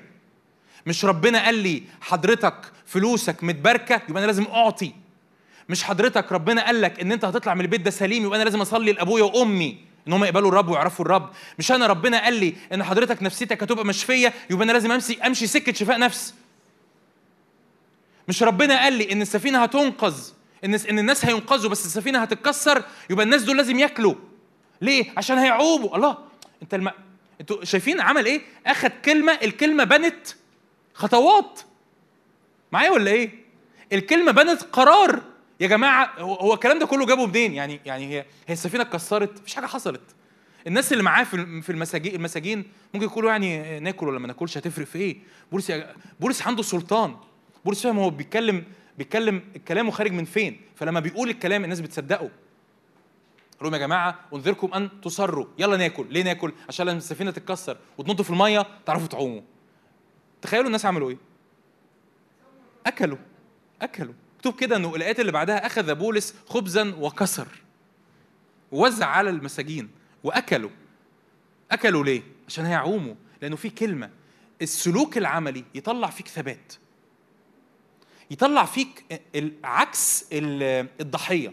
[0.87, 4.93] مش ربنا قال لي حضرتك فلوسك متباركة يبقى أنا لازم أعطي.
[5.69, 8.61] مش حضرتك ربنا قال لك إن أنت هتطلع من البيت ده سليم يبقى أنا لازم
[8.61, 9.79] أصلي لأبويا وأمي
[10.09, 11.31] إن هم يقبلوا الرب ويعرفوا الرب.
[11.59, 15.47] مش أنا ربنا قال لي إن حضرتك نفسيتك هتبقى مشفيه يبقى أنا لازم امشي أمشي
[15.47, 16.35] سكة شفاء نفس.
[18.29, 20.15] مش ربنا قال لي إن السفينة هتنقذ
[20.65, 24.15] إن إن الناس هينقذوا بس السفينة هتتكسر يبقى الناس دول لازم ياكلوا.
[24.81, 25.97] ليه؟ عشان هيعوبوا.
[25.97, 26.19] الله
[26.63, 26.91] أنت الم...
[27.41, 30.27] أنتوا شايفين عمل إيه؟ اخد كلمة الكلمة بنت
[30.95, 31.61] خطوات.
[32.73, 33.31] معايا ولا إيه؟
[33.93, 35.23] الكلمة بنت قرار.
[35.61, 39.55] يا جماعة هو الكلام ده كله جابه منين؟ يعني يعني هي هي السفينة اتكسرت؟ مفيش
[39.55, 40.01] حاجة حصلت.
[40.67, 42.65] الناس اللي معاه في في المساجين المساجين
[42.95, 45.17] ممكن يقولوا يعني ناكل ولا ما ناكلش هتفرق في إيه؟
[45.53, 45.73] بولس
[46.21, 47.17] بولس عنده سلطان.
[47.65, 48.65] بولس فاهم هو بيتكلم
[48.99, 50.61] بيتكلم الكلام خارج من فين.
[50.77, 52.31] فلما بيقول الكلام الناس بتصدقه.
[53.63, 55.47] لهم يا جماعة انذركم أن تصروا.
[55.59, 56.07] يلا ناكل.
[56.11, 59.43] ليه ناكل؟ عشان لما السفينة تتكسر وتنطوا في المية تعرفوا تعوموا.
[60.43, 61.28] تخيلوا الناس عملوا إيه؟
[62.87, 63.19] أكلوا
[63.83, 64.15] أكلوا.
[64.37, 67.49] مكتوب كده إنه الآيات اللي بعدها أخذ بولس خبزا وكسر
[68.73, 69.91] ووزع على المساجين
[70.25, 70.71] وأكلوا.
[71.71, 74.11] أكلوا ليه؟ عشان هيعوموا لأنه في كلمة
[74.63, 76.73] السلوك العملي يطلع فيك ثبات.
[78.31, 79.23] يطلع فيك
[79.65, 81.53] عكس ال- الضحية.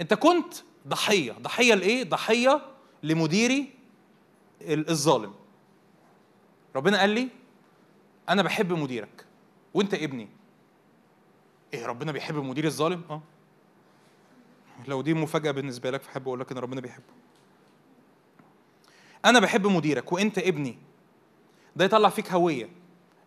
[0.00, 0.54] أنت كنت
[0.88, 1.32] ضحية.
[1.32, 2.62] ضحية لإيه؟ ضحية
[3.02, 3.72] لمديري
[4.62, 5.34] ال- الظالم.
[6.76, 7.28] ربنا قال لي
[8.28, 9.24] أنا بحب مديرك.
[9.74, 10.28] وأنت ابني.
[11.74, 13.22] إيه ربنا بيحب المدير الظالم؟ آه.
[14.88, 17.04] لو دي مفاجأة بالنسبة لك فحب أقول لك إن ربنا بيحبه.
[19.24, 20.78] أنا بحب مديرك وأنت ابني.
[21.76, 22.68] ده يطلع فيك هوية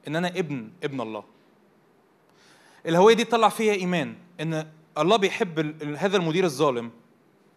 [0.07, 1.23] إن أنا ابن ابن الله.
[2.85, 6.91] الهوية دي تطلع فيها إيمان إن الله بيحب هذا المدير الظالم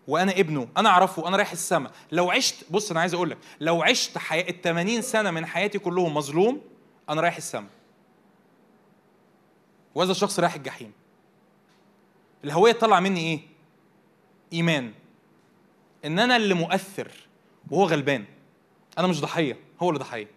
[0.08, 0.68] وأنا ابنه.
[0.76, 1.92] أنا أعرفه أنا رايح السماء.
[2.12, 5.78] لو عشت بص أنا عايز أقول لك لو عشت حياة ال 80 سنة من حياتي
[5.78, 6.60] كلهم مظلوم
[7.12, 7.70] أنا رايح السماء
[9.94, 10.92] وهذا الشخص رايح الجحيم.
[12.44, 13.40] الهوية تطلع مني إيه؟
[14.52, 14.92] إيمان.
[16.04, 17.10] إن أنا اللي مؤثر
[17.70, 18.24] وهو غلبان.
[18.98, 20.28] أنا مش ضحية هو اللي ضحية.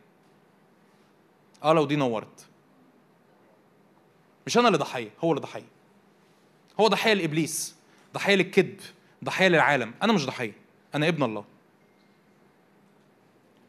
[1.64, 2.46] آه لو دي نورت.
[4.48, 5.68] مش أنا اللي ضحية هو اللي ضحية.
[6.80, 7.76] هو ضحية لإبليس
[8.14, 8.80] ضحية للكذب
[9.24, 9.94] ضحية للعالم.
[10.04, 10.54] أنا مش ضحية
[10.96, 11.46] أنا ابن الله.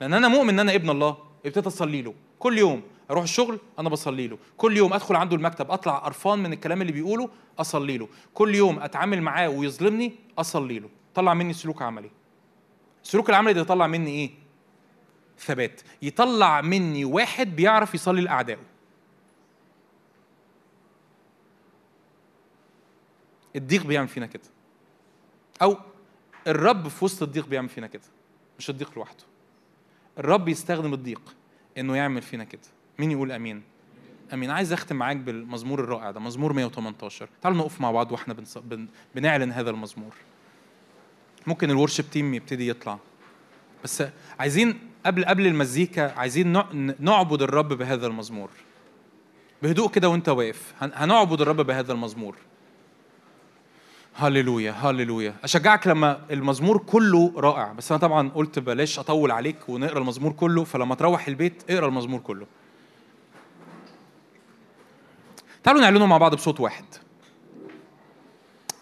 [0.00, 1.16] لأن أنا مؤمن إن أنا ابن الله
[1.46, 2.14] ابتديت أصلي له.
[2.38, 4.38] كل يوم أروح الشغل أنا بصلي له.
[4.56, 8.08] كل يوم ادخل عنده المكتب اطلع قرفان من الكلام اللي بيقوله اصلي له.
[8.34, 10.88] كل يوم اتعامل معاه ويظلمني اصلي له.
[11.14, 12.10] طلع مني سلوك عملي.
[13.04, 14.30] السلوك العملي ده يطلع مني إيه؟
[15.38, 15.80] ثبات.
[16.02, 18.62] يطلع مني واحد بيعرف يصلي لأعدائه.
[23.56, 24.42] الضيق بيعمل فينا كده.
[25.62, 25.76] أو
[26.46, 28.02] الرب في وسط الضيق بيعمل فينا كده
[28.58, 29.24] مش الضيق لوحده.
[30.18, 31.34] الرب يستخدم الضيق
[31.78, 32.75] إنه يعمل فينا كده.
[32.98, 33.62] مين يقول أمين؟
[34.32, 34.50] أمين.
[34.50, 38.58] عايز أختم معاك بالمزمور الرائع ده مزمور 118 تعالوا نقف مع بعض وإحنا بنص...
[38.58, 38.86] بن...
[39.14, 40.12] بنعلن هذا المزمور.
[41.46, 42.98] ممكن الورشب تيم يبتدي يطلع.
[43.84, 44.02] بس
[44.38, 48.48] عايزين قبل قبل المزيكا عايزين نع- نعبد الرب بهذا المزمور.
[49.62, 50.74] بهدوء كده وإنت واقف.
[50.80, 52.36] هن- هنعبد الرب بهذا المزمور.
[54.14, 55.34] هللويا هللويا.
[55.44, 57.72] أشجعك لما المزمور كله رائع.
[57.72, 62.20] بس أنا طبعا قلت بلاش أطول عليك ونقرأ المزمور كله فلما تروح البيت اقرأ المزمور
[62.20, 62.46] كله.
[65.66, 66.84] تعالوا نعلنه مع بعض بصوت واحد.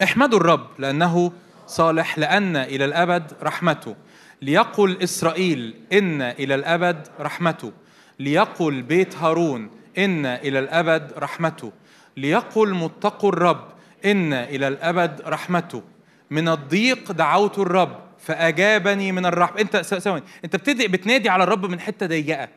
[0.03, 1.31] احمدوا الرب لأنه
[1.67, 3.95] صالح لأن إلى الأبد رحمته.
[4.41, 7.71] ليقل إسرائيل إن إلى الأبد رحمته.
[8.19, 11.71] ليقل بيت هارون إن إلى الأبد رحمته.
[12.17, 13.67] ليقل متقوا الرب
[14.05, 15.83] إن إلى الأبد رحمته.
[16.29, 19.61] من الضيق دعوت الرب فأجابني من الرحمة.
[19.61, 20.23] أنت ثواني.
[20.45, 22.47] أنت بتدي بتنادي على الرب من حتة ضيقة.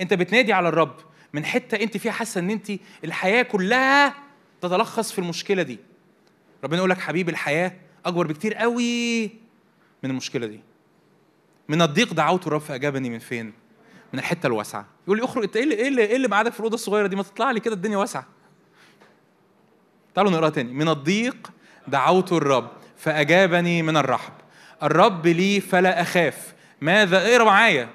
[0.00, 0.94] أنت بتنادي على الرب.
[1.32, 2.72] من حتة أنت فيها حاسة إن أنت
[3.04, 4.14] الحياة كلها
[4.60, 5.78] تتلخص في المشكلة دي.
[6.64, 7.72] ربنا يقول لك حبيبي الحياة
[8.06, 9.24] أكبر بكتير قوي
[10.02, 10.60] من المشكلة دي.
[11.68, 13.52] من الضيق دعوت الرب فأجابني من فين؟
[14.12, 14.86] من الحتة الواسعة.
[15.06, 17.22] يقول لي اخرج إنت إيه اللي إيه اللي, إيه مقعدك في الأوضة الصغيرة دي؟ ما
[17.22, 18.26] تطلع لي كده الدنيا واسعة.
[20.14, 20.72] تعالوا نقراها تاني.
[20.72, 21.52] من الضيق
[21.88, 24.32] دعوت الرب فأجابني من الرحب.
[24.82, 26.54] الرب لي فلا أخاف.
[26.80, 27.88] ماذا؟ اقرا معايا؟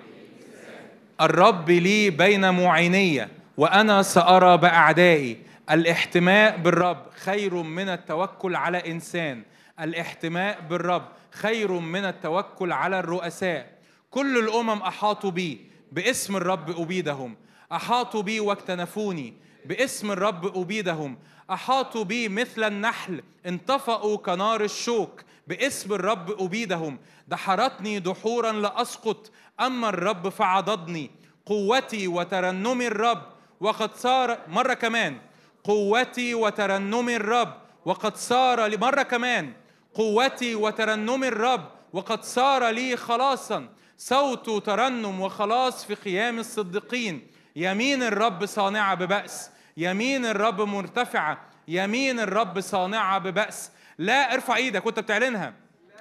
[1.22, 3.28] الرب لي بين معيني
[3.58, 5.38] وأنا سأرى بأعدائي.
[5.72, 9.44] الاحتماء بالرب خير من التوكل على إنسان.
[9.80, 13.78] الاحتماء بالرب خير من التوكل على الرؤساء.
[14.12, 17.36] كل الأمم أحاطوا بي باسم الرب أبيدهم.
[17.72, 19.34] أحاطوا بي واكتنفوني
[19.66, 21.18] باسم الرب أبيدهم.
[21.52, 27.00] أحاطوا بي مثل النحل انطفأوا كنار الشوك باسم الرب أبيدهم.
[27.28, 29.32] دحرتني دحورا لأسقط
[29.62, 31.12] أما الرب فعضدني
[31.46, 33.22] قوتي وترنمي الرب
[33.60, 35.18] وقد صار مرة كمان
[35.64, 37.54] قوتي وترنمي الرب
[37.86, 39.54] وقد صار لي مرة كمان
[39.94, 47.28] قوتي وترنمي الرب وقد صار لي خلاصا صوت ترنم وخلاص في قيام الصديقين.
[47.56, 53.72] يمين الرب صانعة ببأس يمين الرب مرتفعة يمين الرب صانعة ببأس.
[53.98, 55.54] لا ارفع إيدك وانت بتعلنها.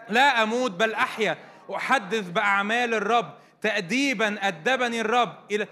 [0.08, 1.38] لا أموت بل أحيا
[1.74, 3.34] أحدث بأعمال الرب.
[3.62, 5.66] تأديبا أدبني الرب إلى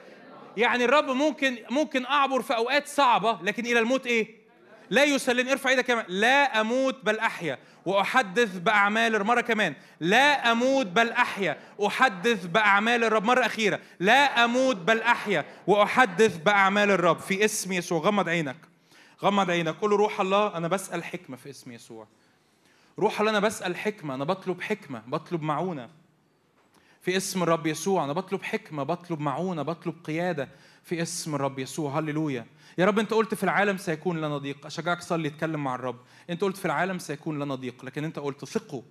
[0.57, 4.39] يعني الرب ممكن ممكن أعبر في أوقات صعبة لكن إلى الموت إيه؟
[4.91, 6.05] لا يسلمني ارفع إيدك كمان.
[6.09, 7.59] لا أموت بل أحيا.
[7.87, 9.75] وأحدث بأعمال مرة كمان.
[10.01, 11.59] لا أموت بل أحيا.
[11.87, 13.25] أحدث بأعمال الرب.
[13.25, 13.81] مرة أخيرة.
[14.01, 15.45] لا أموت بل أحيا.
[15.67, 17.19] وأحدث بأعمال الرب.
[17.19, 18.01] في اسم يسوع.
[18.01, 18.57] غمض عينك.
[19.23, 19.75] غمض عينك.
[19.75, 22.07] قول روح الله أنا بسأل حكمة في اسم يسوع.
[22.99, 24.15] روح الله أنا بسأل حكمة.
[24.15, 25.03] أنا بطلب حكمة.
[25.07, 25.89] بطلب معونة.
[27.09, 28.05] في اسم الرب يسوع.
[28.05, 30.49] أنا بطلب حكمة بطلب معونة بطلب قيادة
[30.85, 31.99] في اسم الرب يسوع.
[31.99, 32.47] هللويا.
[32.79, 35.97] يا رب أنت قلت في العالم سيكون لنا ضيق أشجعك صلي اتكلم مع الرب.
[36.31, 38.83] أنت قلت في العالم سيكون لنا ضيق لكن أنت قلت ثقوا.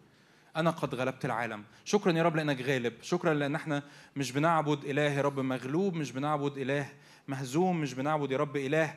[0.56, 1.64] أنا قد غلبت العالم.
[1.86, 2.94] شكرا يا رب لأنك غالب.
[3.02, 3.84] شكرا لأن إحنا
[4.16, 6.90] مش بنعبد إله يا رب مغلوب مش بنعبد إله
[7.28, 8.96] مهزوم مش بنعبد يا رب إله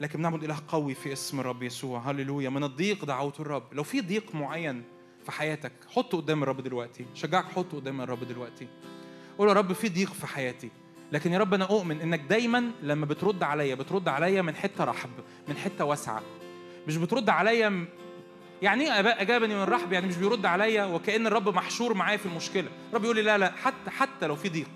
[0.00, 2.10] لكن بنعبد إله قوي في اسم الرب يسوع.
[2.10, 2.50] هللويا.
[2.50, 3.74] من الضيق دعوت الرب.
[3.74, 4.84] لو في ضيق معين
[5.26, 5.72] في حياتك.
[5.94, 7.06] حطه قدام الرب دلوقتي.
[7.14, 8.68] شجعك حطه قدام الرب دلوقتي.
[9.38, 10.70] قول يا رب في ضيق في حياتي.
[11.12, 15.10] لكن يا رب أنا أؤمن إنك دايما لما بترد عليا بترد عليا من حتة رحب
[15.48, 16.22] من حتة واسعة.
[16.88, 17.84] مش بترد عليا
[18.62, 22.68] يعني إيه إجابني من الرحب يعني مش بيرد عليا وكأن الرب محشور معايا في المشكلة.
[22.90, 24.70] الرب يقول لي لا لا حتى حتى لو في ضيق.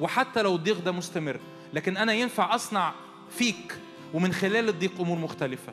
[0.00, 1.40] وحتى لو الضيق ده مستمر.
[1.72, 2.92] لكن أنا ينفع أصنع
[3.30, 3.78] فيك
[4.14, 5.72] ومن خلال الضيق أمور مختلفة.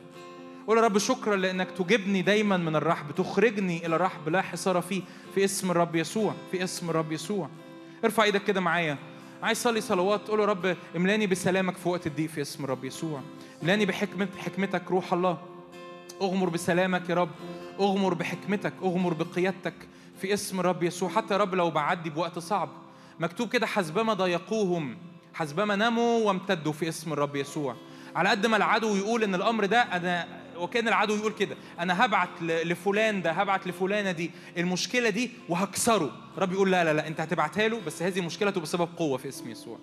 [0.66, 5.02] قول يا رب شكرا لأنك تجيبني دايما من الرحب تخرجني إلى الرحب لا حصار فيه
[5.34, 7.48] في اسم الرب يسوع في اسم الرب يسوع.
[8.04, 8.98] ارفع إيدك كده معايا.
[9.42, 13.20] عايز صلي صلوات قول يا رب املاني بسلامك في وقت الضيق في اسم الرب يسوع.
[13.62, 15.38] املاني بحكمة حكمتك روح الله.
[16.22, 17.30] أغمر بسلامك يا رب.
[17.80, 19.74] أغمر بحكمتك أغمر بقيادتك
[20.20, 21.08] في اسم الرب يسوع.
[21.08, 22.68] حتى يا رب لو بعدي بوقت صعب
[23.20, 24.96] مكتوب كده حسبما ضايقوهم
[25.34, 27.76] حسبما نموا وامتدوا في اسم الرب يسوع.
[28.16, 32.28] على قد ما العدو يقول إن الأمر ده أنا وكان العدو يقول كده أنا هبعت
[32.42, 36.10] لفلان ده هبعت لفلانة دي المشكلة دي وهكسره.
[36.36, 39.28] الرب يقول لا لا لا أنت هتبعتها له بس هذه المشكلة تبقى سبب قوة في
[39.28, 39.78] اسم يسوع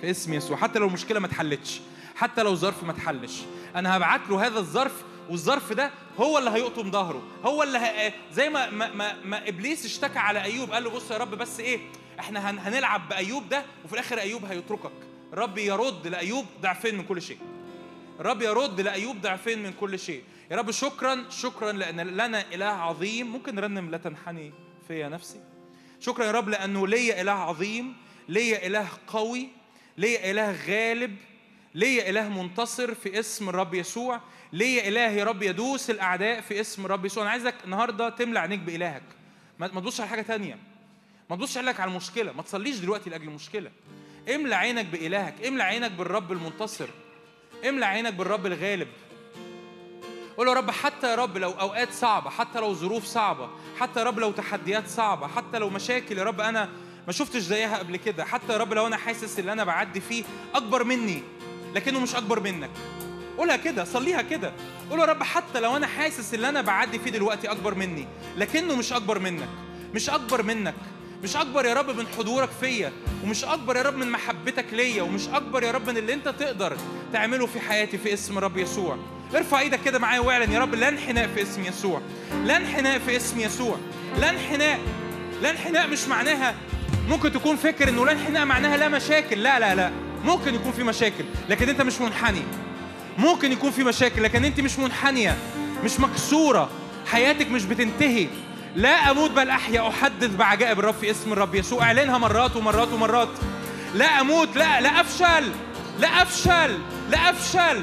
[0.00, 1.80] في اسم يسوع حتى لو المشكلة ما اتحلتش
[2.16, 3.40] حتى لو ظرف ما اتحلش.
[3.76, 4.92] أنا هبعت له هذا الظرف
[5.30, 8.12] والظرف ده هو اللي هيقطم ظهره هو اللي ه...
[8.32, 11.60] زي ما ما, ما ما إبليس اشتكى على أيوب قال له بص يا رب بس
[11.60, 11.78] إيه
[12.18, 12.58] إحنا هن...
[12.58, 14.90] هنلعب بأيوب ده وفي الآخر أيوب هيتركك.
[15.32, 17.38] الرب يرد لأيوب ضعفين من كل شيء.
[18.20, 20.22] الرب يرد لأيوب ضعفين من كل شيء.
[20.50, 23.26] يا رب شكرا شكرا لأن لنا إله عظيم.
[23.32, 24.52] ممكن نرنم لا تنحني
[24.88, 25.40] فيا نفسي.
[26.00, 27.96] شكرا يا رب لأنه ليا إله عظيم
[28.28, 29.48] ليا إله قوي
[29.96, 31.16] ليا إله غالب
[31.74, 34.20] ليا إله منتصر في اسم الرب يسوع
[34.52, 37.22] ليا إله يا رب يدوس الأعداء في اسم الرب يسوع.
[37.22, 39.02] أنا عايزك النهاردة تملى عينيك بإلهك.
[39.58, 40.58] ما تبصش على حاجة تانية.
[41.30, 42.32] ما تبصش على المشكلة.
[42.32, 43.70] ما تصليش دلوقتي لأجل المشكلة.
[44.34, 45.46] املى عينك بإلهك.
[45.46, 46.88] املى عينك بالرب المنتصر.
[47.68, 48.88] املى عينك بالرب الغالب.
[50.36, 54.04] قول يا رب حتى يا رب لو أوقات صعبة حتى لو ظروف صعبة حتى يا
[54.04, 56.68] رب لو تحديات صعبة حتى لو مشاكل يا رب أنا
[57.06, 58.24] ما شفتش زيها قبل كده.
[58.24, 61.22] حتى يا رب لو أنا حاسس اللي أنا بعدي فيه أكبر مني
[61.74, 62.70] لكنه مش أكبر منك.
[63.38, 64.52] قولها كده صليها كده.
[64.90, 68.06] قول يا رب حتى لو أنا حاسس اللي أنا بعدي فيه دلوقتي أكبر مني
[68.36, 69.48] لكنه مش أكبر منك
[69.94, 70.74] مش أكبر منك.
[71.22, 72.92] مش أكبر يا رب من حضورك فيا
[73.24, 76.76] ومش أكبر يا رب من محبتك ليا ومش أكبر يا رب من اللي أنت تقدر
[77.12, 78.98] تعمله في حياتي في اسم الرب يسوع.
[79.34, 82.00] ارفع إيدك كده معايا واعلن يا رب لا انحناء في اسم يسوع.
[82.44, 83.76] لا انحناء في اسم يسوع.
[84.20, 84.78] لا انحناء
[85.42, 86.54] لا انحناء مش معناها
[87.08, 89.42] ممكن تكون فكر إنه لا انحناء معناها لا مشاكل.
[89.42, 89.90] لا لا لا.
[90.24, 92.42] ممكن يكون في مشاكل لكن أنت مش منحني.
[93.18, 95.36] ممكن يكون في مشاكل لكن أنت مش منحنية
[95.84, 96.70] مش مكسورة.
[97.06, 98.26] حياتك مش بتنتهي.
[98.78, 99.88] لا أموت بل أحيا.
[99.88, 101.82] أحدث بعجائب الرب في اسم الرب يسوع.
[101.82, 103.28] إعلنها مرات ومرات ومرات.
[103.94, 104.56] لا أموت.
[104.56, 105.52] لا لا أفشل.
[105.98, 106.78] لا أفشل.
[107.10, 107.82] لا أفشل.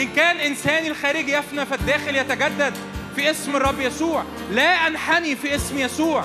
[0.00, 2.74] إن كان إنساني الخارجي يفنى فالداخل يتجدد
[3.16, 4.24] في اسم الرب يسوع.
[4.50, 6.24] لا أنحني في اسم يسوع.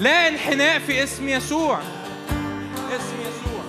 [0.00, 1.78] لا انحناء في اسم يسوع.
[2.88, 3.62] اسم يسوع.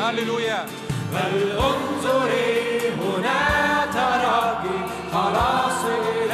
[0.00, 0.66] هللويا.
[1.12, 6.25] بل انظري هنا تراجي خلاص إلهك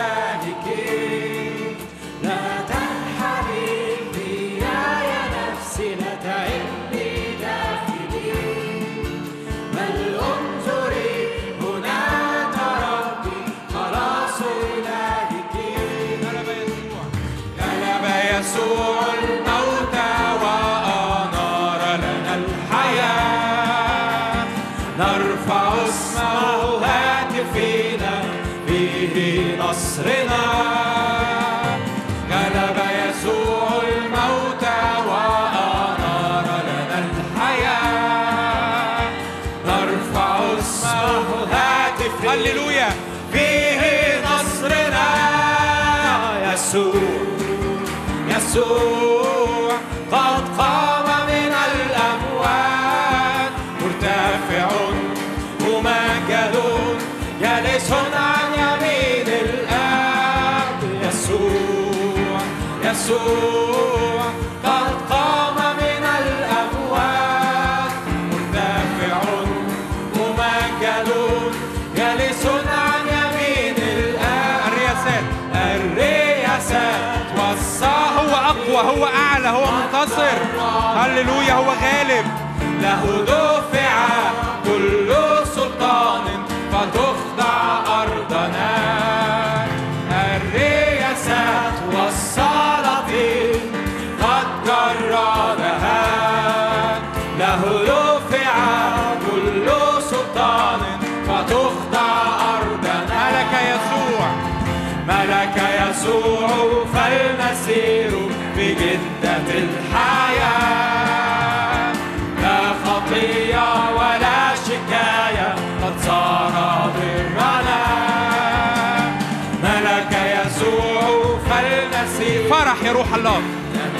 [81.02, 82.26] هللويا هو غالب
[82.82, 83.81] له دفع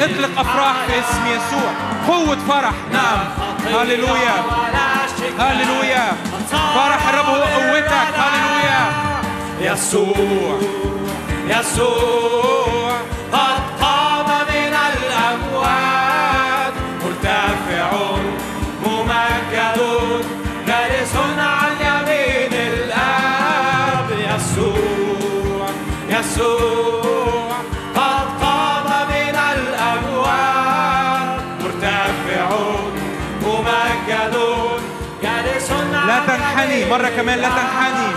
[0.04, 1.72] اطلق أفراح في اسم يسوع.
[2.08, 2.72] قوة فرح.
[2.92, 3.24] نعم.
[3.66, 4.44] هللويا.
[5.38, 6.12] هللويا.
[6.50, 8.08] فرح الرب هو قوتك.
[8.16, 8.92] هللويا.
[9.60, 10.58] يسوع.
[11.46, 12.92] يسوع.
[13.32, 13.71] قد
[36.62, 38.12] تنحني مرة كمان لا تنحني.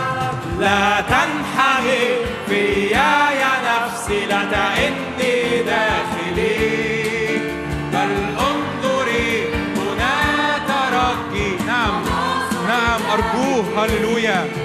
[0.59, 2.01] لا تنحني
[2.47, 7.39] فيا يا نفسي لا تئني داخلي.
[7.93, 8.11] بل
[8.47, 10.15] انظري هنا
[10.67, 12.03] تركي نعم
[12.67, 13.85] نعم أرجوه.
[13.85, 14.64] هللويا.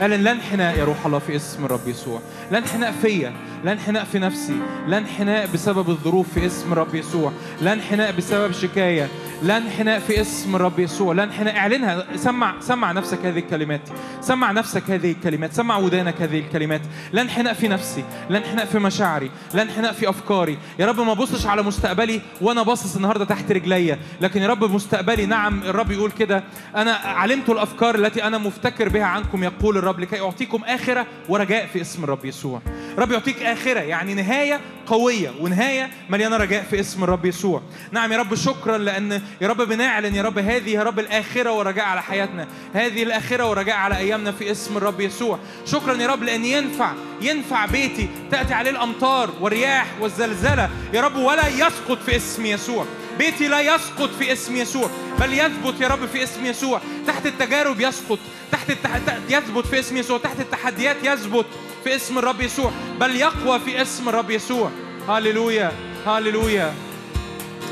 [0.00, 2.20] قال لا انحناء يا روح الله في اسم الرب يسوع.
[2.50, 3.32] لا انحناء فيا
[3.64, 8.52] لا انحناء في نفسي لا انحناء بسبب الظروف في اسم الرب يسوع لا انحناء بسبب
[8.52, 9.08] شكاية
[9.42, 12.06] لا انحناء في اسم الرب يسوع لا انحناء اعلنها.
[12.16, 13.80] سمع سمع نفسك هذه الكلمات.
[14.20, 15.52] سمع نفسك هذه الكلمات.
[15.52, 16.80] سمع ودانك هذه الكلمات.
[17.12, 20.58] لا انحناء في نفسي لا انحناء في مشاعري لا انحناء في افكاري.
[20.78, 23.98] يا رب ما بصش على مستقبلي وأنا باصص النهارده تحت رجليا.
[24.20, 26.44] لكن يا رب مستقبلي نعم الرب يقول كده
[26.76, 31.80] أنا علمت الأفكار التي أنا مفتكر بها عنكم يقول الرب لكي أعطيكم آخرة ورجاء في
[31.80, 32.62] اسم الرب يسوع.
[32.98, 37.62] رب يعطيك آخرة يعني نهاية قوية ونهاية مليانة رجاء في اسم الرب يسوع.
[37.90, 41.84] نعم يا رب شكرا لأن يا رب بنعلن يا رب هذه يا رب الآخرة ورجاء
[41.84, 42.46] على حياتنا.
[42.74, 45.38] هذه الآخرة ورجاء على أيامنا في اسم الرب يسوع.
[45.66, 46.92] شكرا يا رب لأن ينفع
[47.22, 50.70] ينفع بيتي تأتي عليه الأمطار والرياح والزلزلة.
[50.92, 52.86] يا رب ولا يسقط في اسم يسوع.
[53.18, 56.80] بيتي لا يسقط في اسم يسوع بل يثبت يا رب في اسم يسوع.
[57.06, 58.18] تحت التجارب يسقط
[58.52, 59.00] تحت التح...
[59.28, 60.18] يثبت في اسم يسوع.
[60.18, 61.46] تحت التحديات يثبت
[61.84, 62.70] في اسم الرب يسوع
[63.00, 64.70] بل يقوى في اسم الرب يسوع.
[65.08, 65.72] هللويا
[66.06, 66.74] هللويا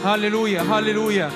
[0.05, 1.31] هللويا هللويا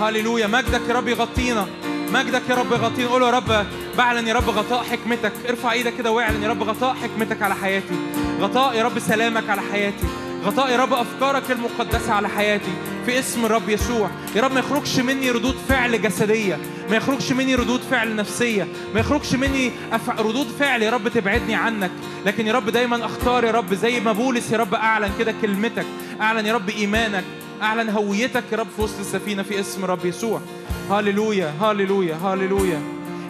[0.00, 1.66] هللويا مجدك يا رب يغطينا
[2.12, 3.08] مجدك يا رب يغطينا.
[3.08, 3.66] قول يا رب
[3.98, 5.32] بعلن يا رب غطاء حكمتك.
[5.48, 7.94] ارفع إيدك كده واعلن يا رب غطاء حكمتك على حياتي.
[8.40, 10.06] غطاء يا رب سلامك على حياتي.
[10.44, 12.72] غطاء يا رب أفكارك المقدسة على حياتي
[13.06, 14.10] في اسم الرب يسوع.
[14.36, 16.58] يا رب ما يخرجش مني ردود فعل جسدية
[16.90, 20.20] ما يخرجش مني ردود فعل نفسية ما يخرجش مني أف...
[20.20, 21.90] ردود فعل يا رب تبعدني عنك.
[22.26, 25.86] لكن يا رب دايما أختار يا رب زي ما بولس يا رب أعلن كده كلمتك
[26.20, 27.24] أعلن يا رب إيمانك
[27.62, 30.40] أعلن هويتك يا رب في وسط السفينة في اسم الرب يسوع.
[30.90, 32.80] هللويا هللويا هللويا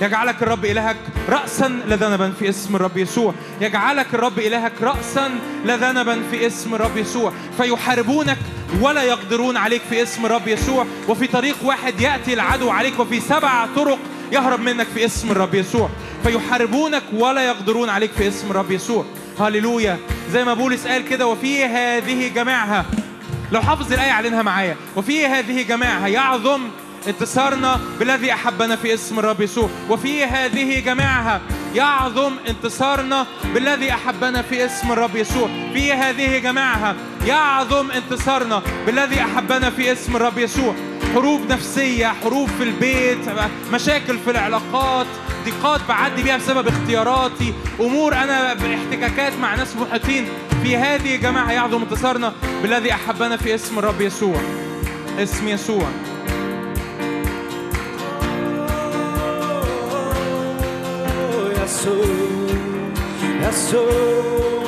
[0.00, 0.96] يجعلك الرب إلهك
[1.28, 3.34] رأسا لا ذنبا في اسم الرب يسوع.
[3.60, 5.30] يجعلك الرب إلهك رأسا
[5.64, 7.32] لا ذنبا في اسم الرب يسوع.
[7.56, 8.38] فيحاربونك
[8.80, 10.86] ولا يقدرون عليك في اسم الرب يسوع.
[11.08, 13.00] وفي طريق واحد يأتي العدو عليك.
[13.00, 13.98] وفي سبع طرق
[14.32, 15.90] يهرب منك في اسم الرب يسوع.
[16.24, 19.04] فيحاربونك ولا يقدرون عليك في اسم الرب يسوع.
[19.40, 19.98] هللويا.
[20.32, 22.84] زي ما بولس قال كده وفي هذه جماعها
[23.52, 24.76] لو حافظ الآية عليها معايا.
[24.96, 26.60] وفي هذه جماعها يعظم
[27.08, 29.68] انتصارنا بالذي أحبنا في اسم الرب يسوع.
[29.90, 31.40] وفي هذه جماعها
[31.74, 35.48] يعظم انتصارنا بالذي أحبنا في اسم الرب يسوع.
[35.72, 40.74] في هذه جماعها يعظم انتصارنا بالذي أحبنا في اسم الرب يسوع.
[41.14, 43.18] حروب نفسية حروب في البيت
[43.72, 45.06] مشاكل في العلاقات
[45.44, 50.28] ضيقات بعدي بيها بسبب اختياراتي أمور أنا باحتكاكات مع ناس محيطين.
[50.62, 52.32] في هذه جماعة يعظم انتصارنا
[52.62, 54.40] بالذي أحبنا في اسم الرب يسوع.
[55.18, 55.86] اسم يسوع.
[61.72, 62.04] يسوع
[63.48, 63.88] يسوع
[64.52, 64.61] قد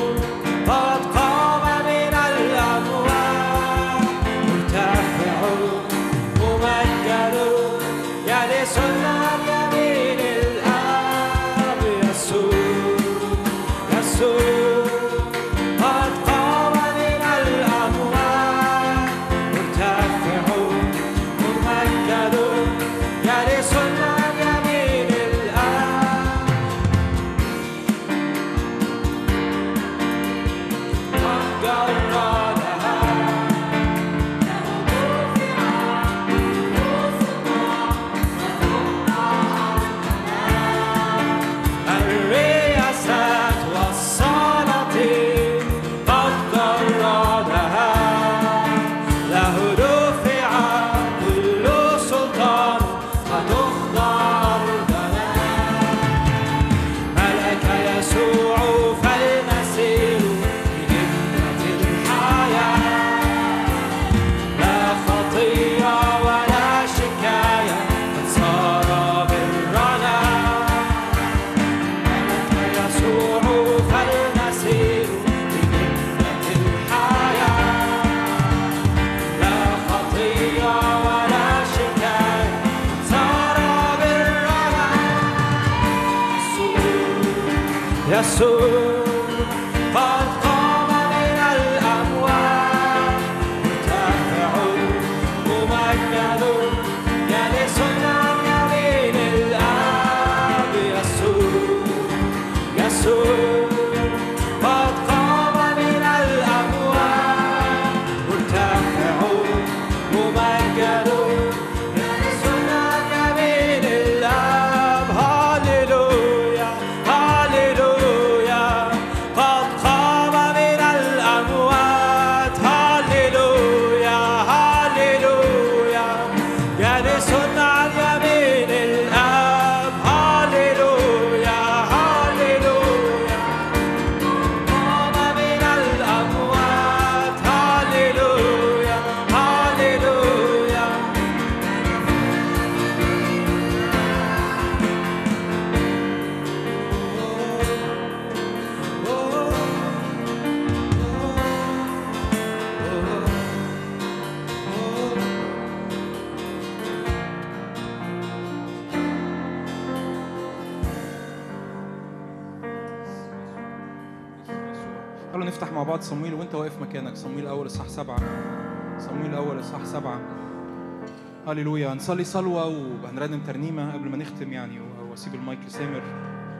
[171.55, 171.93] هللويا.
[171.93, 176.01] نصلي صلوة وهنرنم ترنيمة قبل ما نختم يعني و- واسيب المايك لسامر.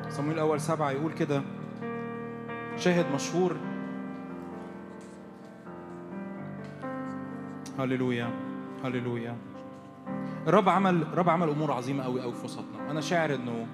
[0.09, 1.41] صمويل أول سبعة يقول كده
[2.77, 3.55] شاهد مشهور.
[7.79, 8.29] هللويا
[8.83, 9.35] هللويا.
[10.47, 12.91] الرب عمل الرب عمل أمور عظيمة قوي قوي في وسطنا.
[12.91, 13.67] أنا شاعر إنه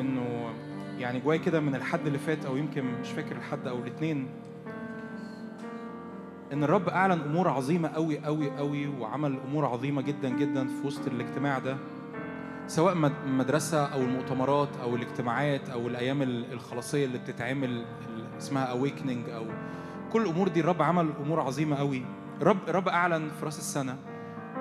[0.00, 0.52] إنه
[0.98, 4.26] يعني جوايا كده من الحد اللي فات أو يمكن مش فاكر الحد أو الاثنين
[6.52, 11.06] إن الرب أعلن أمور عظيمة قوي قوي قوي وعمل أمور عظيمة جدا جدا في وسط
[11.06, 11.76] الاجتماع ده
[12.66, 17.84] سواء مد- مدرسة أو المؤتمرات أو الاجتماعات أو الأيام ال- الخلاصية اللي بتتعمل
[18.38, 19.44] اسمها اويكننج أو
[20.12, 22.02] كل الأمور دي الرب عمل أمور عظيمة قوي
[22.40, 23.96] الرب الرب أعلن في رأس السنة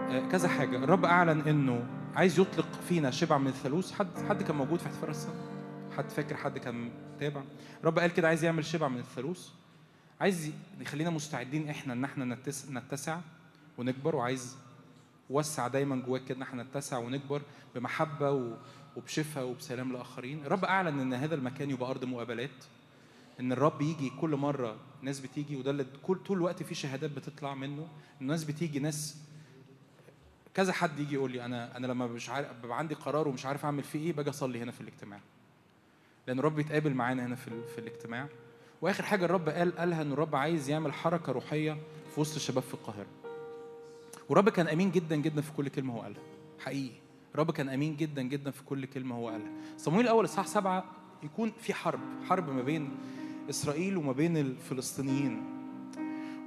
[0.09, 0.77] آه، كذا حاجة.
[0.77, 1.83] الرب أعلن إنه
[2.15, 3.91] عايز يطلق فينا شبع من الثالوث.
[3.93, 5.33] حد حد كان موجود في احتفال السنة؟
[5.97, 6.89] حد فاكر حد كان
[7.19, 7.41] تابع
[7.81, 9.47] الرب قال كده عايز يعمل شبع من الثالوث.
[10.21, 13.19] عايز يخلينا مستعدين إحنا ان إحنا نتس- نتسع
[13.77, 14.57] ونكبر وعايز
[15.29, 17.41] وسع دايما جواك كده إن إحنا نتسع ونكبر
[17.75, 18.55] بمحبة
[18.95, 20.45] وبشفاء وبسلام لآخرين.
[20.45, 22.65] الرب أعلن إن هذا المكان يبقى أرض مقابلات
[23.39, 27.55] إن الرب يجي كل مرة ناس بتيجي وده اللي كل طول الوقت في شهادات بتطلع
[27.55, 27.87] منه.
[28.21, 29.17] الناس بتيجي ناس
[30.53, 33.65] كذا حد يجي يقول لي أنا أنا لما مش عارف ببقى عندي قرار ومش عارف
[33.65, 35.19] أعمل فيه إيه باجي أصلي هنا في الاجتماع.
[36.27, 38.27] لأن الرب بيتقابل معانا هنا في في الاجتماع.
[38.81, 41.77] واخر حاجة الرب قال قالها إن الرب عايز يعمل حركة روحية
[42.15, 43.05] في وسط الشباب في القاهرة.
[44.29, 46.21] والرب كان أمين جدا جدا في كل كلمة هو قالها.
[46.59, 46.95] حقيقي.
[47.35, 49.51] الرب كان أمين جدا جدا في كل كلمة هو قالها.
[49.77, 50.83] صمويل الأول اصحاح سبعة
[51.23, 52.89] يكون في حرب حرب ما بين
[53.49, 55.43] إسرائيل وما بين الفلسطينيين.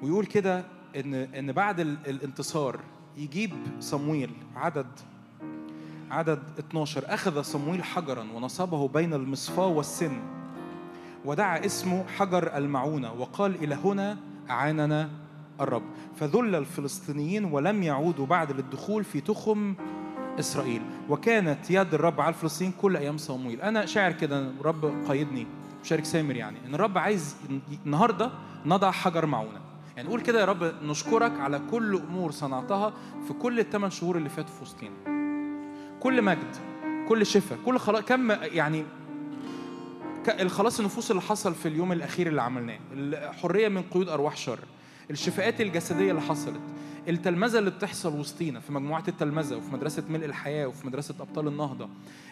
[0.03, 0.65] ويقول كده
[0.97, 2.81] إن إن بعد ال- الانتصار
[3.17, 3.51] يجيب
[3.81, 4.87] صمويل عدد
[6.11, 10.38] عدد 12 أخذ صمويل حجرا ونصبه بين المصفاة والسن.
[11.25, 14.17] ودعا اسمه حجر المعونة وقال إلى هنا
[14.51, 15.11] أعاننا
[15.61, 15.83] الرب.
[16.17, 19.75] فذل الفلسطينيين ولم يعودوا بعد للدخول في تخم
[20.39, 20.83] إسرائيل.
[21.09, 23.63] وكانت يد الرب على الفلسطينيين كل أيام صمويل.
[23.63, 25.47] أنا شاعر كده الرب قايدني
[25.83, 27.37] شارك سامر يعني إن الرب عايز
[27.87, 28.31] النهاردة
[28.67, 29.61] نضع حجر معونة.
[29.97, 32.93] يعني قول كده يا رب نشكرك على كل أمور صنعتها
[33.27, 34.95] في كل الثمان شهور اللي فاتوا في وسطينا
[36.01, 36.57] كل مجد
[37.09, 38.85] كل شفاء كل خلاص كم يعني
[40.29, 44.59] الخلاص النفوس اللي حصل في اليوم الأخير اللي عملناه الحريه من قيود أرواح شر
[45.11, 46.61] الشفاءات الجسدية اللي حصلت
[47.09, 51.89] التلمذة اللي بتحصل وسطينا في مجموعة التلمذة وفي مدرسة ملء الحياة وفي مدرسة أبطال النهضة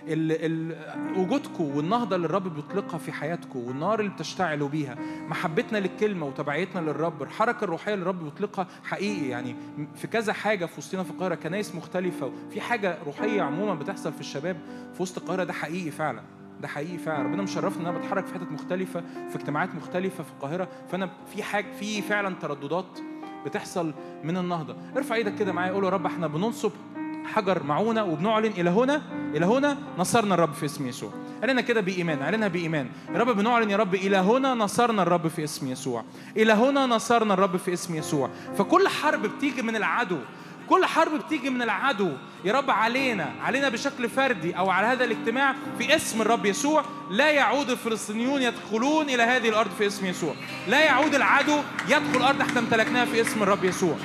[0.08, 4.94] ال ال وجودكم والنهضة اللي الرب بيطلقها في حياتكم والنار اللي بتشتعلوا بيها
[5.28, 9.56] محبتنا للكلمة وتبعيتنا للرب الحركة الروحية اللي الرب بيطلقها حقيقي يعني
[9.94, 14.20] في كذا حاجة في وسطنا في القاهرة كنايس مختلفة في حاجة روحية عموما بتحصل في
[14.20, 14.56] الشباب
[14.94, 16.22] في وسط القاهرة ده حقيقي فعلا.
[16.60, 17.22] ده حقيقي فعلا.
[17.22, 20.68] ربنا مشرفني إن أنا بتحرك في حتت مختلفة في اجتماعات مختلفة في القاهرة.
[20.90, 22.98] فأنا في حاجة في فعلا ترددات
[23.46, 23.94] بتحصل
[24.24, 24.76] من النهضة.
[24.96, 26.70] ارفع إيدك كده معايا قول يا رب إحنا بننصب
[27.24, 29.02] حجر معونة وبنعلن إلى هنا
[29.34, 31.10] إلى هنا نصرنا الرب في اسم يسوع.
[31.42, 32.88] علينا كده بإيمان علينا بإيمان.
[33.14, 36.04] يا رب بنعلن يا رب إلى هنا نصرنا الرب في اسم يسوع.
[36.36, 38.30] إلى هنا نصرنا الرب في اسم يسوع.
[38.58, 40.18] فكل حرب بتيجي من العدو
[40.68, 42.10] كل حرب بتيجي من العدو.
[42.44, 46.84] يا رب علينا علينا بشكل فردي أو على هذا الاجتماع في اسم الرب يسوع.
[47.10, 50.34] لا يعود الفلسطينيون يدخلون إلى هذه الأرض في اسم يسوع.
[50.68, 53.96] لا يعود العدو يدخل الأرض تحت امتلكناها في اسم الرب يسوع.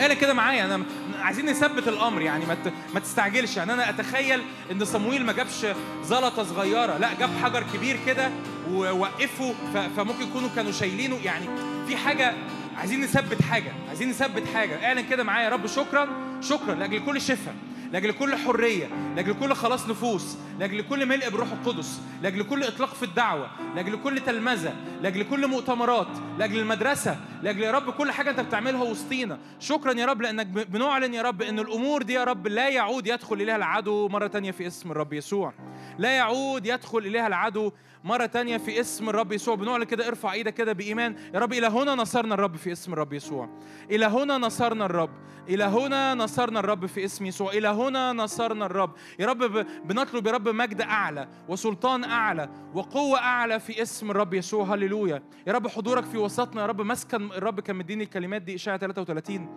[0.00, 0.84] قال كده معايا أنا
[1.20, 2.56] عايزين نثبت الأمر يعني ما
[2.94, 3.56] ما تستعجلش.
[3.56, 5.66] يعني أنا أتخيل إن صمويل ما جابش
[6.04, 6.98] زلطة صغيرة.
[6.98, 8.30] لا جاب حجر كبير كده
[8.70, 9.54] ووقفه.
[9.96, 11.18] فممكن يكونوا كانوا شايلينه.
[11.24, 11.46] يعني
[11.88, 12.34] في حاجة
[12.80, 14.86] عايزين نثبت حاجة عايزين نثبت حاجة.
[14.86, 16.08] اعلن كده معايا يا رب شكرا
[16.40, 16.74] شكرا.
[16.74, 17.54] لأجل كل شفاء
[17.92, 18.86] لأجل كل حرية
[19.16, 24.02] لأجل كل خلاص نفوس لأجل كل ملء بالروح القدس لأجل كل إطلاق في الدعوة لأجل
[24.02, 29.38] كل تلمذة لأجل كل مؤتمرات لأجل المدرسة لأجل يا رب كل حاجة أنت بتعملها وسطينا.
[29.60, 33.36] شكرا يا رب لأنك بنعلن يا رب إن الأمور دي يا رب لا يعود يدخل
[33.36, 35.52] إليها العدو مرة تانية في اسم الرب يسوع.
[35.98, 37.72] لا يعود يدخل إليها العدو
[38.04, 39.54] مرة تانية في اسم الرب يسوع.
[39.54, 41.16] بنعلن كده ارفع إيدك كده بإيمان.
[41.34, 43.48] يا رب إلى هنا نصرنا الرب في اسم الرب يسوع.
[43.90, 45.10] إلى هنا نصرنا الرب.
[45.48, 47.52] إلى هنا نصرنا الرب في اسم يسوع.
[47.52, 48.90] إلى هنا نصرنا الرب.
[49.18, 54.74] يا رب بنطلب يا رب مجد أعلى وسلطان أعلى وقوة أعلى في اسم الرب يسوع.
[54.74, 55.22] هللويا.
[55.46, 56.60] يا رب حضورك في وسطنا.
[56.60, 59.48] يا رب مسكن الرب كان مديني الكلمات دي إشاعة 33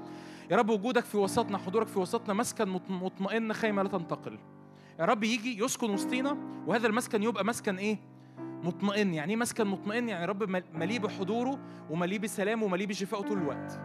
[0.52, 4.40] يا رب وجودك في وسطنا حضورك في وسطنا مسكن مط- مطمئن خيمة لا تنتقل.
[5.00, 8.13] يا رب يجي يسكن وسطينا وهذا المسكن يبقى مسكن إيه؟
[8.64, 11.60] مطمئن يعني إيه مسكن مطمئن يعني رب مل- مليء بحضوره
[11.90, 13.80] ومليء بسلامه ومليء بشفائه طول الوقت.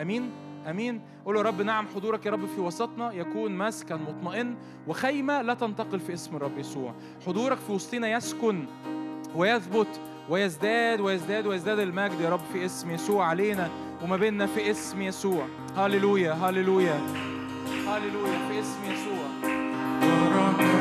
[0.00, 0.30] آمين؟
[0.70, 4.54] آمين؟ قول يا رب نعم حضورك يا رب في وسطنا يكون مسكن مطمئن
[4.88, 6.94] وخيمة لا تنتقل في اسم الرب يسوع.
[7.26, 8.64] حضورك في وسطنا يسكن
[9.36, 13.70] ويثبت ويزداد ويزداد ويزداد المجد يا رب في اسم يسوع علينا
[14.02, 15.46] وما بيننا في اسم يسوع.
[15.76, 17.00] هللويا هللويا.
[17.86, 19.24] هللويا في اسم يسوع.
[20.00, 20.73] صدقها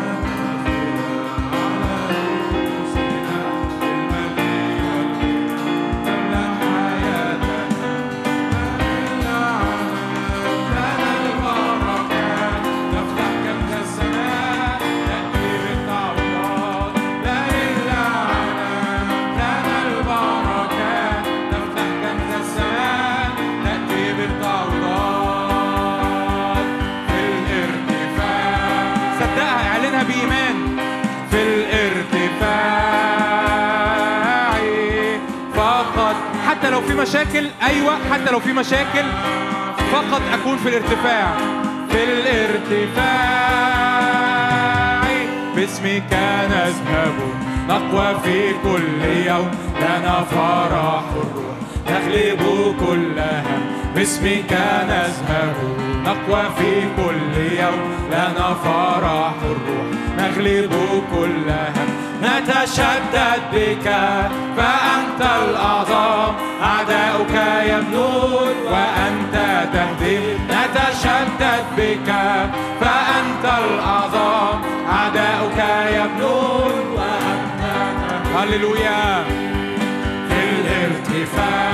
[37.03, 39.05] مشاكل؟ أيوة حتى لو في مشاكل
[39.91, 41.37] فقط أكون في الارتفاع.
[41.91, 43.43] في الارتفاع
[45.55, 46.13] باسمك
[46.49, 47.13] نذهب
[47.69, 49.51] نقوى في كل يوم.
[49.81, 51.57] لنا فرح الروح
[51.89, 52.41] نغلب
[52.79, 53.61] كل هم
[53.95, 54.51] باسمك
[54.83, 55.55] نذهب
[56.05, 57.33] نقوى في كل
[57.63, 57.81] يوم.
[58.11, 60.73] لنا فرح الروح نغلب
[61.11, 61.89] كل هم
[62.23, 63.87] نتشدد بك
[64.57, 66.33] فأنت الأعظم.
[66.63, 69.35] أعداؤك يبنون وأنت
[69.73, 72.13] تهدم نتشدد بك.
[72.81, 74.61] فأنت الأعظم.
[74.91, 77.61] أعداؤك يبنون وأنت
[78.35, 79.23] هللويا.
[80.29, 81.72] في الارتفاع.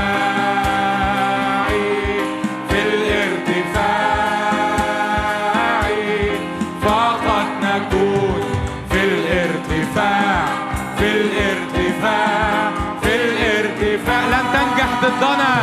[15.02, 15.56] ضدنا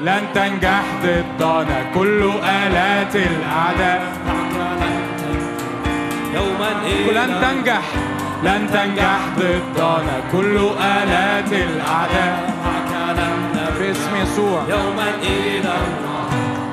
[0.00, 4.02] لن تنجح ضدنا كل آلات الأعداء.
[6.34, 6.70] يوما
[7.12, 7.82] لن تنجح.
[8.42, 12.50] لن تنجح ضدنا كل آلات الأعداء.
[13.78, 14.62] في اسم يسوع.
[14.68, 15.74] يوما إلى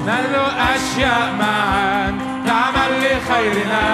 [0.08, 0.36] نحن
[0.76, 2.18] أشياء معا.
[2.48, 3.86] تعمل لخيرنا.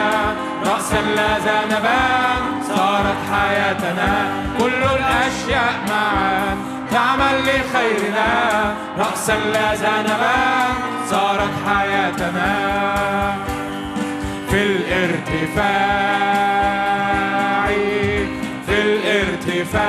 [0.65, 4.27] رأسا لا ذنبان صارت حياتنا.
[4.59, 6.72] كل الأشياء معا.
[6.93, 8.29] تعمل لخيرنا.
[8.97, 10.73] رأسا لا ذنبان
[11.09, 12.51] صارت حياتنا
[14.49, 16.43] في الارتفاع
[18.67, 19.83] في الارتفاع.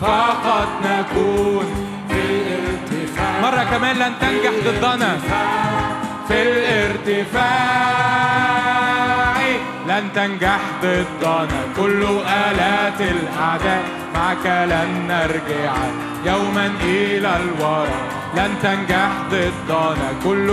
[0.00, 1.66] فقط نكون
[2.08, 3.40] في الارتفاع.
[3.42, 5.16] مرة كمان لن تنجح ضدنا.
[6.28, 7.44] في الارتفاع.
[9.88, 11.46] لن تنجح ضدنا.
[11.76, 12.02] كل
[12.50, 14.03] آلات الأعداء.
[14.14, 15.74] معك لن نرجع
[16.26, 17.88] يوما إلى الوراء
[18.36, 20.50] لن تنجح ضدنا كل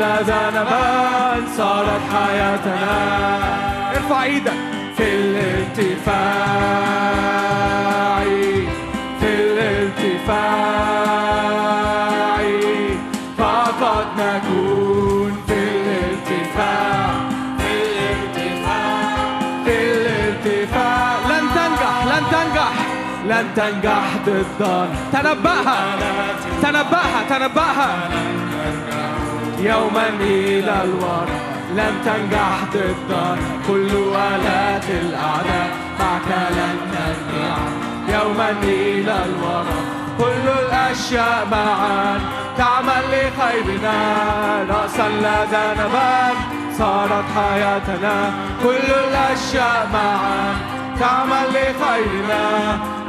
[0.00, 3.59] لا ذنبا صارت حياتنا
[4.12, 4.52] إيدك
[4.96, 6.60] في الارتفاع
[9.20, 10.60] في الارتفاع.
[13.38, 17.10] فقد نكون في الارتفاع
[17.58, 21.12] في الارتفاع في الارتفاع.
[21.28, 22.74] لن تنجح لن تنجح
[23.26, 25.80] لن تنجح ضدنا تنبأها
[26.62, 27.90] تنبأها تنبأها.
[29.58, 31.28] يوما إلى الوراء
[31.76, 33.36] لن تنجح ضدنا
[33.68, 33.90] كل
[34.34, 37.58] آلات الأعداء معك لن تنجح.
[38.08, 39.82] يوما إلى الوراء
[40.18, 42.20] كل الأشياء معا.
[42.58, 43.98] تعمل لخيرنا.
[44.70, 46.36] رأسا لدى نبات
[46.78, 48.32] صارت حياتنا.
[48.62, 50.54] كل الأشياء معا.
[51.00, 52.44] تعمل لخيرنا.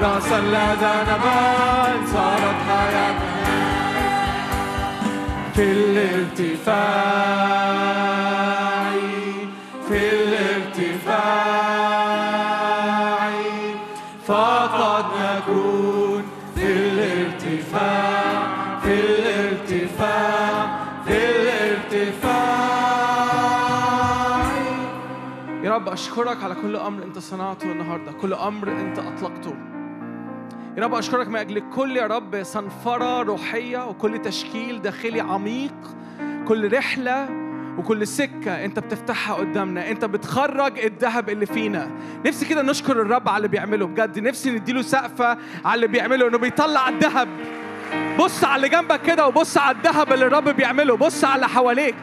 [0.01, 3.31] رأسا لدى نبات صارت حياتنا
[5.55, 6.81] في الارتفاع
[25.81, 29.55] رب أشكرك على كل أمر أنت صنعته النهاردة كل أمر أنت أطلقته.
[30.77, 35.73] يا رب أشكرك من أجل كل يا رب صنفرة روحية وكل تشكيل داخلي عميق
[36.47, 37.29] كل رحلة
[37.77, 41.91] وكل سكة أنت بتفتحها قدامنا أنت بتخرج الذهب اللي فينا.
[42.25, 46.37] نفسي كده نشكر الرب على اللي بيعمله بجد نفسي نديله سقفة على اللي بيعمله إنه
[46.37, 47.27] بيطلع الذهب.
[48.19, 51.95] بص على اللي جنبك كده وبص على الذهب اللي الرب بيعمله بص على حواليك.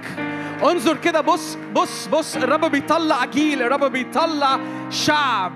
[0.62, 4.58] انظر كده بص بص بص الرب بيطلع جيل الرب بيطلع
[4.90, 5.52] شعب.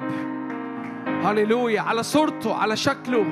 [1.24, 3.24] هللويا على صورته على شكله.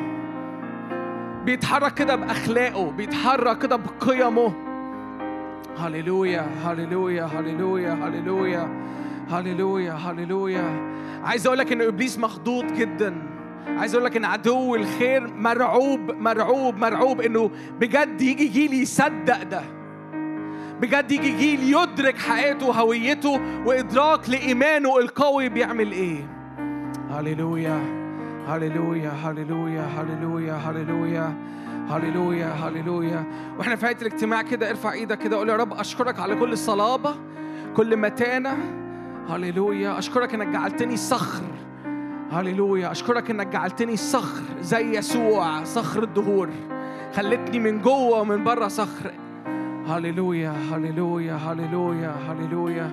[1.45, 4.53] بيتحرك كده بأخلاقه بيتحرك كده بقيمه.
[5.79, 8.69] هللويا هللويا هللويا هللويا
[9.31, 10.91] هللويا هللويا.
[11.25, 13.23] عايز أقول لك إن إبليس مخضوض جدا.
[13.79, 17.21] عايز أقول لك إن عدو الخير مرعوب مرعوب مرعوب.
[17.21, 17.51] إنه
[17.81, 19.80] بجد يجي جيل يصدق ده.
[20.81, 26.27] بجد يجي جيل يدرك حقيقته وهويته وإدراك لإيمانه القوي بيعمل إيه.
[27.11, 27.81] هللويا
[28.49, 31.35] هللويا هللويا هللويا هللويا
[31.89, 33.25] هللويا هللويا.
[33.59, 37.15] وإحنا في نهايه الاجتماع كده ارفع إيدك كده قول يا رب أشكرك على كل صلابة
[37.77, 38.57] كل متانة.
[39.29, 39.99] هللويا.
[39.99, 41.43] أشكرك إنك جعلتني صخر.
[42.33, 42.91] هللويا.
[42.91, 46.49] أشكرك إنك جعلتني صخر زي يسوع صخر الدهور.
[47.15, 49.13] خلتني من جوه ومن بره صخر.
[49.91, 52.91] هللويا هللويا هللويا هللويا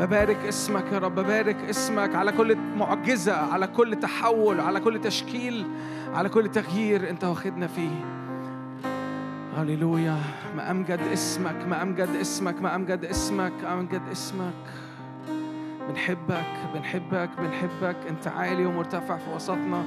[0.00, 5.66] ببارك اسمك يا رب ببارك اسمك على كل معجزة على كل تحول على كل تشكيل
[6.14, 8.04] على كل تغيير انت واخدنا فيه.
[9.56, 10.18] هللويا
[10.56, 14.64] ما أمجد اسمك ما أمجد اسمك ما أمجد اسمك أمجد اسمك.
[15.88, 17.96] بنحبك بنحبك بنحبك.
[18.08, 19.82] انت عالي ومرتفع في وسطنا.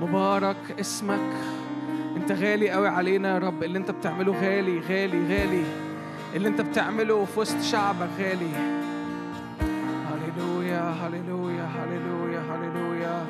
[0.00, 1.34] مبارك اسمك.
[2.16, 3.62] انت غالي قوي علينا يا رب.
[3.62, 5.64] اللي انت بتعمله غالي غالي غالي.
[6.34, 8.50] اللي انت بتعمله في وسط شعبك غالي.
[10.10, 13.26] هللويا هللويا هللويا هللويا.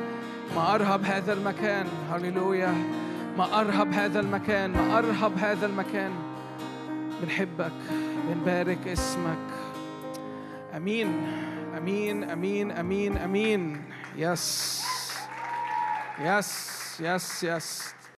[0.56, 1.86] ما أرهب هذا المكان.
[2.12, 2.74] هللويا.
[3.38, 4.70] ما أرهب هذا المكان.
[4.70, 6.10] ما أرهب هذا المكان.
[7.22, 7.72] بنحبك
[8.28, 9.48] بنبارك اسمك.
[10.76, 11.26] أمين
[11.78, 13.82] أمين أمين أمين أمين.
[14.16, 14.84] يس
[16.20, 17.93] يس يس يس